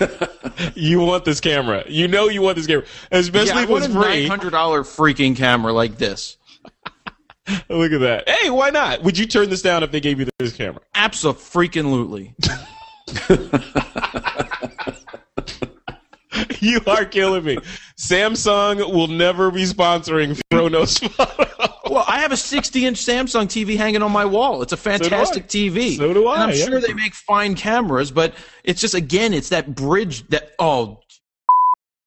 [0.74, 1.84] You want this camera.
[1.88, 4.20] You know you want this camera, especially Yeah, if it was want a free.
[4.22, 6.36] nine hundred dollar freaking camera like this.
[7.68, 8.28] Look at that.
[8.28, 9.02] Hey, why not?
[9.02, 10.80] Would you turn this down if they gave you this camera?
[10.94, 12.34] Absolutely.
[16.60, 17.58] You are killing me.
[17.98, 21.59] Samsung will never be sponsoring Fro Knows Photo.
[22.00, 24.62] Well, I have a 60 inch Samsung TV hanging on my wall.
[24.62, 25.98] It's a fantastic TV.
[25.98, 26.64] So do I, And I'm yeah.
[26.64, 28.32] sure they make fine cameras, but
[28.64, 31.00] it's just again, it's that bridge that oh,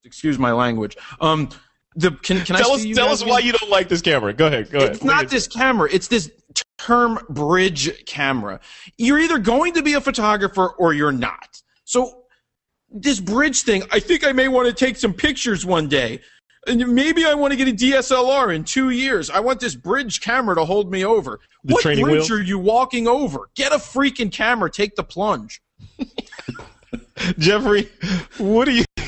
[0.04, 0.98] excuse my language.
[1.22, 1.50] Um,
[1.96, 4.02] the can can tell I us see you tell us why you don't like this
[4.02, 4.34] camera.
[4.34, 4.72] Go ahead.
[4.72, 4.94] Go ahead.
[4.94, 5.88] It's not this camera.
[5.92, 6.32] It's this
[6.80, 8.62] term bridge camera.
[8.98, 11.62] You're either going to be a photographer or you're not.
[11.86, 12.24] So
[12.90, 16.22] this bridge thing, I think I may want to take some pictures one day.
[16.66, 19.30] And maybe I want to get a DSLR in two years.
[19.30, 21.40] I want this bridge camera to hold me over.
[21.66, 22.40] The what training bridge wheel?
[22.40, 23.50] are you walking over?
[23.56, 24.70] Get a freaking camera.
[24.72, 25.62] Take the plunge.
[27.38, 27.90] Jeffrey,
[28.38, 28.86] what do you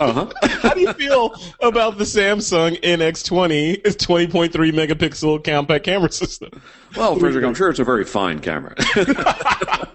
[0.00, 0.48] Uh huh.
[0.62, 6.48] how do you feel about the Samsung NX20 It's 20.3 megapixel compact camera system?
[6.96, 8.74] Well, Frederick, I'm sure it's a very fine camera.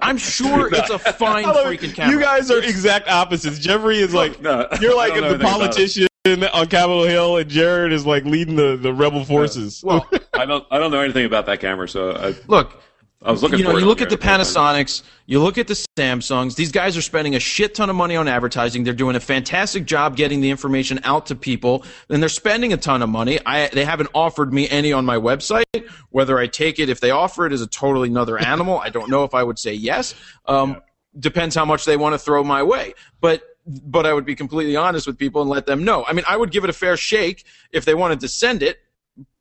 [0.03, 2.13] I'm sure it's a fine I freaking camera.
[2.13, 3.57] You guys are exact opposites.
[3.57, 5.59] Jeffrey is like No, you're like don't the anything about it.
[5.59, 9.84] politician on Capitol Hill, and Jared is like leading the, the rebel forces.
[9.84, 10.65] well, I don't.
[10.72, 12.81] I don't know anything about that camera, so I, look,
[13.22, 13.60] I was looking.
[13.60, 14.18] you know, for you on look at the.
[14.18, 16.56] Panasonics, you look at the Samsungs.
[16.56, 18.84] These guys are spending a shit ton of money on advertising.
[18.84, 22.77] They're doing a fantastic job getting the information out to people, and they're spending a
[22.77, 23.39] ton of money.
[23.45, 25.65] I they haven't offered me any on my website.
[26.10, 28.80] Whether I take it, if they offer it, is a totally another animal.
[28.80, 30.15] I don't know if I would say yes.
[30.45, 30.81] Um,
[31.18, 33.43] Depends how much they want to throw my way, but.
[33.67, 36.05] But I would be completely honest with people and let them know.
[36.05, 38.77] I mean, I would give it a fair shake if they wanted to send it,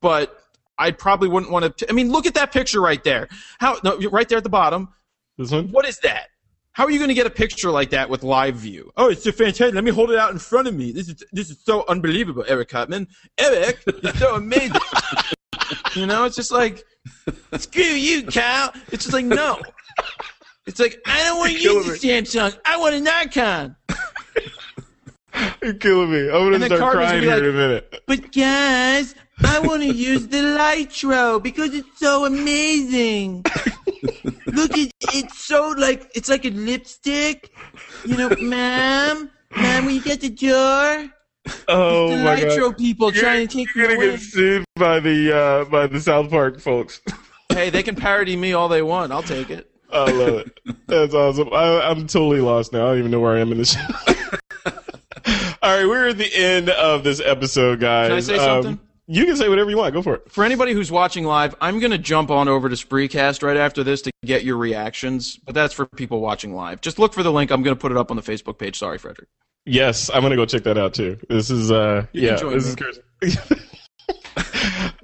[0.01, 0.41] but
[0.79, 1.91] I probably wouldn't want to.
[1.91, 3.29] I mean, look at that picture right there.
[3.59, 4.89] How no, right there at the bottom.
[5.37, 5.71] This one?
[5.71, 6.29] What is that?
[6.73, 8.91] How are you going to get a picture like that with live view?
[8.97, 9.75] Oh, it's so fantastic.
[9.75, 10.91] Let me hold it out in front of me.
[10.91, 13.07] This is this is so unbelievable, Eric Cutman.
[13.39, 14.81] Eric, it's so amazing.
[15.95, 16.85] you know, it's just like
[17.59, 18.73] screw you, Kyle.
[18.91, 19.61] It's just like no.
[20.67, 22.59] It's like I don't want to use the Samsung.
[22.65, 23.77] I want a Nikon.
[25.63, 26.31] You're killing me.
[26.31, 28.03] I'm gonna start crying gonna here be in a minute.
[28.07, 33.45] But guys, I want to use the Lytro because it's so amazing.
[34.47, 37.51] Look at it's so like it's like a lipstick.
[38.05, 41.07] You know, ma'am, ma'am, will you get the jar?
[41.69, 42.79] Oh the my Lytro god.
[42.79, 44.17] people trying to take You're me gonna away.
[44.17, 47.01] get sued by the uh, by the South Park folks.
[47.51, 49.13] Hey, they can parody me all they want.
[49.13, 49.71] I'll take it.
[49.93, 50.61] I love it.
[50.89, 51.53] That's awesome.
[51.53, 52.87] I, I'm totally lost now.
[52.87, 53.75] I don't even know where I am in this.
[53.75, 53.81] show.
[55.65, 58.09] All right, we're at the end of this episode, guys.
[58.09, 58.81] Can I say Um, something?
[59.07, 59.95] you can say whatever you want.
[59.95, 60.31] Go for it.
[60.31, 63.83] For anybody who's watching live, I'm going to jump on over to Spreecast right after
[63.83, 65.39] this to get your reactions.
[65.43, 66.83] But that's for people watching live.
[66.83, 67.51] Just look for the link.
[67.51, 68.79] I'm going to put it up on the Facebook page.
[68.79, 69.29] Sorry, Frederick.
[69.67, 71.19] Yes, I'm gonna go check that out too.
[71.31, 72.55] This is uh You yeah, this me.
[72.55, 73.39] is crazy.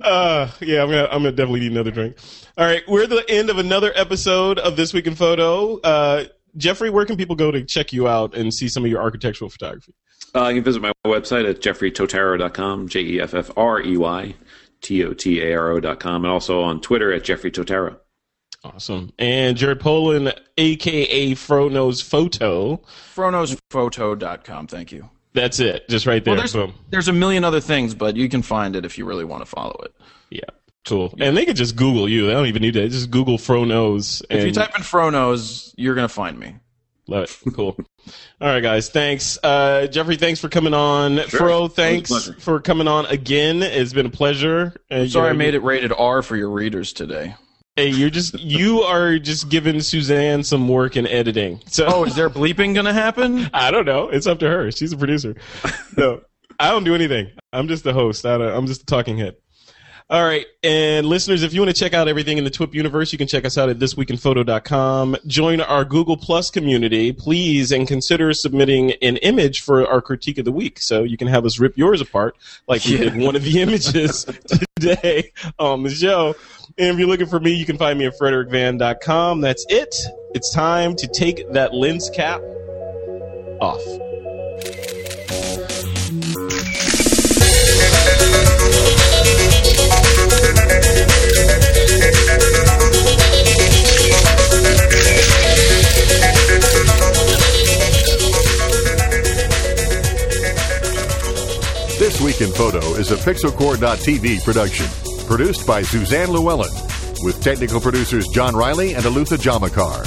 [0.02, 2.16] uh yeah, I'm gonna I'm gonna definitely need another drink.
[2.58, 5.78] All right, we're at the end of another episode of This Week in Photo.
[5.80, 6.24] Uh
[6.58, 9.48] Jeffrey, where can people go to check you out and see some of your architectural
[9.48, 9.94] photography?
[10.34, 14.34] Uh, you can visit my website at jeffreytotaro.com, J E F F R E Y
[14.80, 17.98] T O T A R O.com, and also on Twitter at Jeffrey Totaro.
[18.62, 19.12] Awesome.
[19.18, 22.82] And Jared Polin, aka Fro Knows Photo.
[23.14, 24.66] Froknowsphoto.com.
[24.66, 25.08] Thank you.
[25.32, 25.88] That's it.
[25.88, 26.32] Just right there.
[26.32, 26.74] Well, there's, Boom.
[26.90, 29.46] there's a million other things, but you can find it if you really want to
[29.46, 29.94] follow it.
[30.28, 30.40] Yeah.
[30.86, 31.14] Cool.
[31.20, 32.26] And they could just Google you.
[32.26, 32.88] They don't even need to.
[32.88, 34.22] Just Google Fro Knows.
[34.28, 36.56] If you type in Fro Knows, you're going to find me.
[37.10, 37.36] Love it.
[37.54, 37.76] Cool.
[38.40, 38.88] All right, guys.
[38.88, 39.38] Thanks.
[39.42, 41.16] Uh, Jeffrey, thanks for coming on.
[41.28, 41.40] Sure.
[41.40, 43.62] Fro, It was a thanks for coming on again.
[43.62, 44.74] It's been a pleasure.
[44.90, 47.34] Uh, Sorry I you're- made it rated R for your readers today.
[47.76, 51.60] Hey, you're just you are just giving Suzanne some work in editing.
[51.66, 53.50] So Oh, is there bleeping going to happen?
[53.54, 54.08] I don't know.
[54.08, 54.70] It's up to her.
[54.70, 55.34] She's a producer.
[55.96, 56.20] No,
[56.58, 57.30] I don't do anything.
[57.52, 58.24] I'm just the host.
[58.24, 59.36] I don't, I'm just a talking head.
[60.10, 60.44] All right.
[60.64, 63.28] And listeners, if you want to check out everything in the TWIP universe, you can
[63.28, 65.16] check us out at thisweekinphoto.com.
[65.28, 70.44] Join our Google Plus community, please, and consider submitting an image for our critique of
[70.44, 70.80] the week.
[70.80, 74.24] So you can have us rip yours apart like we did one of the images
[74.80, 75.30] today
[75.60, 76.34] on the show.
[76.76, 79.42] And if you're looking for me, you can find me at frederickvan.com.
[79.42, 79.94] That's it.
[80.34, 82.40] It's time to take that lens cap
[83.60, 84.09] off.
[102.20, 104.86] Week in Photo is a Pixelcore.tv production,
[105.26, 106.70] produced by Suzanne Llewellyn,
[107.22, 110.06] with technical producers John Riley and Alutha Jamakar.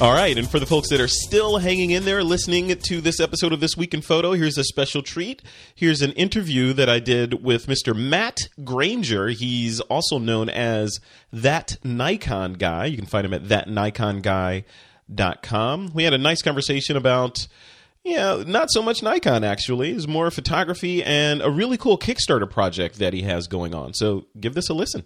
[0.00, 3.20] All right, and for the folks that are still hanging in there listening to this
[3.20, 5.42] episode of This Week in Photo, here's a special treat.
[5.74, 7.94] Here's an interview that I did with Mr.
[7.94, 9.28] Matt Granger.
[9.28, 11.00] He's also known as
[11.32, 12.86] That Nikon Guy.
[12.86, 15.90] You can find him at thatnikonguy.com.
[15.92, 17.46] We had a nice conversation about,
[18.04, 19.92] yeah, not so much Nikon actually.
[19.92, 23.94] It's more photography and a really cool Kickstarter project that he has going on.
[23.94, 25.04] So give this a listen.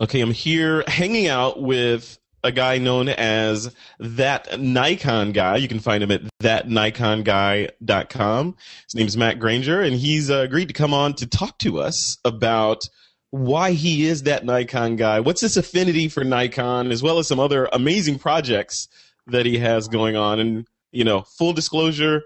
[0.00, 5.56] Okay, I'm here hanging out with a guy known as that Nikon guy.
[5.56, 8.56] You can find him at thatnikonguy.com.
[8.84, 11.80] His name is Matt Granger, and he's uh, agreed to come on to talk to
[11.80, 12.88] us about
[13.28, 15.20] why he is that Nikon guy.
[15.20, 18.88] What's this affinity for Nikon, as well as some other amazing projects
[19.30, 20.40] that he has going on.
[20.40, 22.22] And you know, full disclosure,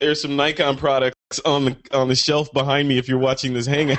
[0.00, 2.98] there's some Nikon products on the on the shelf behind me.
[2.98, 3.98] If you're watching this hangout.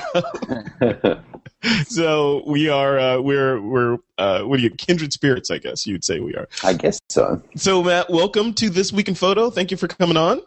[1.85, 6.03] so we are uh, we're we're uh, what do you kindred spirits i guess you'd
[6.03, 7.41] say we are I guess so.
[7.56, 10.41] so matt welcome to this week in photo thank you for coming on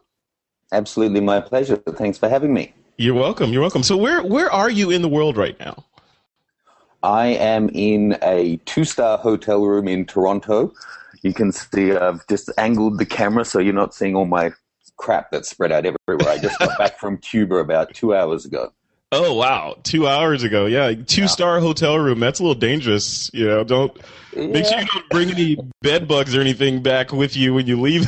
[0.72, 1.76] Absolutely my pleasure.
[1.76, 2.74] Thanks for having me.
[2.98, 5.84] you're welcome you're welcome so where where are you in the world right now
[7.02, 10.72] I am in a two star hotel room in Toronto.
[11.22, 14.52] You can see uh, I've just angled the camera so you're not seeing all my
[14.96, 16.28] crap that's spread out everywhere.
[16.28, 18.72] I just got back from Cuba about two hours ago.
[19.12, 23.46] Oh wow two hours ago yeah two star hotel room that's a little dangerous you
[23.46, 23.96] know don't
[24.34, 27.80] make sure you don't bring any bed bugs or anything back with you when you
[27.80, 28.06] leave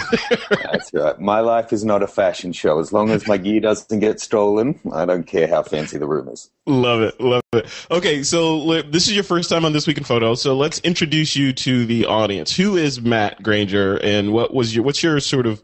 [0.72, 1.20] That's right.
[1.20, 2.78] My life is not a fashion show.
[2.78, 6.28] As long as my gear doesn't get stolen, I don't care how fancy the room
[6.28, 6.50] is.
[6.66, 7.66] Love it, love it.
[7.90, 11.36] Okay, so this is your first time on this week in photo, so let's introduce
[11.36, 12.54] you to the audience.
[12.54, 15.62] Who is Matt Granger, and what was your what's your sort of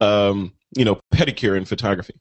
[0.00, 2.14] um, you know pedicure in photography?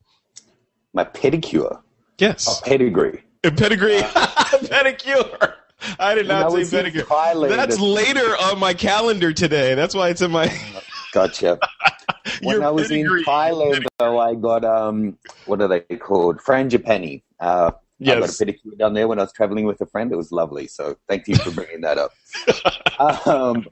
[0.94, 1.82] My pedicure,
[2.18, 3.24] Yes, pedigree.
[3.44, 5.54] A pedigree, pedicure.
[6.00, 7.06] I did not say pedicure.
[7.06, 9.74] Thailand- That's later on my calendar today.
[9.74, 10.48] That's why it's in my.
[11.14, 11.60] Gotcha.
[12.44, 13.06] when Your I was in.
[13.06, 16.38] Thailand, though, I got um, what are they called?
[16.40, 17.24] Frangipani.
[17.40, 17.72] Uh,
[18.02, 20.12] I got a pedicure down there when I was traveling with a friend.
[20.12, 20.68] It was lovely.
[20.68, 23.28] So thank you for bringing that up.
[23.28, 23.66] um,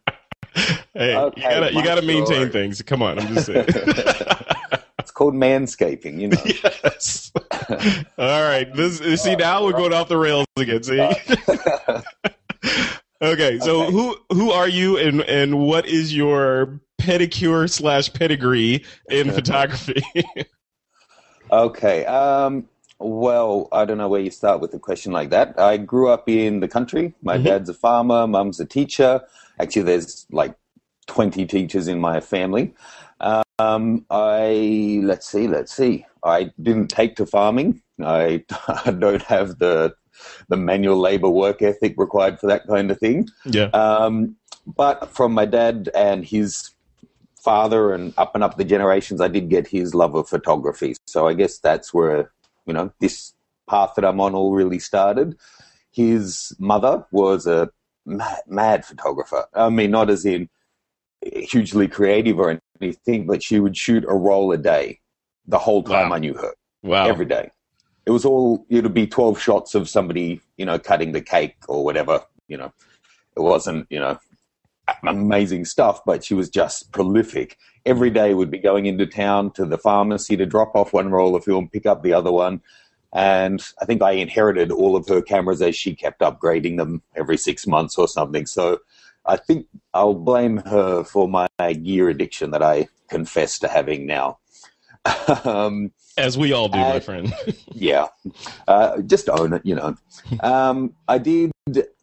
[0.93, 2.81] Hey, Okay, you gotta you gotta maintain things.
[2.81, 3.67] Come on, I'm just saying.
[5.19, 6.19] Called manscaping.
[6.21, 6.37] You know.
[6.45, 7.31] yes.
[8.17, 8.73] All right.
[8.73, 10.81] This see now we're going off the rails again.
[10.81, 11.01] See.
[13.21, 13.59] okay.
[13.59, 13.91] So Okay.
[13.91, 20.01] who who are you and and what is your pedicure slash pedigree in photography?
[21.51, 22.05] Okay.
[22.05, 22.69] Um,
[22.99, 25.59] well, I don't know where you start with a question like that.
[25.59, 27.13] I grew up in the country.
[27.21, 27.43] My Mhm.
[27.43, 28.25] dad's a farmer.
[28.27, 29.21] Mum's a teacher.
[29.59, 30.55] Actually, there's like
[31.07, 32.73] 20 teachers in my family.
[33.21, 36.05] Um, I let's see, let's see.
[36.23, 37.81] I didn't take to farming.
[38.01, 38.43] I,
[38.85, 39.93] I don't have the
[40.47, 43.27] the manual labor work ethic required for that kind of thing.
[43.45, 43.65] yeah.
[43.65, 44.35] Um,
[44.65, 46.71] but from my dad and his
[47.41, 50.95] father and up and up the generations, I did get his love of photography.
[51.07, 52.31] So I guess that's where,
[52.65, 53.33] you know, this
[53.67, 55.37] path that I'm on all really started.
[55.91, 57.69] His mother was a
[58.05, 59.45] mad, mad photographer.
[59.53, 60.49] I mean, not as in
[61.21, 64.99] hugely creative or anything, but she would shoot a roll a day
[65.47, 66.15] the whole time Wow.
[66.15, 66.53] I knew her
[66.83, 67.05] Wow.
[67.07, 67.51] every day.
[68.05, 71.57] It was all it would be twelve shots of somebody, you know, cutting the cake
[71.67, 72.23] or whatever.
[72.47, 72.73] You know,
[73.35, 74.17] it wasn't, you know,
[75.05, 77.57] amazing stuff, but she was just prolific.
[77.85, 81.35] Every day would be going into town to the pharmacy to drop off one roll
[81.35, 82.61] of film, pick up the other one.
[83.13, 87.37] And I think I inherited all of her cameras as she kept upgrading them every
[87.37, 88.45] six months or something.
[88.45, 88.79] So
[89.29, 94.39] I think I'll blame her for my gear addiction that I confess to having now.
[95.45, 97.31] um, As we all do, my friend.
[97.73, 98.07] yeah,
[98.67, 99.95] uh, just own it, you know.
[100.39, 101.51] Um, I did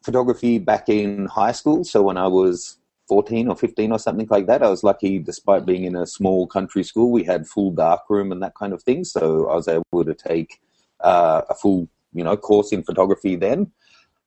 [0.03, 2.77] photography back in high school, so when I was
[3.09, 6.47] 14 or 15 or something like that, I was lucky, despite being in a small
[6.47, 10.05] country school, we had full darkroom and that kind of thing, so I was able
[10.05, 10.61] to take
[11.01, 13.73] uh, a full, you know, course in photography then.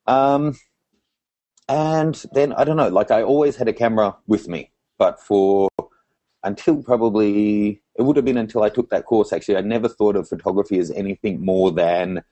[0.05, 0.55] Um,
[1.67, 5.69] and then, I don't know, like I always had a camera with me, but for
[6.43, 9.31] until probably it would have been until I took that course.
[9.31, 12.23] Actually, I never thought of photography as anything more than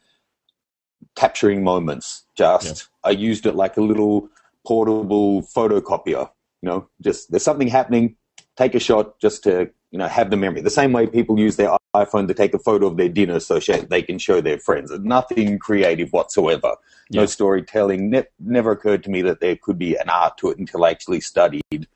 [1.15, 2.25] capturing moments.
[2.35, 4.29] Just I used it like a little
[4.65, 6.29] portable photocopier.
[6.61, 8.15] You know, just there's something happening,
[8.57, 10.61] take a shot just to you know have the memory.
[10.61, 13.59] The same way people use their iPhone to take a photo of their dinner so
[13.59, 14.91] they can show their friends.
[14.99, 16.75] Nothing creative whatsoever.
[17.11, 18.11] No storytelling.
[18.11, 20.91] Ne- never occurred to me that there could be an art to it until I
[20.91, 21.87] actually studied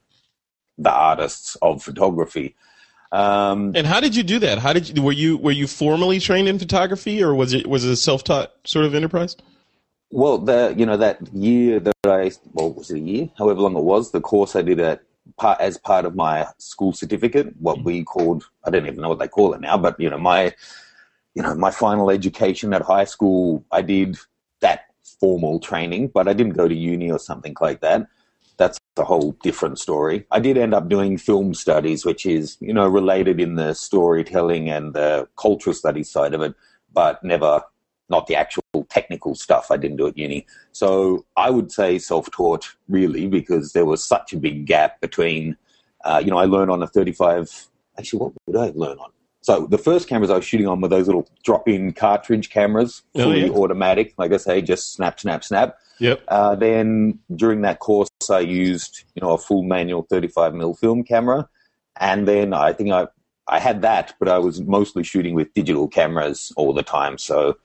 [0.77, 2.55] the artists of photography.
[3.11, 4.57] Um, And how did you do that?
[4.57, 7.85] How did you were you were you formally trained in photography, or was it was
[7.85, 9.37] it a self taught sort of enterprise?
[10.09, 13.77] Well, the you know that year that I well was it a year, however long
[13.77, 15.03] it was, the course I did at
[15.37, 17.83] part as part of my school certificate, what mm.
[17.83, 20.53] we called I don't even know what they call it now, but you know my
[21.35, 24.17] you know my final education at high school, I did
[24.59, 24.85] that
[25.19, 28.07] formal training, but I didn't go to uni or something like that.
[28.57, 30.25] That's a whole different story.
[30.29, 34.69] I did end up doing film studies, which is you know related in the storytelling
[34.69, 36.53] and the cultural studies side of it,
[36.93, 37.63] but never
[38.15, 40.45] not the actual technical stuff I didn't do at uni.
[40.71, 45.57] So I would say self-taught really because there was such a big gap between,
[46.05, 47.67] uh, you know, I learned on a 35.
[47.97, 49.11] Actually, what would I learn on?
[49.41, 53.23] So the first cameras I was shooting on were those little drop-in cartridge cameras, Oh,
[53.23, 53.51] fully yeah.
[53.61, 54.13] automatic.
[54.17, 55.77] Like I say, just snap, snap, snap.
[55.99, 56.23] Yep.
[56.27, 61.03] Uh, then during that course, I used you know a full manual 35 mm film
[61.03, 61.49] camera,
[61.99, 63.07] and then I think I
[63.47, 67.17] I had that, but I was mostly shooting with digital cameras all the time.
[67.17, 67.57] So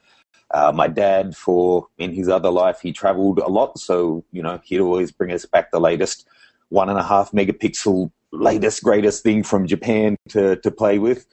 [0.50, 4.60] uh, my dad, for in his other life, he traveled a lot, so you know
[4.64, 6.26] he'd always bring us back the latest
[6.70, 11.26] one and a half megapixel, latest greatest thing from Japan to to play with.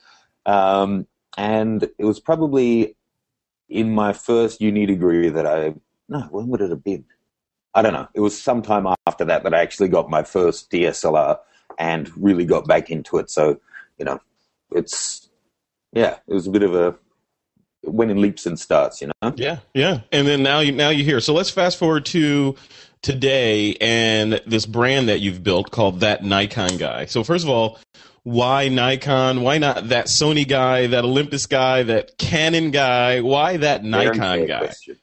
[0.45, 2.95] Um, and it was probably
[3.69, 5.75] in my first uni degree that I
[6.07, 7.05] no, when would it have been?
[7.73, 8.07] I don't know.
[8.13, 11.39] It was sometime after that that I actually got my first DSLR
[11.77, 13.29] and really got back into it.
[13.29, 13.59] So,
[13.97, 14.19] you know,
[14.71, 15.29] it's
[15.93, 16.95] yeah, it was a bit of a
[17.85, 19.33] in leaps and starts, you know.
[19.35, 20.01] Yeah, yeah.
[20.11, 21.19] And then now you now you're here.
[21.19, 22.55] So let's fast forward to
[23.01, 27.05] today and this brand that you've built called that Nikon guy.
[27.05, 27.79] So first of all,
[28.23, 29.41] why Nikon?
[29.41, 33.21] Why not that Sony guy, that Olympus guy, that Canon guy?
[33.21, 34.59] Why that Nikon guy?
[34.59, 34.97] question.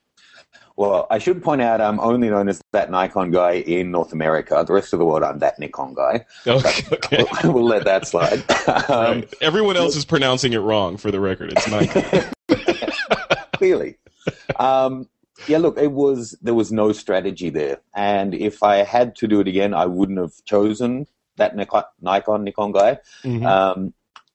[0.75, 4.65] Well, I should point out I'm only known as that Nikon guy in North America.
[4.67, 6.25] The rest of the world, I'm that Nikon guy.
[6.47, 6.83] Okay.
[6.93, 7.25] okay.
[7.45, 8.43] We'll, we'll let that slide.
[8.89, 9.35] Um, Right.
[9.41, 11.53] Everyone else is pronouncing it wrong for the record.
[11.53, 12.25] It's Nikon.
[13.63, 13.97] clearly.
[14.59, 15.09] Um,
[15.47, 19.41] yeah, look, it was there was no strategy there, and if I had to do
[19.41, 21.07] it again, I wouldn't have chosen
[21.37, 22.99] that Nikon Nikon, Nikon guy.
[23.25, 23.47] Mhm.
[23.47, 23.95] Um,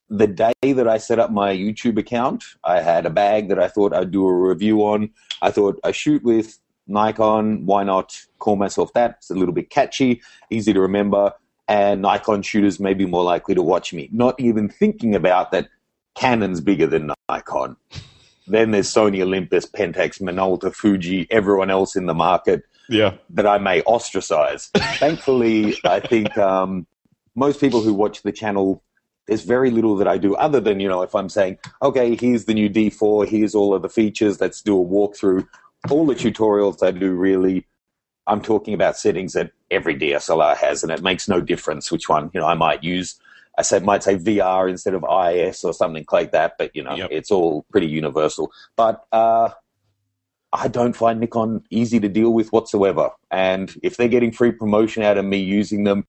[0.10, 3.68] the day that I set up my YouTube account, I had a bag that I
[3.68, 5.10] thought I'd do a review on.
[5.42, 7.66] I thought I shoot with Nikon.
[7.66, 9.16] Why not call myself that?
[9.18, 11.34] It's a little bit catchy, easy to remember,
[11.68, 14.10] and Nikon shooters may be more likely to watch me.
[14.12, 15.68] Not even thinking about that
[16.16, 17.76] Canon's bigger than Nikon.
[18.48, 23.16] Then there's Sony Olympus, Pentax, Minolta, Fuji, everyone else in the market yeah.
[23.32, 24.70] that I may ostracize.
[24.76, 26.88] Thankfully, I think um,
[27.36, 28.84] most people who watch the channel,
[29.28, 32.46] there's very little that I do other than, you know, if I'm saying, okay, here's
[32.46, 35.48] the new D4, here's all of the features, let's do a walkthrough.
[35.90, 37.66] All the tutorials I do really,
[38.26, 42.32] I'm talking about settings that every DSLR has, and it makes no difference which one,
[42.34, 43.20] you know, I might use.
[43.58, 46.96] I said might say VR instead of IS or something like that, but you know,
[46.96, 47.10] Yep.
[47.12, 48.52] it's all pretty universal.
[48.76, 49.50] But uh,
[50.54, 53.10] I don't find Nikon easy to deal with whatsoever.
[53.32, 56.06] And if they're getting free promotion out of me using them,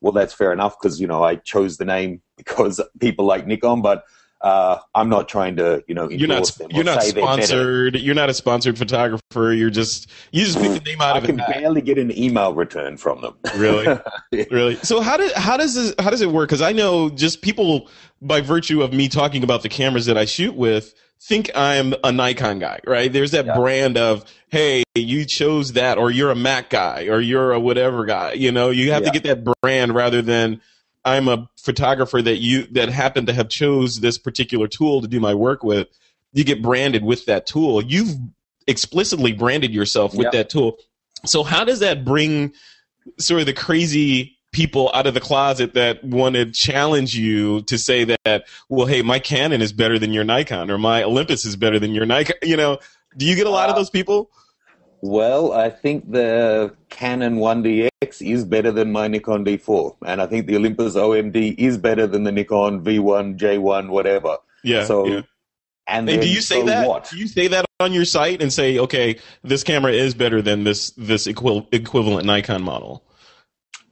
[0.00, 3.82] well, that's fair enough because you know I chose the name because people like Nikon.
[3.82, 4.04] But
[4.42, 7.42] uh, I'm not trying to you know You're not them you're not say they're better.
[7.46, 7.96] sponsored.
[8.00, 9.52] You're not a sponsored photographer.
[9.52, 11.54] You're just you just pick the name out I of can a hat.
[11.60, 13.34] barely get an email return from them.
[13.56, 13.98] Really?
[14.50, 14.76] really?
[14.76, 16.48] So how did how does this how does it work?
[16.48, 17.88] Because I know just people
[18.20, 20.94] by virtue of me talking about the cameras that I shoot with
[21.24, 23.12] think I'm a Nikon guy, right?
[23.12, 23.54] There's that Yeah.
[23.56, 28.04] brand of hey, you chose that, or you're a Mac guy, or you're a whatever
[28.04, 28.32] guy.
[28.32, 30.60] You know, you have to get that brand rather than
[31.04, 35.18] I'm a photographer that you that happened to have chose this particular tool to do
[35.20, 35.88] my work with.
[36.32, 37.82] You get branded with that tool.
[37.82, 38.16] You've
[38.66, 40.32] explicitly branded yourself with Yep.
[40.32, 40.78] that tool.
[41.26, 42.52] So how does that bring
[43.18, 47.78] sort of the crazy people out of the closet that want to challenge you to
[47.78, 51.56] say that, well, hey, my Canon is better than your Nikon, or my Olympus is
[51.56, 52.36] better than your Nikon.
[52.42, 52.78] You know,
[53.16, 54.30] do you get a lot of Uh, those people?
[55.04, 60.46] Well, I think the Canon 1DX is better than my Nikon D4, and I think
[60.46, 64.36] the Olympus OMD is better than the Nikon V1, J1, whatever.
[64.62, 64.84] Yeah.
[64.84, 65.22] so, yeah.
[65.88, 66.88] and Hey, do you say so that?
[66.88, 67.10] What?
[67.10, 70.62] Do you say that on your site and say, okay, this camera is better than
[70.62, 73.04] this this equi- equivalent Nikon model?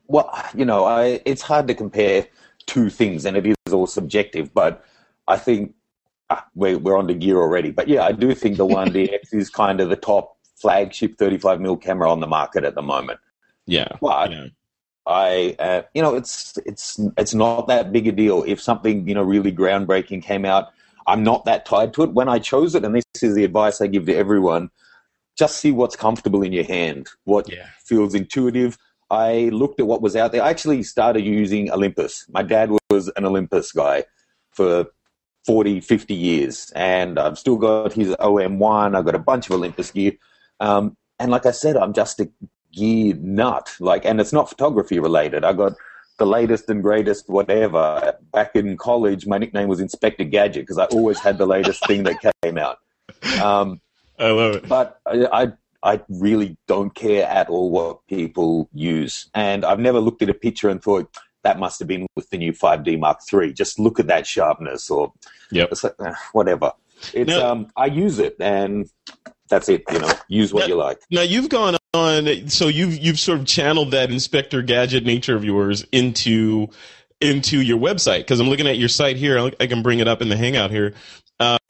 [0.06, 2.28] Well, you know, I it's hard to compare
[2.66, 4.54] two things, and it is all subjective.
[4.54, 4.84] But
[5.26, 5.74] I think
[6.30, 7.72] ah, we're we're on to gear already.
[7.72, 11.80] But yeah, I do think the 1DX is kind of the top flagship 35 mm
[11.80, 13.20] camera on the market at the moment.
[13.66, 13.88] Yeah.
[14.00, 14.46] But yeah.
[15.06, 18.44] I, uh, you know, it's it's it's not that big a deal.
[18.46, 20.68] If something you know really groundbreaking came out,
[21.06, 22.12] I'm not that tied to it.
[22.12, 24.70] When I chose it, and this is the advice I give to everyone,
[25.36, 27.66] just see what's comfortable in your hand, what Yeah.
[27.84, 28.76] feels intuitive.
[29.10, 30.42] I looked at what was out there.
[30.42, 32.24] I actually started using Olympus.
[32.28, 34.04] My dad was an Olympus guy
[34.52, 34.86] for
[35.46, 38.94] 40, 50 years, and I've still got his OM1.
[38.96, 40.12] I've got a bunch of Olympus gear.
[40.60, 42.30] Um, and like I said, I'm just a
[42.72, 43.70] gear nut.
[43.80, 45.44] Like, and it's not photography related.
[45.44, 45.72] I got
[46.18, 48.14] the latest and greatest whatever.
[48.32, 52.04] Back in college, my nickname was Inspector Gadget because I always had the latest thing
[52.04, 52.78] that came out.
[53.42, 53.80] Um,
[54.18, 54.68] I love it.
[54.68, 59.98] but I, I I really don't care at all what people use, and I've never
[59.98, 61.08] looked at a picture and thought
[61.42, 63.54] that must have been with the new 5D Mark III.
[63.54, 65.10] Just look at that sharpness, or
[65.52, 65.72] Yep.
[65.82, 66.72] like, eh, whatever.
[67.14, 68.90] It's Now- um, I use it, and
[69.51, 69.82] that's it.
[69.93, 71.01] You know, use what Now- you like.
[71.10, 75.44] Now you've gone on, so you've you've sort of channeled that Inspector Gadget nature of
[75.44, 76.68] yours into
[77.20, 79.39] into your website because I'm looking at your site here.
[79.39, 80.94] I I can bring it up in the Hangout here.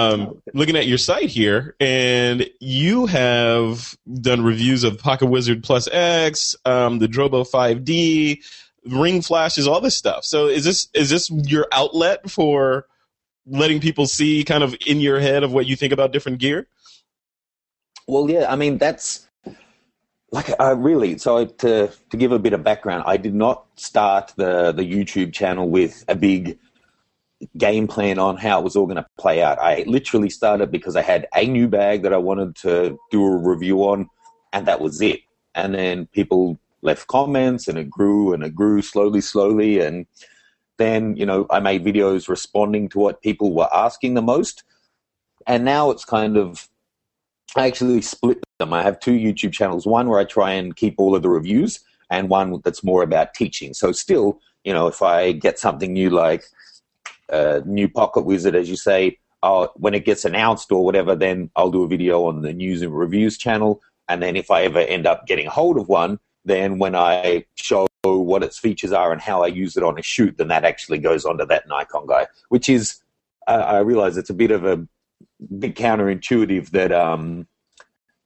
[0.01, 5.89] Um, looking at your site here, and you have done reviews of Pocket Wizard Plus
[5.93, 8.43] X, um, the Drobo 5D,
[8.87, 10.25] ring flashes, all this stuff.
[10.25, 12.87] So is this is this your outlet for
[13.47, 16.67] letting people see kind of in your head of what you think about different gear?
[18.11, 19.29] Well, yeah, I mean that's
[20.33, 24.33] like I really so to to give a bit of background, I did not start
[24.35, 26.59] the the YouTube channel with a big
[27.57, 29.61] game plan on how it was all going to play out.
[29.61, 33.37] I literally started because I had a new bag that I wanted to do a
[33.37, 34.11] review on,
[34.53, 35.21] and that was it.
[35.55, 40.07] And then people left comments, and it grew and it grew slowly, slowly, and
[40.79, 44.65] then you know I made videos responding to what people were asking the most,
[45.47, 46.67] and now it's kind of
[47.57, 48.73] I actually split them.
[48.73, 49.87] I have two YouTube channels.
[49.87, 53.35] One where I try and keep all of the reviews, and one that's more about
[53.35, 53.75] teaching.
[53.75, 56.45] So still, you know, if I get something new like
[57.29, 59.19] a new Pocket Wizard, as you say,
[59.77, 62.97] when it gets announced or whatever, then I'll do a video on the news and
[62.97, 63.81] reviews channel.
[64.09, 67.87] And then if I ever end up getting hold of one, then when I show
[68.03, 70.99] what its features are and how I use it on a shoot, then that actually
[70.99, 73.01] goes onto that Nikon guy, which is,
[73.47, 74.87] I, I realize it's a bit of a
[75.59, 77.47] bit counterintuitive that um,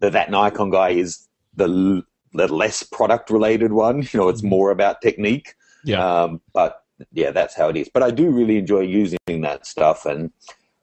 [0.00, 4.02] that that Nikon guy is the, l- the less product related one.
[4.12, 5.54] You know, it's more about technique.
[5.84, 6.04] Yeah.
[6.04, 6.82] Um, but
[7.12, 7.90] yeah, that's how it is.
[7.92, 10.06] But I do really enjoy using that stuff.
[10.06, 10.30] And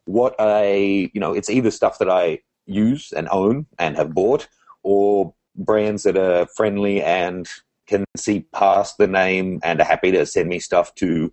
[0.05, 4.47] what I, you know, it's either stuff that I use and own and have bought,
[4.83, 7.47] or brands that are friendly and
[7.87, 11.31] can see past the name and are happy to send me stuff to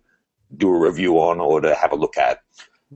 [0.57, 2.39] do a review on or to have a look at.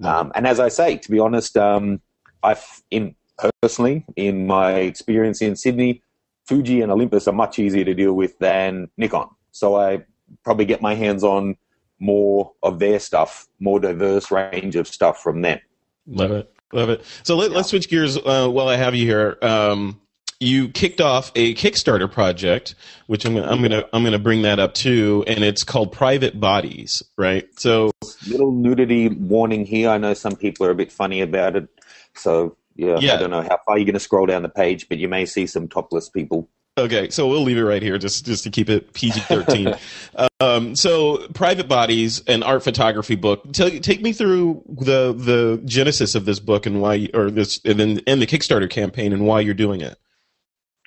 [0.02, 2.02] Um, and as I say, to be honest, um,
[2.41, 3.15] I've in
[3.61, 6.02] personally in my experience in Sydney,
[6.45, 9.30] Fuji and Olympus are much easier to deal with than Nikon.
[9.52, 10.03] So I
[10.44, 11.57] probably get my hands on
[11.99, 15.60] more of their stuff, more diverse range of stuff from them.
[16.07, 16.53] Love it.
[16.74, 17.06] Love it.
[17.24, 19.38] So let, let's switch gears uh, while I have you here.
[19.41, 20.02] Um,
[20.39, 22.76] you kicked off a Kickstarter project,
[23.07, 26.39] which I'm gonna, I'm gonna I'm gonna bring that up too, and it's called Private
[26.39, 27.47] Bodies, right?
[27.60, 27.91] So
[28.27, 29.89] Little nudity warning here.
[29.89, 31.68] I know some people are a bit funny about it.
[32.15, 33.15] So yeah, Yeah.
[33.15, 35.26] I don't know how far you're going to scroll down the page, but you may
[35.26, 36.49] see some topless people.
[36.76, 39.76] Okay, so we'll leave it right here just just to keep it PG thirteen.
[40.39, 43.43] um, so, private bodies, an art photography book.
[43.53, 47.80] Tell, take me through the the genesis of this book and why, or this, and
[47.80, 49.99] then and the Kickstarter campaign and why you're doing it.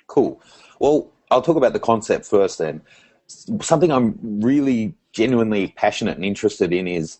[0.07, 0.41] Cool.
[0.79, 2.81] Well, I'll talk about the concept first then.
[3.61, 7.17] Something I'm really genuinely passionate and interested in is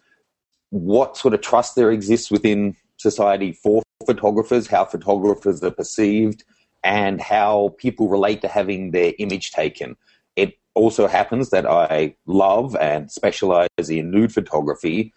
[0.70, 6.44] what sort of trust there exists within society for photographers, how photographers are perceived,
[6.84, 9.98] and how people relate to having their image taken.
[10.36, 15.14] It also happens that I love and specialize in nude photography.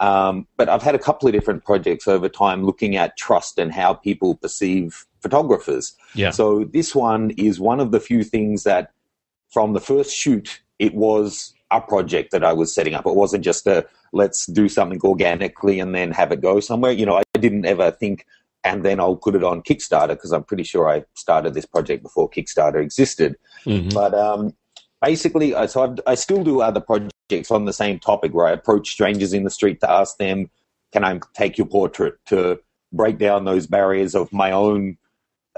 [0.00, 3.72] Um, but I've had a couple of different projects over time looking at trust and
[3.72, 5.94] how people perceive photographers.
[6.14, 6.30] Yeah.
[6.30, 8.92] So this one is one of the few things that
[9.50, 13.06] from the first shoot, it was a project that I was setting up.
[13.06, 16.92] It wasn't just a let's do something organically and then have it go somewhere.
[16.92, 18.26] You know, I didn't ever think,
[18.64, 22.02] and then I'll put it on Kickstarter because I'm pretty sure I started this project
[22.02, 23.36] before Kickstarter existed.
[23.64, 23.92] Mhm.
[23.92, 24.54] But um,
[25.02, 28.90] basically, so I've, I still do other projects on the same topic where I approach
[28.90, 30.50] strangers in the street to ask them,
[30.92, 32.58] "Can I take your portrait?" To
[32.92, 34.96] break down those barriers of my own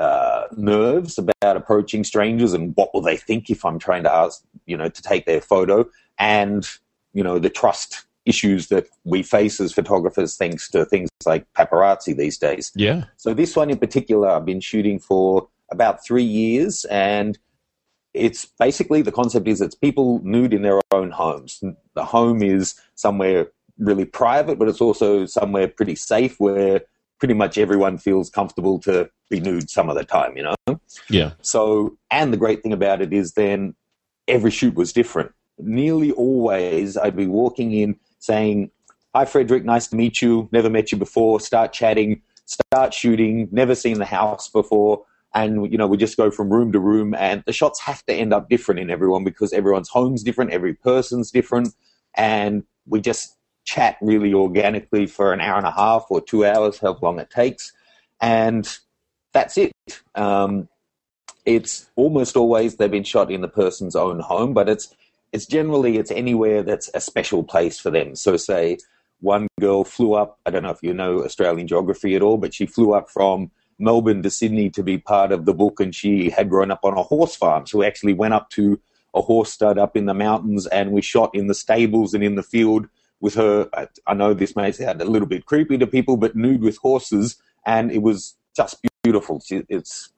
[0.01, 4.43] uh, nerves about approaching strangers and what will they think if I'm trying to ask,
[4.64, 5.86] you know, to take their photo,
[6.18, 6.66] and
[7.12, 12.16] you know the trust issues that we face as photographers thanks to things like paparazzi
[12.16, 12.72] these days.
[12.74, 13.05] Yeah.
[13.16, 17.39] So this one in particular, I've been shooting for about three years, and
[18.14, 21.62] it's basically the concept is it's people nude in their own homes.
[21.94, 23.48] The home is somewhere
[23.78, 26.82] really private, but it's also somewhere pretty safe where
[27.20, 30.80] pretty much everyone feels comfortable to be nude some of the time, you know?
[31.09, 31.32] Yeah.
[31.42, 33.74] So, and the great thing about it is then
[34.26, 35.30] every shoot was different.
[35.59, 38.70] Nearly always, I'd be walking in saying,
[39.14, 39.64] "Hi, Frederick.
[39.64, 40.48] Nice to meet you.
[40.52, 43.48] Never met you before." Start chatting, start shooting.
[43.52, 47.14] Never seen the house before, and you know we just go from room to room,
[47.14, 50.72] and the shots have to end up different in everyone because everyone's home's different, every
[50.72, 51.74] person's different,
[52.16, 56.78] and we just chat really organically for an hour and a half or two hours,
[56.78, 57.73] however long it takes,
[58.20, 58.78] and
[59.32, 59.73] that's it.
[60.15, 60.69] Um,
[61.47, 64.95] it's almost always they've been shot in the person's own home, but it's
[65.32, 68.16] it's generally it's anywhere that's a special place for them.
[68.16, 68.78] So say
[69.20, 72.55] one girl flew up, I don't know if you know Australian geography at all, but
[72.55, 76.31] she flew up from Melbourne to Sydney to be part of the book and she
[76.31, 77.66] had grown up on a horse farm.
[77.66, 78.81] So we actually went up to
[79.15, 82.35] a horse stud up in the mountains and we shot in the stables and in
[82.35, 82.89] the field
[83.20, 83.68] with her.
[84.06, 87.36] I know this may sound a little bit creepy to people, but nude with horses.
[87.66, 89.42] And it was just beautiful.
[89.51, 90.10] It's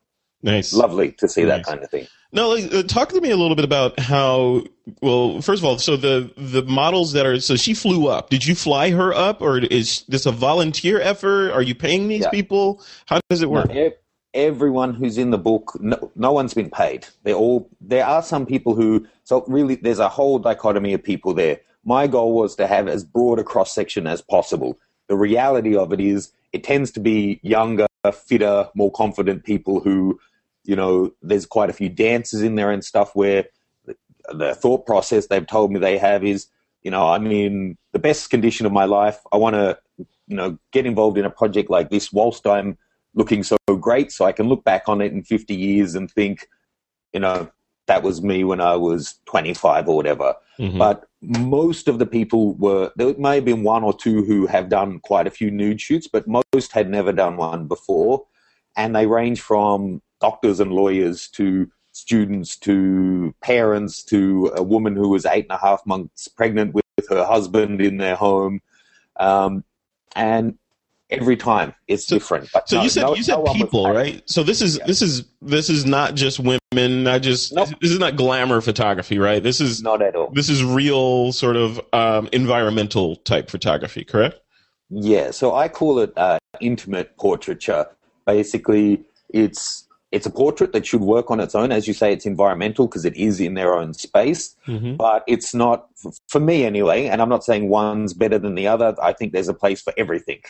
[0.44, 0.72] Nice.
[0.72, 1.58] Lovely to see nice.
[1.58, 2.08] that kind of thing.
[2.32, 4.64] Now, like, uh, talk to me a little bit about how.
[5.00, 8.28] Well, first of all, so the the models that are so she flew up.
[8.28, 11.52] Did you fly her up, or is this a volunteer effort?
[11.52, 12.30] Are you paying these Yeah.
[12.30, 12.82] people?
[13.06, 13.68] How does it work?
[13.68, 13.92] No, ev-
[14.34, 17.06] everyone who's in the book, no, no one's been paid.
[17.22, 17.68] They're all.
[17.80, 19.06] There are some people who.
[19.22, 21.60] So really, there's a whole dichotomy of people there.
[21.84, 24.78] My goal was to have as broad a cross section as possible.
[25.08, 30.18] The reality of it is, it tends to be younger, fitter, more confident people who,
[30.64, 33.46] you know, there's quite a few dancers in there and stuff where
[33.84, 33.96] the,
[34.32, 36.46] the thought process they've told me they have is,
[36.82, 39.20] you know, I'm in the best condition of my life.
[39.32, 39.78] I want to,
[40.26, 42.78] you know, get involved in a project like this whilst I'm
[43.14, 46.48] looking so great so I can look back on it in 50 years and think,
[47.12, 47.50] you know,
[47.92, 50.34] that was me when I was 25 or whatever.
[50.58, 50.78] Mhm.
[50.78, 54.70] But most of the people were, there may have been one or two who have
[54.70, 58.24] done quite a few nude shoots, but most had never done one before.
[58.76, 65.10] And they range from doctors and lawyers to students to parents to a woman who
[65.10, 68.62] was eight and a half months pregnant with her husband in their home.
[69.20, 69.64] Um,
[70.16, 70.56] and
[71.12, 72.48] every time it's So- different.
[72.52, 74.22] But So no- you said no- you said no people, right?
[74.26, 74.86] So this is Yeah.
[74.86, 76.58] this is this is not just women.
[77.04, 77.68] Not just Nope.
[77.80, 79.42] this is not glamour photography, right?
[79.42, 80.30] This is Not at all.
[80.32, 84.40] this is real sort of um, environmental type photography, correct?
[84.90, 87.86] Yeah, so I call it uh, intimate portraiture.
[88.26, 89.02] Basically,
[89.32, 91.72] it's it's a portrait that should work on its own.
[91.72, 94.96] As you say, it's environmental because it is in their own space, Mm-hmm.
[94.96, 95.86] but it's not
[96.28, 97.06] for me anyway.
[97.06, 98.94] And I'm not saying one's better than the other.
[99.02, 100.40] I think there's a place for everything.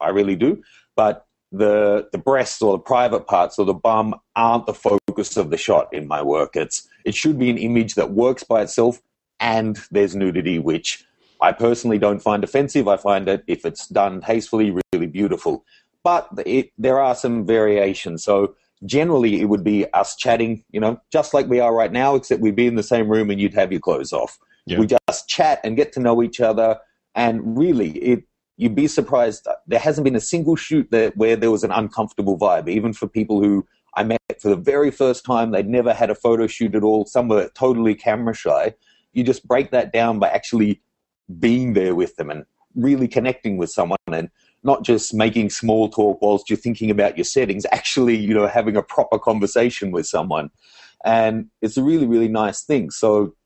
[0.00, 0.62] I really do.
[0.96, 5.50] But the the breasts or the private parts or the bum aren't the focus of
[5.50, 6.56] the shot in my work.
[6.56, 9.00] It's it should be an image that works by itself,
[9.40, 11.04] and there's nudity, which
[11.40, 12.88] I personally don't find offensive.
[12.88, 15.64] I find it, if it's done tastefully, really beautiful.
[16.02, 18.24] But it, there are some variations.
[18.24, 18.54] So
[18.84, 22.40] generally, it would be us chatting, you know, just like we are right now, except
[22.40, 24.38] we'd be in the same room and you'd have your clothes off.
[24.66, 24.78] Yeah.
[24.78, 26.78] We just chat and get to know each other.
[27.14, 28.24] And really, it
[28.58, 29.46] you'd be surprised.
[29.66, 33.06] There hasn't been a single shoot that where there was an uncomfortable vibe, even for
[33.06, 35.52] people who I met for the very first time.
[35.52, 37.06] They'd never had a photo shoot at all.
[37.06, 38.74] Some were totally camera shy.
[39.12, 40.82] You just break that down by actually
[41.38, 42.44] being there with them and
[42.74, 44.28] really connecting with someone and
[44.64, 48.76] not just making small talk whilst you're thinking about your settings, actually, you know, having
[48.76, 50.50] a proper conversation with someone.
[51.04, 52.90] And it's a really, really nice thing.
[52.90, 53.36] So,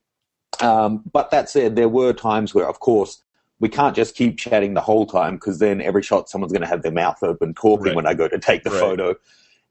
[0.61, 3.23] um, but that said, there were times where, of course,
[3.63, 6.69] we can't just keep chatting the whole time because then every shot someone's going to
[6.69, 7.95] have their mouth open talking Right.
[7.95, 8.81] when I go to take the Right.
[8.81, 9.15] photo.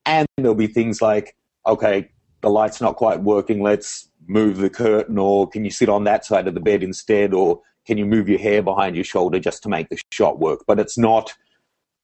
[0.05, 1.35] And there'll be things like,
[1.67, 2.09] okay,
[2.39, 6.25] the light's not quite working, let's move the curtain, or can you sit on that
[6.25, 9.61] side of the bed instead, or can you move your hair behind your shoulder just
[9.63, 10.61] to make the shot work?
[10.65, 11.33] But it's not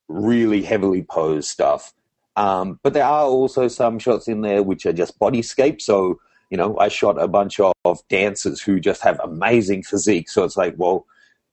[0.08, 1.94] really heavily posed stuff.
[2.36, 5.80] Um, but there are also some shots in there which are just bodyscape.
[5.80, 6.20] So,
[6.50, 10.28] you know, I shot a bunch of, of dancers who just have amazing physique.
[10.28, 11.06] So it's like, well,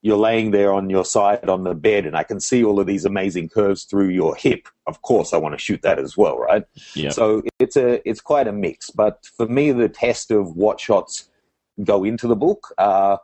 [0.06, 2.86] you're laying there on your side on the bed and I can see all of
[2.86, 4.68] these amazing curves through your hip.
[4.86, 6.64] Of course, I want to shoot that as well, right?
[6.94, 7.10] Yeah.
[7.10, 8.92] So it's a it's quite a mix.
[8.92, 11.28] But for me, the test of what shots
[11.84, 13.20] go into the book are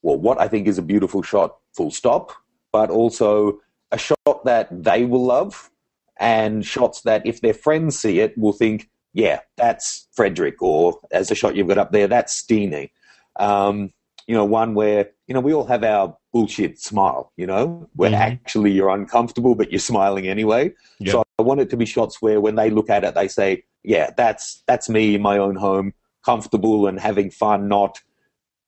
[0.00, 2.32] well, what I think is a beautiful shot, full stop,
[2.72, 3.60] but also
[3.92, 5.70] a shot that they will love,
[6.16, 11.30] and shots that if their friends see it will think, yeah, that's Frederick, or as
[11.30, 12.90] a shot you've got up there, that's Steenie.
[13.38, 13.92] Um,
[14.26, 17.32] you know, one where you know we all have our bullshit smile.
[17.36, 18.20] You know, where Mhm.
[18.20, 20.72] actually you're uncomfortable, but you're smiling anyway.
[20.98, 21.12] Yeah.
[21.12, 23.64] So I want it to be shots where when they look at it, they say,
[23.84, 25.92] "Yeah, that's that's me in my own home,
[26.24, 27.98] comfortable and having fun, not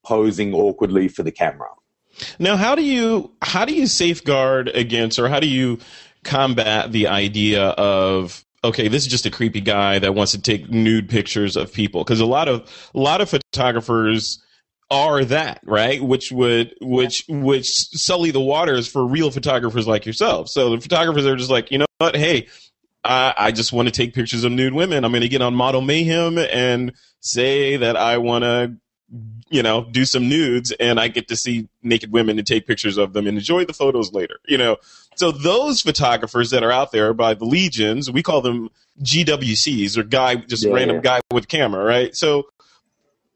[0.05, 1.69] posing awkwardly for the camera."
[2.37, 5.79] Now, how do you how do you safeguard against, or how do you
[6.23, 10.69] combat the idea of okay, this is just a creepy guy that wants to take
[10.69, 12.61] nude pictures of people because a lot of
[12.93, 14.41] a lot of photographers
[14.91, 20.49] are that right which would which which sully the waters for real photographers like yourself
[20.49, 22.47] so the photographers are just like you know what hey
[23.03, 25.05] I, I just want to take pictures of nude women.
[25.05, 26.91] I'm going to get on Model Mayhem and
[27.21, 28.75] say that I want to,
[29.49, 32.97] you know, do some nudes, and I get to see naked women and take pictures
[32.97, 34.35] of them and enjoy the photos later.
[34.47, 34.77] You know,
[35.15, 38.69] so those photographers that are out there by the legions, we call them
[39.01, 41.01] GWCs or guy, just Yeah, random yeah.
[41.01, 42.13] guy with camera, right?
[42.13, 42.49] So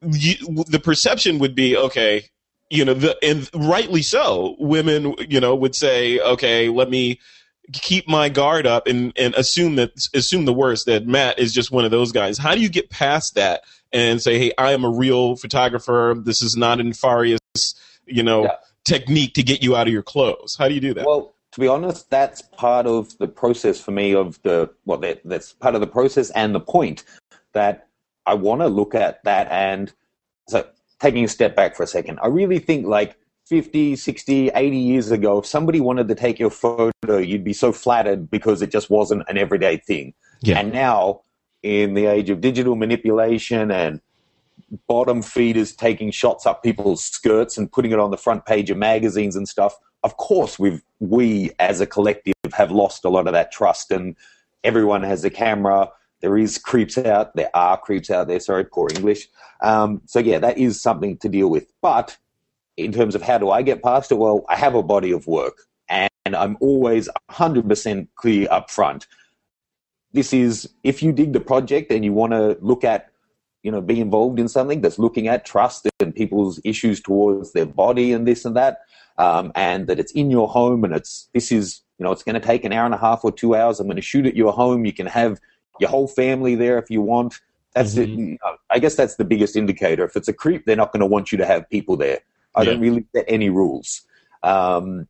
[0.10, 2.26] you, the perception would be okay.
[2.70, 4.56] You know, the, and rightly so.
[4.58, 7.20] Women, you know, would say, "Okay, let me
[7.72, 11.72] keep my guard up and, and assume that assume the worst that Matt is just
[11.72, 12.38] one of those guys.
[12.38, 13.62] How do you get past that
[13.94, 16.16] and say, hey, I am a real photographer.
[16.18, 17.40] This is not a nefarious,
[18.06, 18.56] you know, Yeah.
[18.84, 20.56] technique to get you out of your clothes.
[20.58, 21.06] How do you do that?
[21.06, 25.22] Well, to be honest, that's part of the process for me of the well, that,
[25.24, 27.04] that's part of the process and the point
[27.54, 27.88] that
[28.26, 29.92] I want to look at that and
[30.48, 30.66] so
[31.00, 33.18] taking a step back for a second, I really think like
[33.48, 37.72] 50, 60, 80 years ago, if somebody wanted to take your photo, you'd be so
[37.72, 40.14] flattered because it just wasn't an everyday thing.
[40.42, 40.60] Yeah.
[40.60, 41.22] And now,
[41.62, 44.02] in the age of digital manipulation and
[44.88, 48.78] bottom feeders taking shots up people's skirts and putting it on the front page of
[48.78, 53.34] magazines and stuff, of course, we've we as a collective have lost a lot of
[53.34, 54.16] that trust, and
[54.64, 55.90] everyone has a camera.
[56.24, 57.36] There is creeps out.
[57.36, 58.40] There are creeps out there.
[58.40, 59.28] Sorry, poor English.
[59.62, 61.72] Um, so yeah, that is something to deal with.
[61.82, 62.18] But
[62.78, 65.28] in terms of how do I get past it, well, I have a body of
[65.28, 65.58] work,
[65.90, 69.06] and I'm always 100% clear up front.
[70.14, 73.10] This is if you dig the project and you want to look at
[73.64, 77.66] you know, be involved in something that's looking at trust and people's issues towards their
[77.66, 78.82] body and this and that,
[79.18, 82.40] um, and that it's in your home and it's this is you know it's going
[82.40, 83.80] to take an hour and a half or two hours.
[83.80, 84.86] I'm going to shoot at your home.
[84.86, 85.40] You can have
[85.80, 87.40] your whole family there if you want.
[87.74, 90.06] That's you know, I guess that's the biggest indicator.
[90.06, 92.20] If it's a creep, they're not going to want you to have people there.
[92.56, 94.02] I don't really set any rules.
[94.44, 95.08] Um,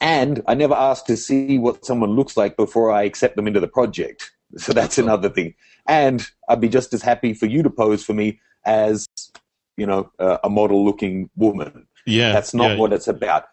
[0.00, 3.60] and I never ask to see what someone looks like before I accept them into
[3.60, 4.30] the project.
[4.58, 5.54] So that's another thing.
[5.88, 9.08] And I'd be just as happy for you to pose for me as,
[9.78, 11.86] you know, uh, a model looking woman.
[12.04, 12.76] yeah, That's not yeah.
[12.76, 13.46] what it's about.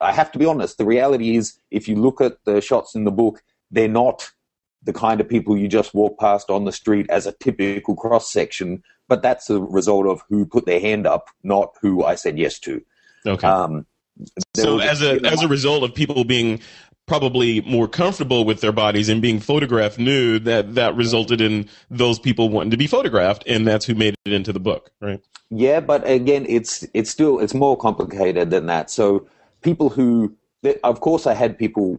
[0.00, 0.78] I have to be honest.
[0.78, 3.42] The reality is, if you look at the shots in the book,
[3.72, 4.30] they're not
[4.88, 8.32] the kind of people you just walk past on the street as a typical cross
[8.32, 8.82] section.
[9.06, 12.58] But that's a result of who put their hand up, not who I said yes
[12.60, 12.82] to.
[13.26, 13.46] Okay.
[13.46, 13.84] Um,
[14.56, 16.60] so as a as a result of people being
[17.04, 22.18] probably more comfortable with their bodies and being photographed nude, that that resulted in those
[22.18, 25.20] people wanting to be photographed, and that's who made it into the book, right?
[25.50, 28.90] Yeah, but again, it's it's still it's more complicated than that.
[28.90, 29.28] So
[29.60, 30.34] people who,
[30.82, 31.98] of course, I had people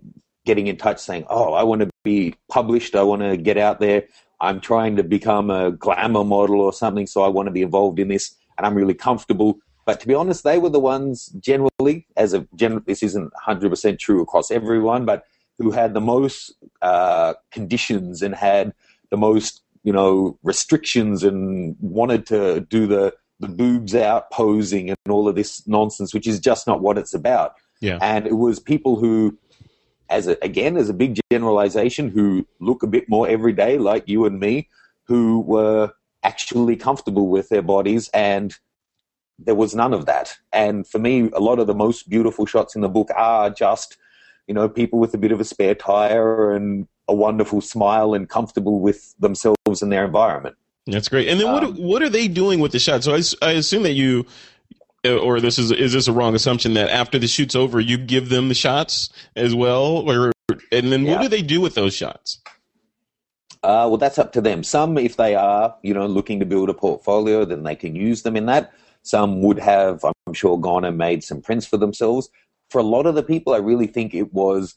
[0.50, 2.96] getting in touch saying, "Oh, I want to be published.
[2.96, 4.02] I want to get out there.
[4.42, 8.00] I'm trying to become a glamour model or something, so I want to be involved
[8.00, 8.26] in this,
[8.58, 12.48] and I'm really comfortable." But to be honest, they were the ones generally, as a
[12.56, 15.24] general, this isn't 100% true across everyone, but
[15.60, 18.74] who had the most uh, conditions and had
[19.12, 24.98] the most, you know, restrictions and wanted to do the the boobs out posing and
[25.10, 27.54] all of this nonsense, which is just not what it's about.
[27.80, 27.98] Yeah.
[28.02, 29.38] And it was people who,
[30.10, 34.08] as a, again, as a big generalization, who look a bit more every day, like
[34.08, 34.70] you and me,
[35.04, 35.92] who were
[36.24, 38.56] actually comfortable with their bodies and
[39.38, 40.36] there was none of that.
[40.52, 43.98] And for me, a lot of the most beautiful shots in the book are just,
[44.48, 48.28] you know, people with a bit of a spare tire and a wonderful smile and
[48.28, 50.56] comfortable with themselves and their environment.
[50.88, 51.28] That's great.
[51.30, 53.04] And then Um, what what are they doing with the shot?
[53.04, 54.26] So I assume that you,
[55.06, 58.30] or this is is this a wrong assumption that after the shoot's over, you give
[58.30, 60.32] them the shots as well, or
[60.72, 62.42] and then what do they do with those shots?
[63.62, 64.64] Uh, well, that's up to them.
[64.64, 68.22] Some, if they are, you know, looking to build a portfolio, then they can use
[68.22, 68.72] them in that.
[69.04, 72.30] Some would have, I'm sure, gone and made some prints for themselves.
[72.70, 74.76] For a lot of the people, I really think it was,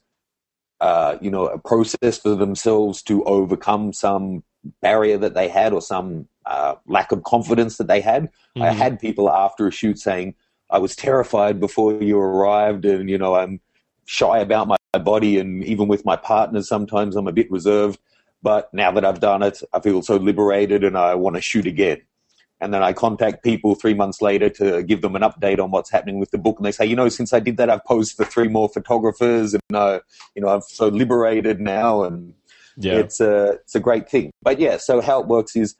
[0.80, 4.42] uh, you know, a process for themselves to overcome some
[4.80, 8.30] barrier that they had or some uh, lack of confidence that they had.
[8.56, 8.76] I Mhm.
[8.76, 10.34] had people after a shoot saying,
[10.70, 13.60] I was terrified before you arrived, and, you know, I'm
[14.06, 17.98] shy about my body, and even with my partners, sometimes I'm a bit reserved.
[18.42, 21.66] But now that I've done it, I feel so liberated and I want to shoot
[21.66, 22.02] again.
[22.60, 25.90] And then I contact people three months later to give them an update on what's
[25.90, 26.56] happening with the book.
[26.58, 29.54] And they say, you know, since I did that, I've posed for three more photographers
[29.54, 30.00] and, uh,
[30.34, 32.02] you know, I'm so liberated now.
[32.02, 32.34] And
[32.76, 32.98] Yeah.
[32.98, 34.30] it's a, it's a great thing.
[34.42, 35.76] But yeah, so how it works is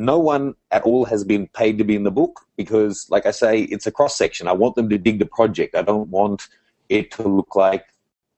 [0.00, 3.30] no one at all has been paid to be in the book because, like I
[3.30, 4.48] say, it's a cross section.
[4.48, 5.74] I want them to dig the project.
[5.74, 6.48] I don't want
[6.88, 7.84] it to look like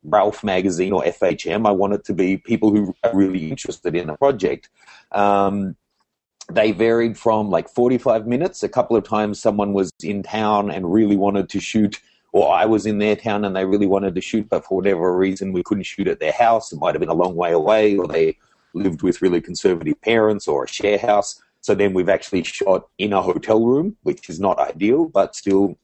[0.05, 1.67] Ralph magazine or FHM.
[1.67, 4.69] I want it to be people who are really interested in the project.
[5.13, 5.77] Um,
[6.51, 8.63] they varied from like 45 minutes.
[8.63, 12.01] A couple of times someone was in town and really wanted to shoot,
[12.33, 15.17] or I was in their town and they really wanted to shoot, but for whatever
[15.17, 16.73] reason we couldn't shoot at their house.
[16.73, 18.39] It might have been a long way away, or they
[18.75, 21.41] lived with really conservative parents or a share house.
[21.63, 25.79] So then we've actually shot in a hotel room, which is not ideal, but still,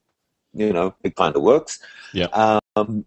[0.52, 1.78] you know, it kind of works.
[2.12, 2.26] Yeah.
[2.76, 3.04] Um,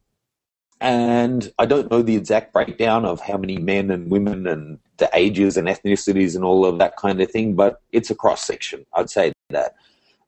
[0.80, 5.10] and I don't know the exact breakdown of how many men and women and the
[5.14, 8.86] ages and ethnicities and all of that kind of thing, but it's a cross section.
[8.94, 9.76] I'd say that.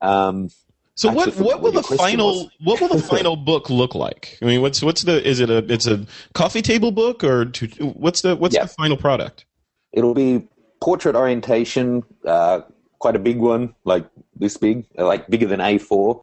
[0.01, 0.49] Um,
[0.95, 2.49] so what what will the final was.
[2.63, 4.37] what will the final book look like?
[4.43, 7.67] I mean, what's what's the is it a it's a coffee table book or to,
[7.95, 8.63] what's the what's Yeah.
[8.63, 9.45] the final product?
[9.91, 10.47] It'll be
[10.83, 12.59] portrait orientation, uh,
[12.99, 14.05] quite a big one, like
[14.35, 16.21] this big, like bigger than A4.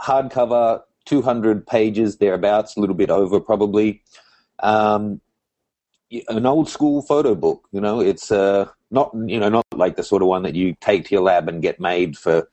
[0.00, 4.04] Hardcover, 200 pages thereabouts, a little bit over probably.
[4.60, 5.20] Um,
[6.28, 10.04] an old school photo book, you know, it's uh, not, you know, not like the
[10.04, 12.48] sort of one that you take to your lab and get made for,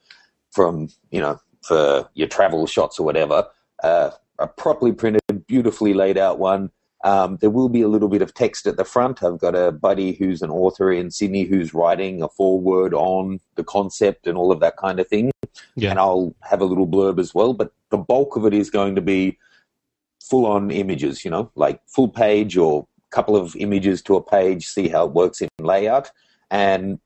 [0.50, 3.46] from, you know, for your travel shots or whatever.
[3.84, 4.10] Uh,
[4.40, 6.72] a properly printed, beautifully laid out one.
[7.04, 9.24] Um, there will be a little bit of text at the front.
[9.24, 13.64] I've got a buddy who's an author in Sydney who's writing a foreword on the
[13.64, 15.32] concept and all of that kind of thing.
[15.76, 15.92] Yeah.
[15.92, 17.54] And I'll have a little blurb as well.
[17.54, 19.38] But the bulk of it is going to be
[20.22, 24.24] full on images, you know, like full page or a couple of images to a
[24.24, 26.10] page, see how it works in layout.
[26.50, 27.00] And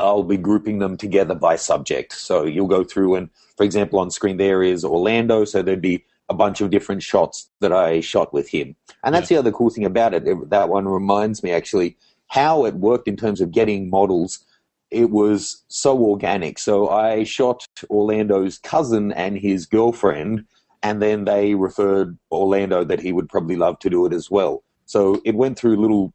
[0.00, 2.12] I'll be grouping them together by subject.
[2.14, 5.44] So you'll go through and, for example, on screen there is Orlando.
[5.44, 8.76] So there'd be a bunch of different shots that I shot with him.
[9.04, 10.26] And that's the other cool thing about it.
[10.26, 11.96] It- That one reminds me actually
[12.28, 14.38] how it worked in terms of getting models.
[14.90, 16.58] It was so organic.
[16.58, 20.44] So I shot Orlando's cousin and his girlfriend,
[20.82, 24.62] and then they referred Orlando that he would probably love to do it as well.
[24.86, 26.12] So it went through little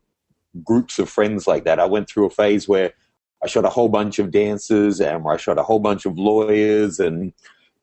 [0.64, 1.80] groups of friends like that.
[1.80, 2.94] I went through a phase where
[3.44, 6.18] I shot a whole bunch of dancers and where I shot a whole bunch of
[6.18, 7.34] lawyers and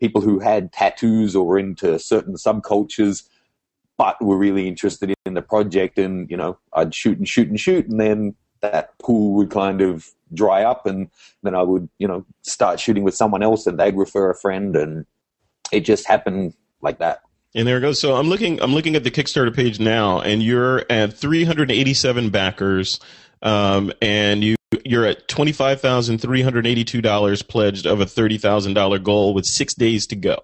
[0.03, 3.23] people who had tattoos or into certain subcultures,
[3.97, 5.97] but were really interested in the project.
[5.97, 7.87] And, you know, I'd shoot and shoot and shoot.
[7.87, 10.87] And then that pool would kind of dry up.
[10.87, 11.09] And
[11.45, 14.75] then I would, you know, start shooting with someone else and they'd refer a friend.
[14.75, 15.07] And
[15.71, 17.23] it just happened like that.
[17.55, 18.01] And there it goes.
[18.01, 22.99] So I'm looking I'm looking at the Kickstarter page now, and you're at 387 backers,
[23.43, 28.01] um, and you you're at twenty five thousand three hundred eighty two dollars pledged of
[28.01, 30.39] a thirty thousand dollar goal with six days to go.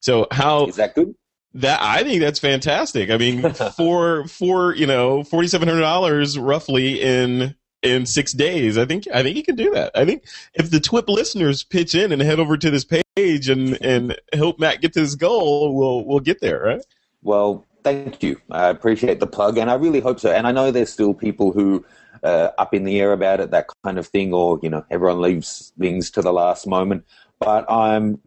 [0.00, 1.14] So how Is that good?
[1.54, 3.10] that I think that's fantastic.
[3.10, 8.76] I mean, for for you know forty seven hundred dollars roughly in in six days,
[8.76, 9.92] I think I think you can do that.
[9.94, 10.24] I think
[10.54, 14.58] if the TWIP listeners pitch in and head over to this page and and help
[14.58, 16.82] Matt get to his goal, we'll we'll get there, right?
[17.22, 18.40] Well, thank you.
[18.50, 20.30] I appreciate the plug, and I really hope so.
[20.30, 21.84] And I know there's still people who
[22.22, 25.20] uh, up in the air about it, that kind of thing, or you know, everyone
[25.20, 27.04] leaves things to the last moment.
[27.38, 28.20] But I'm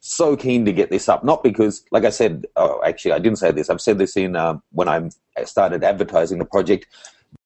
[0.00, 3.38] so keen to get this up, not because, like I said, oh, actually, I didn't
[3.38, 3.70] say this.
[3.70, 5.10] I've said this in uh, when I
[5.44, 6.86] started advertising the project.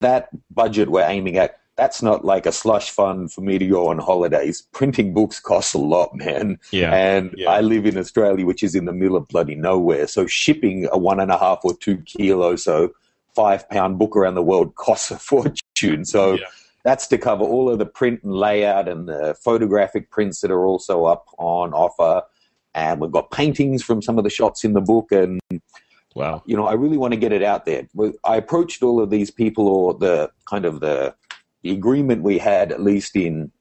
[0.00, 1.59] That budget we're aiming at.
[1.74, 4.62] That's not like a slush fund for me to go on holidays.
[4.72, 6.59] Printing books costs a lot, man.
[6.70, 6.94] Yeah.
[6.94, 7.50] And Yeah.
[7.50, 10.06] I live in Australia, which is in the middle of bloody nowhere.
[10.06, 12.92] So shipping a one and a half or two kilo, so
[13.34, 15.56] five pound book around the world costs a fortune.
[16.04, 16.46] So Yeah.
[16.84, 20.66] that's to cover all of the print and layout and the photographic prints that are
[20.66, 22.22] also up on offer.
[22.74, 25.12] And we've got paintings from some of the shots in the book.
[25.12, 25.40] And,
[26.14, 26.42] Wow.
[26.46, 27.88] you know, I really want to get it out there.
[28.24, 31.14] I approached all of these people or the kind of the,
[31.62, 33.52] the agreement we had, at least in,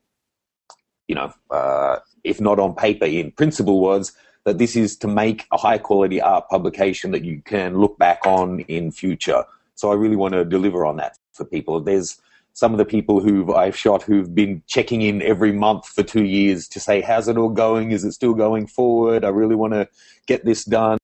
[1.07, 4.13] you know, uh, if not on paper, in principle was
[4.45, 8.25] that this is to make a high quality art publication that you can look back
[8.25, 9.43] on in future.
[9.81, 11.79] So I really want to deliver on that for people.
[11.79, 12.21] There's
[12.53, 16.23] some of the people who I've shot who've been checking in every month for two
[16.23, 17.91] years to say, how's it all going?
[17.91, 19.25] Is it still going forward?
[19.25, 19.89] I really want to
[20.27, 20.99] get this done.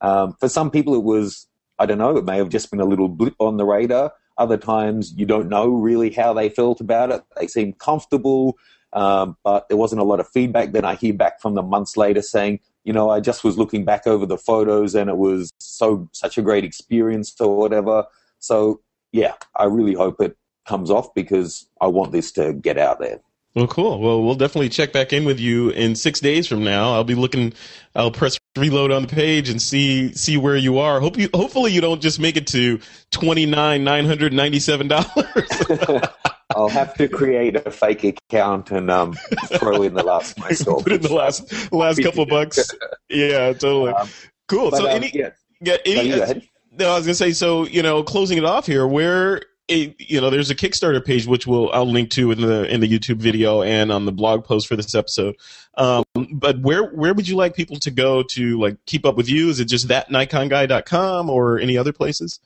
[0.00, 1.46] Um, for some people, it was,
[1.78, 4.12] I don't know, it may have just been a little blip on the radar.
[4.36, 7.22] Other times, you don't know really how they felt about it.
[7.38, 8.58] They seemed comfortable,
[8.92, 10.72] um, but there wasn't a lot of feedback.
[10.72, 13.84] Then I hear back from them months later saying, you know, I just was looking
[13.84, 18.04] back over the photos and it was so such a great experience or whatever.
[18.38, 18.80] So
[19.12, 20.36] yeah, I really hope it
[20.66, 23.20] comes off because I want this to get out there.
[23.54, 24.00] Well, cool.
[24.00, 26.92] Well, we'll definitely check back in with you in six days from now.
[26.92, 27.52] I'll be looking.
[27.96, 31.00] I'll press reload on the page and see see where you are.
[31.00, 31.28] Hope you.
[31.34, 32.78] Hopefully, you don't just make it to
[33.10, 35.50] twenty nine nine hundred ninety seven dollars.
[36.56, 39.14] I'll have to create a fake account and um,
[39.58, 40.82] throw in the last myself.
[40.84, 42.70] Put in the last last couple bucks.
[43.08, 43.92] Yeah, totally.
[43.92, 44.08] Um,
[44.50, 44.72] Cool.
[44.72, 46.42] But, so um, any yeah, yeah, any ahead.
[46.72, 47.32] No, I was gonna say.
[47.32, 51.24] So you know, closing it off here, where it, you know, there's a Kickstarter page
[51.24, 54.44] which will I'll link to in the in the YouTube video and on the blog
[54.44, 55.36] post for this episode.
[55.76, 56.02] Um,
[56.32, 59.50] but where where would you like people to go to like keep up with you?
[59.50, 62.40] Is it just that NikonGuy.com or any other places?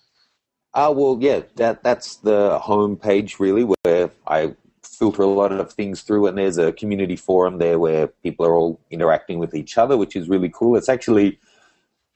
[0.75, 5.73] Uh, well, yeah, that that's the home page really where I filter a lot of
[5.73, 9.79] things through, and there's a community forum there where people are all interacting with each
[9.79, 10.77] other, which is really cool.
[10.77, 11.39] It's actually,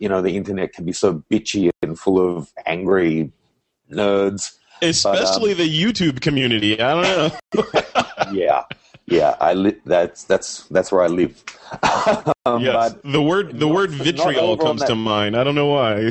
[0.00, 3.30] you know, the internet can be so bitchy and full of angry
[3.90, 4.56] nerds.
[4.82, 6.80] Especially but, um, the YouTube community.
[6.80, 7.72] I don't know.
[8.32, 8.64] yeah,
[9.06, 9.36] yeah.
[9.40, 11.44] I li- that's that's that's where I live.
[12.44, 15.36] um, yes, the word the word vitriol comes to mind.
[15.36, 16.10] I don't know why.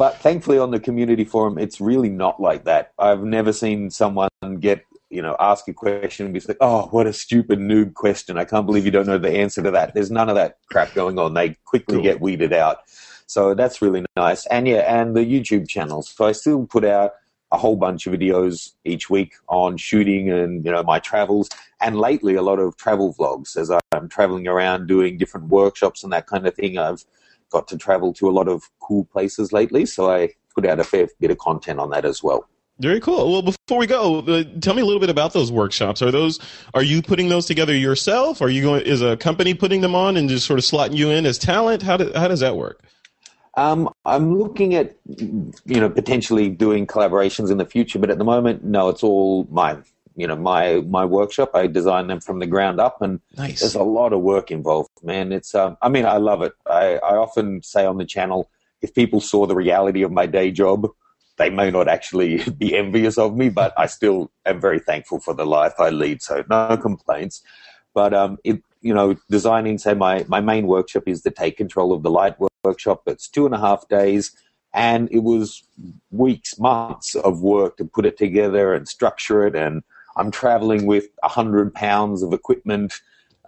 [0.00, 2.94] But thankfully, on the community forum, it's really not like that.
[2.98, 7.06] I've never seen someone get, you know, ask a question and be like, oh, what
[7.06, 8.38] a stupid noob question.
[8.38, 9.92] I can't believe you don't know the answer to that.
[9.92, 11.34] There's none of that crap going on.
[11.34, 12.02] They quickly cool.
[12.02, 12.78] get weeded out.
[13.26, 14.46] So that's really nice.
[14.46, 16.08] And yeah, and the YouTube channels.
[16.08, 17.16] So I still put out
[17.52, 21.50] a whole bunch of videos each week on shooting and you know my travels
[21.80, 26.12] and lately a lot of travel vlogs as I'm traveling around doing different workshops and
[26.12, 27.04] that kind of thing I've
[27.50, 30.84] got to travel to a lot of cool places lately, so I put out a
[30.84, 32.48] fair bit of content on that as well.
[32.78, 33.30] Very cool.
[33.30, 36.00] Well, before we go, uh, tell me a little bit about those workshops.
[36.00, 36.38] Are those
[36.72, 38.40] are you putting those together yourself?
[38.40, 38.82] Are you going?
[38.86, 41.82] Is a company putting them on and just sort of slotting you in as talent?
[41.82, 42.82] How do, how does that work?
[43.54, 48.24] Um, I'm looking at you know potentially doing collaborations in the future, but at the
[48.24, 49.84] moment, no, it's all mine
[50.20, 51.50] you know my my workshop.
[51.54, 53.60] I design them from the ground up, and nice.
[53.60, 54.90] there's a lot of work involved.
[55.02, 56.52] Man, it's um, I mean I love it.
[56.66, 58.50] I, I often say on the channel,
[58.82, 60.88] if people saw the reality of my day job,
[61.38, 65.34] they may not actually be envious of me, but I still am very thankful for
[65.34, 66.22] the life I lead.
[66.22, 67.42] So no complaints.
[67.94, 69.78] But um, it, you know, designing.
[69.78, 73.02] Say my my main workshop is the take control of the light workshop.
[73.06, 74.32] It's two and a half days
[74.72, 75.62] and it was
[76.10, 79.82] weeks, months of work to put it together and structure it and
[80.16, 82.94] I'm traveling with 100 pounds of equipment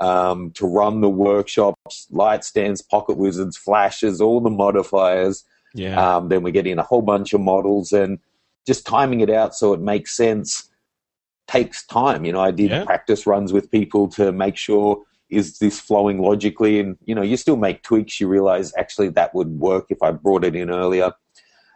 [0.00, 5.44] um, to run the workshops, light stands, pocket wizards, flashes, all the modifiers.
[5.74, 6.16] Yeah.
[6.16, 8.18] Um, then we get in a whole bunch of models and
[8.66, 10.68] just timing it out so it makes sense
[11.48, 12.24] takes time.
[12.24, 12.84] You know, I did yeah.
[12.84, 15.02] practice runs with people to make sure
[15.32, 19.34] is this flowing logically and you know you still make tweaks you realize actually that
[19.34, 21.10] would work if i brought it in earlier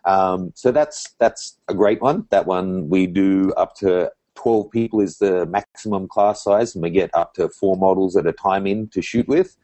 [0.04, 5.00] um, so that's that's a great one that one we do up to 12 people
[5.00, 8.66] is the maximum class size, and we get up to four models at a time
[8.66, 9.56] in to shoot with.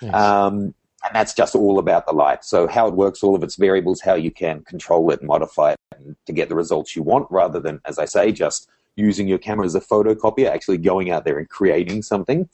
[0.00, 0.14] Yes.
[0.14, 0.74] Um,
[1.04, 2.44] and that's just all about the light.
[2.44, 5.72] So how it works, all of its variables, how you can control it and modify
[5.72, 9.38] it to get the results you want, rather than, as I say, just using your
[9.38, 12.48] camera as a photocopier, actually going out there and creating something.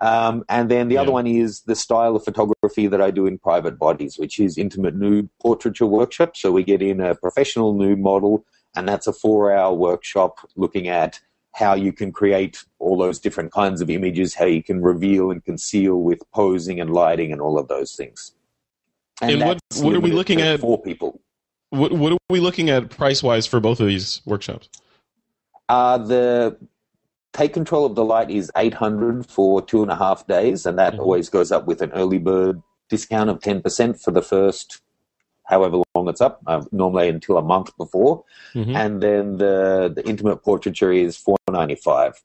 [0.00, 1.02] Um, and then the yeah.
[1.02, 4.58] other one is the style of photography that I do in private bodies, which is
[4.58, 6.36] intimate nude portraiture workshop.
[6.36, 8.44] So we get in a professional nude model
[8.74, 11.20] and that's a four hour workshop looking at
[11.54, 15.44] how you can create all those different kinds of images, how you can reveal and
[15.44, 18.32] conceal with posing and lighting and all of those things.
[19.22, 20.60] And, and what, what are we looking at?
[20.60, 21.20] For people.
[21.70, 24.68] What, what are we looking at price wise for both of these workshops?
[25.68, 26.58] Uh, the
[27.32, 30.94] take control of the light is 800 for two and a half days, and that
[30.94, 31.02] mm-hmm.
[31.02, 34.80] always goes up with an early bird discount of 10% for the first
[35.44, 38.24] however long it's up, uh, normally until a month before.
[38.54, 38.76] Mm-hmm.
[38.76, 42.22] And then the, the intimate portraiture is four ninety five.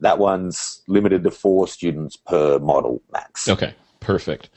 [0.00, 3.48] That one's limited to four students per model max.
[3.48, 3.74] Okay.
[4.00, 4.50] Perfect.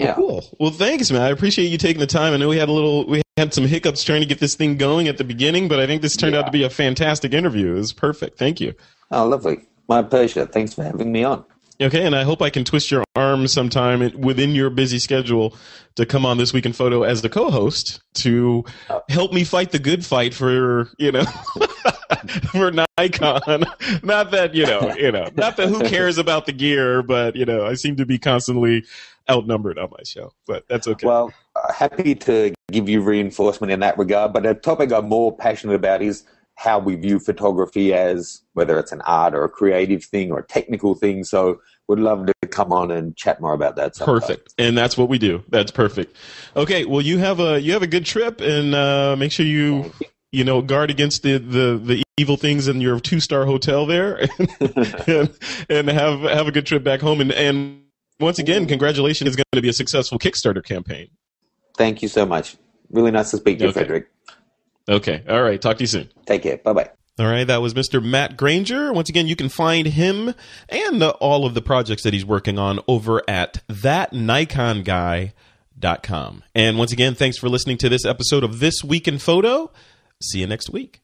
[0.00, 0.06] Yeah.
[0.06, 0.44] Well, cool.
[0.58, 1.22] Well, thanks, man.
[1.22, 2.32] I appreciate you taking the time.
[2.32, 4.76] I know we had a little, we had some hiccups trying to get this thing
[4.76, 6.40] going at the beginning, but I think this turned yeah.
[6.40, 7.74] out to be a fantastic interview.
[7.74, 8.38] It was perfect.
[8.38, 8.74] Thank you.
[9.12, 9.60] Oh, lovely.
[9.88, 10.46] My pleasure.
[10.46, 11.44] Thanks for having me on.
[11.80, 15.54] Okay, and I hope I can twist your arm sometime within your busy schedule
[15.94, 18.64] to come on this week in photo as the co-host to
[19.08, 21.24] help me fight the good fight for you know
[22.52, 23.64] for Nikon.
[24.02, 27.44] Not that you know, you know, not that who cares about the gear, but you
[27.44, 28.84] know, I seem to be constantly
[29.30, 31.06] outnumbered on my show, but that's okay.
[31.06, 35.36] Well, uh, happy to give you reinforcement in that regard, but a topic I'm more
[35.36, 36.24] passionate about is
[36.58, 40.42] how we view photography as whether it's an art or a creative thing or a
[40.42, 41.22] technical thing.
[41.22, 43.94] So would love to come on and chat more about that.
[43.94, 44.20] Sometime.
[44.20, 45.44] Perfect, and that's what we do.
[45.48, 46.16] That's perfect.
[46.56, 49.92] Okay, well you have a you have a good trip, and uh, make sure you,
[50.32, 54.16] you know guard against the the, the evil things in your two star hotel there,
[55.06, 55.30] and,
[55.70, 57.20] and have have a good trip back home.
[57.20, 57.82] And and
[58.18, 61.08] once again, congratulations is going to be a successful Kickstarter campaign.
[61.76, 62.56] Thank you so much.
[62.90, 64.08] Really nice to speak to you, Frederick.
[64.88, 65.22] Okay.
[65.28, 65.60] All right.
[65.60, 66.08] Talk to you soon.
[66.26, 66.56] Take care.
[66.58, 66.90] Bye bye.
[67.18, 68.00] All right, that was Mr.
[68.00, 68.92] Matt Granger.
[68.92, 70.34] Once again, you can find him
[70.68, 75.32] and uh, all of the projects that he's working on over at thatnikonguy.com.
[76.02, 76.44] com.
[76.54, 79.72] And once again, thanks for listening to this episode of This Week in Photo.
[80.22, 81.00] See you next week.